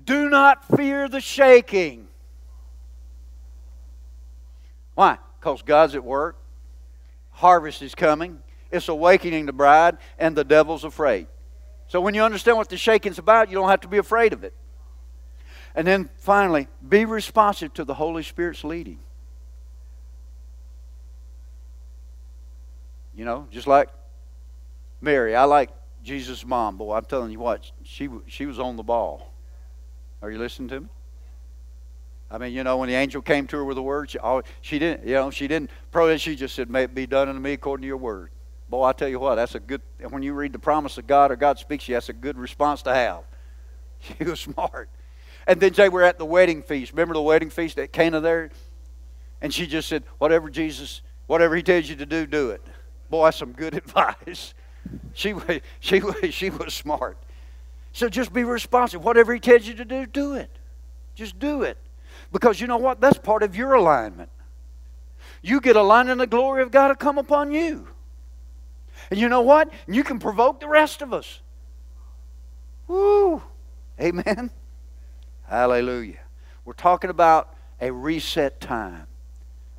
Do 0.06 0.30
not 0.30 0.66
fear 0.78 1.10
the 1.10 1.20
shaking. 1.20 2.08
Why? 4.93 5.18
Because 5.39 5.62
God's 5.62 5.95
at 5.95 6.03
work. 6.03 6.38
Harvest 7.32 7.82
is 7.82 7.95
coming. 7.95 8.39
It's 8.72 8.88
awakening 8.88 9.45
the 9.45 9.53
bride, 9.53 9.97
and 10.18 10.36
the 10.36 10.43
devil's 10.43 10.84
afraid. 10.84 11.28
So 11.88 12.01
when 12.01 12.14
you 12.14 12.24
understand 12.24 12.58
what 12.58 12.70
the 12.70 12.78
shaking's 12.78 13.20
about, 13.20 13.49
you 13.49 13.56
don't 13.56 13.70
have 13.70 13.82
to 13.82 13.88
be 13.88 13.97
afraid 13.97 14.34
of 14.34 14.43
it. 14.43 14.53
And 15.76 15.86
then 15.86 16.10
finally, 16.18 16.68
be 16.88 17.06
responsive 17.06 17.74
to 17.76 17.84
the 17.84 17.93
Holy 17.93 18.24
Spirit's 18.24 18.64
leading. 18.64 18.99
You 23.14 23.26
know, 23.26 23.47
just 23.51 23.68
like 23.68 23.89
Mary. 25.01 25.36
I 25.36 25.43
like 25.43 25.70
Jesus' 26.03 26.45
mom. 26.45 26.78
Boy, 26.78 26.95
I'm 26.95 27.06
telling 27.06 27.32
you 27.32 27.39
what, 27.39 27.72
she, 27.84 28.10
she 28.28 28.45
was 28.45 28.60
on 28.60 28.78
the 28.78 28.84
ball. 28.84 29.34
Are 30.26 30.32
you 30.32 30.39
listening 30.39 30.69
to 30.69 30.80
me? 30.82 30.88
I 32.32 32.39
mean, 32.39 32.51
you 32.51 32.63
know, 32.63 32.78
when 32.78 32.89
the 32.89 32.95
angel 32.95 33.21
came 33.21 33.45
to 33.45 33.57
her 33.57 33.63
with 33.63 33.76
the 33.76 33.84
word, 33.84 34.09
she, 34.09 34.17
she 34.61 34.80
didn't, 34.80 35.07
you 35.07 35.13
know, 35.13 35.30
she 35.30 35.47
didn't 35.47 35.69
pray. 35.91 36.17
She 36.17 36.36
just 36.36 36.55
said, 36.55 36.67
"May 36.67 36.86
it 36.86 36.95
be 36.95 37.05
done 37.05 37.30
unto 37.30 37.39
me 37.39 37.53
according 37.53 37.84
to 37.84 37.88
your 37.88 37.97
word." 37.97 38.32
Boy, 38.67 38.86
I 38.86 38.93
tell 38.93 39.07
you 39.07 39.19
what, 39.19 39.36
that's 39.36 39.53
a 39.53 39.59
good. 39.59 39.84
When 40.09 40.23
you 40.23 40.34
read 40.34 40.51
the 40.51 40.57
promise 40.57 40.97
of 40.97 41.05
God 41.05 41.30
or 41.30 41.36
God 41.36 41.59
speaks 41.59 41.86
to 41.86 41.91
you, 41.91 41.97
that's 41.97 42.09
a 42.09 42.13
good 42.13 42.39
response 42.39 42.82
to 42.84 42.93
have. 42.93 43.23
She 44.17 44.23
was 44.23 44.39
smart. 44.39 44.89
And 45.45 45.61
then 45.61 45.73
they 45.73 45.89
were 45.89 46.01
at 46.01 46.17
the 46.17 46.26
wedding 46.26 46.63
feast. 46.63 46.91
Remember 46.93 47.13
the 47.13 47.21
wedding 47.21 47.51
feast 47.51 47.78
at 47.78 47.93
Cana 47.93 48.19
there? 48.19 48.49
And 49.41 49.53
she 49.53 49.67
just 49.67 49.88
said, 49.88 50.05
"Whatever 50.17 50.49
Jesus, 50.49 51.03
whatever 51.28 51.55
He 51.55 51.61
tells 51.61 51.88
you 51.88 51.97
to 51.97 52.05
do, 52.07 52.26
do 52.26 52.49
it." 52.49 52.65
Boy, 53.11 53.26
that's 53.26 53.38
some 53.38 53.51
good 53.51 53.76
advice. 53.86 54.55
She 55.13 55.34
was, 55.34 55.59
she 55.82 55.99
was, 55.99 56.15
she 56.34 56.49
was 56.49 56.73
smart. 56.73 57.19
So 57.95 58.09
just 58.09 58.33
be 58.33 58.43
responsive. 58.43 59.05
Whatever 59.05 59.33
He 59.33 59.39
tells 59.39 59.65
you 59.65 59.73
to 59.75 59.85
do, 59.85 60.05
do 60.05 60.33
it. 60.33 60.49
Just 61.15 61.39
do 61.39 61.61
it. 61.61 61.77
Because 62.29 62.59
you 62.59 62.67
know 62.67 62.75
what? 62.75 62.99
That's 62.99 63.17
part 63.17 63.41
of 63.41 63.55
your 63.55 63.73
alignment. 63.73 64.29
You 65.41 65.61
get 65.61 65.77
aligned 65.77 66.09
and 66.09 66.19
the 66.19 66.27
glory 66.27 66.61
of 66.61 66.71
God 66.71 66.89
to 66.89 66.95
come 66.95 67.17
upon 67.17 67.53
you. 67.53 67.87
And 69.09 69.17
you 69.17 69.29
know 69.29 69.43
what? 69.43 69.71
You 69.87 70.03
can 70.03 70.19
provoke 70.19 70.59
the 70.59 70.67
rest 70.67 71.01
of 71.01 71.13
us. 71.13 71.39
Woo! 72.89 73.41
Amen. 73.97 74.51
Hallelujah. 75.47 76.19
We're 76.65 76.73
talking 76.73 77.09
about 77.09 77.55
a 77.79 77.93
reset 77.93 78.59
time. 78.59 79.07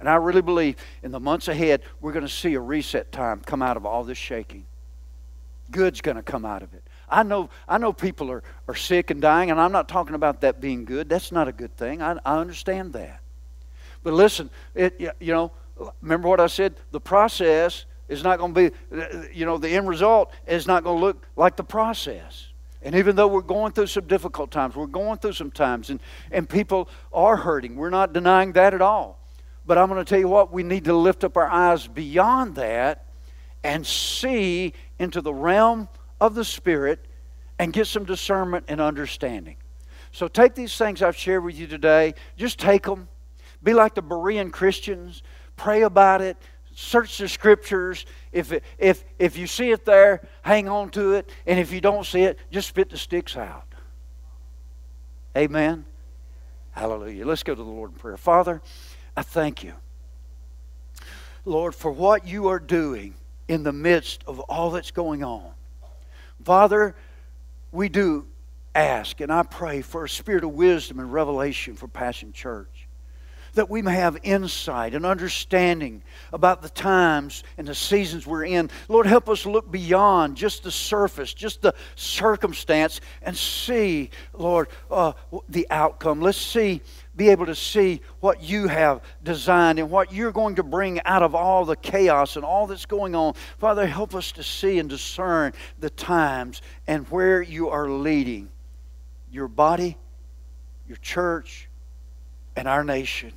And 0.00 0.08
I 0.08 0.14
really 0.14 0.40
believe 0.40 0.76
in 1.02 1.10
the 1.10 1.20
months 1.20 1.48
ahead, 1.48 1.82
we're 2.00 2.12
going 2.12 2.24
to 2.26 2.32
see 2.32 2.54
a 2.54 2.60
reset 2.60 3.12
time 3.12 3.42
come 3.44 3.60
out 3.60 3.76
of 3.76 3.84
all 3.84 4.04
this 4.04 4.16
shaking. 4.16 4.64
Good's 5.70 6.00
going 6.00 6.16
to 6.16 6.22
come 6.22 6.46
out 6.46 6.62
of 6.62 6.72
it. 6.72 6.82
I 7.08 7.22
know, 7.22 7.50
I 7.68 7.78
know 7.78 7.92
people 7.92 8.30
are, 8.30 8.42
are 8.68 8.74
sick 8.74 9.10
and 9.10 9.20
dying, 9.20 9.50
and 9.50 9.60
I'm 9.60 9.72
not 9.72 9.88
talking 9.88 10.14
about 10.14 10.40
that 10.40 10.60
being 10.60 10.84
good. 10.84 11.08
That's 11.08 11.30
not 11.32 11.48
a 11.48 11.52
good 11.52 11.76
thing. 11.76 12.02
I, 12.02 12.18
I 12.24 12.38
understand 12.38 12.92
that. 12.94 13.20
But 14.02 14.14
listen, 14.14 14.50
it, 14.74 15.00
you 15.20 15.32
know, 15.32 15.52
remember 16.00 16.28
what 16.28 16.40
I 16.40 16.46
said? 16.46 16.74
The 16.90 17.00
process 17.00 17.84
is 18.08 18.22
not 18.22 18.38
going 18.38 18.54
to 18.54 18.70
be, 18.70 18.76
uh, 18.96 19.22
you 19.32 19.44
know, 19.44 19.58
the 19.58 19.68
end 19.68 19.88
result 19.88 20.32
is 20.46 20.66
not 20.66 20.84
going 20.84 20.98
to 20.98 21.04
look 21.04 21.26
like 21.36 21.56
the 21.56 21.64
process. 21.64 22.48
And 22.82 22.94
even 22.94 23.16
though 23.16 23.26
we're 23.26 23.40
going 23.40 23.72
through 23.72 23.88
some 23.88 24.06
difficult 24.06 24.50
times, 24.50 24.76
we're 24.76 24.86
going 24.86 25.18
through 25.18 25.32
some 25.32 25.50
times, 25.50 25.90
and, 25.90 25.98
and 26.30 26.48
people 26.48 26.88
are 27.12 27.36
hurting. 27.36 27.74
We're 27.74 27.90
not 27.90 28.12
denying 28.12 28.52
that 28.52 28.74
at 28.74 28.82
all. 28.82 29.18
But 29.66 29.78
I'm 29.78 29.88
going 29.88 30.04
to 30.04 30.08
tell 30.08 30.20
you 30.20 30.28
what, 30.28 30.52
we 30.52 30.62
need 30.62 30.84
to 30.84 30.94
lift 30.94 31.24
up 31.24 31.36
our 31.36 31.48
eyes 31.48 31.88
beyond 31.88 32.54
that 32.56 33.06
and 33.64 33.84
see 33.84 34.72
into 35.00 35.20
the 35.20 35.34
realm 35.34 35.88
of 36.20 36.34
the 36.34 36.44
Spirit 36.44 37.06
and 37.58 37.72
get 37.72 37.86
some 37.86 38.04
discernment 38.04 38.66
and 38.68 38.80
understanding. 38.80 39.56
So 40.12 40.28
take 40.28 40.54
these 40.54 40.76
things 40.76 41.02
I've 41.02 41.16
shared 41.16 41.44
with 41.44 41.58
you 41.58 41.66
today, 41.66 42.14
just 42.36 42.58
take 42.58 42.84
them. 42.84 43.08
Be 43.62 43.74
like 43.74 43.94
the 43.94 44.02
Berean 44.02 44.52
Christians, 44.52 45.22
pray 45.56 45.82
about 45.82 46.22
it, 46.22 46.36
search 46.74 47.18
the 47.18 47.28
scriptures. 47.28 48.06
If, 48.32 48.52
it, 48.52 48.64
if, 48.78 49.04
if 49.18 49.36
you 49.36 49.46
see 49.46 49.70
it 49.70 49.84
there, 49.84 50.26
hang 50.42 50.68
on 50.68 50.90
to 50.90 51.14
it. 51.14 51.30
And 51.46 51.58
if 51.58 51.72
you 51.72 51.80
don't 51.80 52.04
see 52.06 52.22
it, 52.22 52.38
just 52.50 52.68
spit 52.68 52.90
the 52.90 52.98
sticks 52.98 53.36
out. 53.36 53.64
Amen. 55.36 55.84
Hallelujah. 56.70 57.26
Let's 57.26 57.42
go 57.42 57.54
to 57.54 57.62
the 57.62 57.68
Lord 57.68 57.92
in 57.92 57.98
prayer. 57.98 58.16
Father, 58.16 58.62
I 59.16 59.22
thank 59.22 59.64
you, 59.64 59.72
Lord, 61.44 61.74
for 61.74 61.90
what 61.90 62.26
you 62.26 62.48
are 62.48 62.58
doing 62.58 63.14
in 63.48 63.62
the 63.62 63.72
midst 63.72 64.22
of 64.26 64.40
all 64.40 64.70
that's 64.70 64.90
going 64.90 65.24
on. 65.24 65.52
Father, 66.46 66.94
we 67.72 67.88
do 67.88 68.24
ask 68.72 69.20
and 69.20 69.32
I 69.32 69.42
pray 69.42 69.82
for 69.82 70.04
a 70.04 70.08
spirit 70.08 70.44
of 70.44 70.52
wisdom 70.52 71.00
and 71.00 71.12
revelation 71.12 71.74
for 71.74 71.88
Passion 71.88 72.32
Church. 72.32 72.86
That 73.54 73.68
we 73.68 73.82
may 73.82 73.96
have 73.96 74.16
insight 74.22 74.94
and 74.94 75.04
understanding 75.04 76.04
about 76.32 76.62
the 76.62 76.68
times 76.68 77.42
and 77.58 77.66
the 77.66 77.74
seasons 77.74 78.28
we're 78.28 78.44
in. 78.44 78.70
Lord, 78.86 79.08
help 79.08 79.28
us 79.28 79.44
look 79.44 79.72
beyond 79.72 80.36
just 80.36 80.62
the 80.62 80.70
surface, 80.70 81.34
just 81.34 81.62
the 81.62 81.74
circumstance, 81.96 83.00
and 83.22 83.36
see, 83.36 84.10
Lord, 84.32 84.68
uh, 84.88 85.14
the 85.48 85.66
outcome. 85.68 86.20
Let's 86.20 86.38
see 86.38 86.80
be 87.16 87.30
able 87.30 87.46
to 87.46 87.54
see 87.54 88.02
what 88.20 88.42
you 88.42 88.68
have 88.68 89.02
designed 89.22 89.78
and 89.78 89.90
what 89.90 90.12
you're 90.12 90.32
going 90.32 90.56
to 90.56 90.62
bring 90.62 91.00
out 91.04 91.22
of 91.22 91.34
all 91.34 91.64
the 91.64 91.76
chaos 91.76 92.36
and 92.36 92.44
all 92.44 92.66
that's 92.66 92.86
going 92.86 93.14
on. 93.14 93.34
Father, 93.58 93.86
help 93.86 94.14
us 94.14 94.32
to 94.32 94.42
see 94.42 94.78
and 94.78 94.88
discern 94.88 95.52
the 95.78 95.90
times 95.90 96.60
and 96.86 97.08
where 97.08 97.40
you 97.40 97.70
are 97.70 97.88
leading 97.88 98.50
your 99.30 99.48
body, 99.48 99.96
your 100.86 100.98
church, 100.98 101.68
and 102.54 102.68
our 102.68 102.84
nation. 102.84 103.32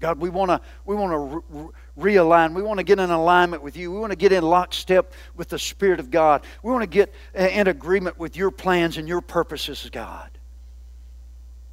God, 0.00 0.20
we 0.20 0.30
want 0.30 0.50
to 0.50 0.60
we 0.84 0.94
want 0.94 1.12
to 1.12 1.42
re- 1.50 2.14
realign. 2.14 2.54
We 2.54 2.62
want 2.62 2.78
to 2.78 2.84
get 2.84 3.00
in 3.00 3.10
alignment 3.10 3.62
with 3.62 3.76
you. 3.76 3.90
We 3.90 3.98
want 3.98 4.12
to 4.12 4.16
get 4.16 4.32
in 4.32 4.44
lockstep 4.44 5.12
with 5.36 5.48
the 5.48 5.58
Spirit 5.58 5.98
of 5.98 6.10
God. 6.10 6.44
We 6.62 6.70
want 6.70 6.82
to 6.82 6.88
get 6.88 7.12
uh, 7.36 7.42
in 7.42 7.66
agreement 7.66 8.16
with 8.16 8.36
your 8.36 8.52
plans 8.52 8.96
and 8.96 9.08
your 9.08 9.20
purposes, 9.20 9.88
God. 9.90 10.30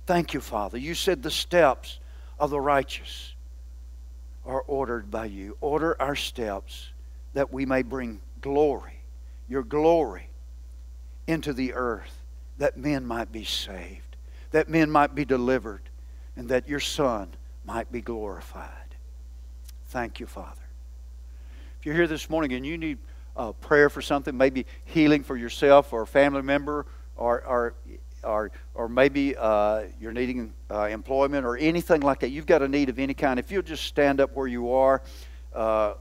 Thank 0.05 0.33
you, 0.33 0.41
Father. 0.41 0.77
You 0.77 0.93
said 0.93 1.23
the 1.23 1.31
steps 1.31 1.99
of 2.39 2.49
the 2.49 2.59
righteous 2.59 3.33
are 4.45 4.61
ordered 4.61 5.09
by 5.09 5.25
you. 5.25 5.57
Order 5.61 5.99
our 5.99 6.15
steps 6.15 6.89
that 7.33 7.51
we 7.51 7.65
may 7.65 7.81
bring 7.81 8.21
glory, 8.41 8.99
your 9.49 9.63
glory, 9.63 10.29
into 11.27 11.53
the 11.53 11.73
earth, 11.73 12.23
that 12.57 12.77
men 12.77 13.05
might 13.05 13.31
be 13.31 13.43
saved, 13.43 14.15
that 14.51 14.69
men 14.69 14.91
might 14.91 15.15
be 15.15 15.25
delivered, 15.25 15.81
and 16.35 16.49
that 16.49 16.69
your 16.69 16.79
Son 16.79 17.29
might 17.65 17.91
be 17.91 18.01
glorified. 18.01 18.69
Thank 19.87 20.19
you, 20.19 20.27
Father. 20.27 20.61
If 21.79 21.85
you're 21.85 21.95
here 21.95 22.07
this 22.07 22.29
morning 22.29 22.53
and 22.53 22.65
you 22.65 22.77
need 22.77 22.99
uh, 23.35 23.53
prayer 23.53 23.89
for 23.89 24.01
something, 24.01 24.37
maybe 24.37 24.65
healing 24.85 25.23
for 25.23 25.35
yourself 25.35 25.91
or 25.93 26.03
a 26.03 26.07
family 26.07 26.43
member, 26.43 26.85
or, 27.17 27.43
or, 27.43 27.73
or, 28.25 28.51
or 28.73 28.89
maybe 28.89 29.35
uh, 29.37 29.83
you're 29.99 30.11
needing 30.11 30.53
uh, 30.71 30.85
employment 30.85 31.45
or 31.45 31.57
anything 31.57 32.01
like 32.01 32.19
that, 32.19 32.29
you've 32.29 32.45
got 32.45 32.61
a 32.61 32.67
need 32.67 32.89
of 32.89 32.99
any 32.99 33.13
kind, 33.13 33.39
if 33.39 33.51
you'll 33.51 33.61
just 33.61 33.85
stand 33.85 34.19
up 34.19 34.35
where 34.35 34.47
you 34.47 34.71
are, 34.71 35.01
uh, 35.53 35.93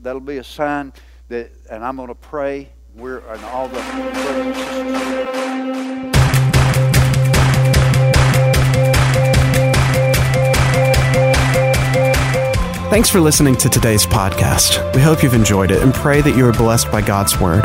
that'll 0.00 0.20
be 0.20 0.38
a 0.38 0.44
sign 0.44 0.92
that, 1.28 1.50
and 1.70 1.84
I'm 1.84 1.96
going 1.96 2.08
to 2.08 2.14
pray. 2.14 2.70
We're 2.94 3.18
and 3.18 3.44
all 3.46 3.66
the 3.66 5.34
Thanks 12.94 13.10
for 13.10 13.18
listening 13.18 13.56
to 13.56 13.68
today's 13.68 14.06
podcast. 14.06 14.94
We 14.94 15.00
hope 15.00 15.24
you've 15.24 15.34
enjoyed 15.34 15.72
it 15.72 15.82
and 15.82 15.92
pray 15.92 16.20
that 16.20 16.36
you 16.36 16.46
are 16.46 16.52
blessed 16.52 16.92
by 16.92 17.00
God's 17.00 17.40
Word. 17.40 17.64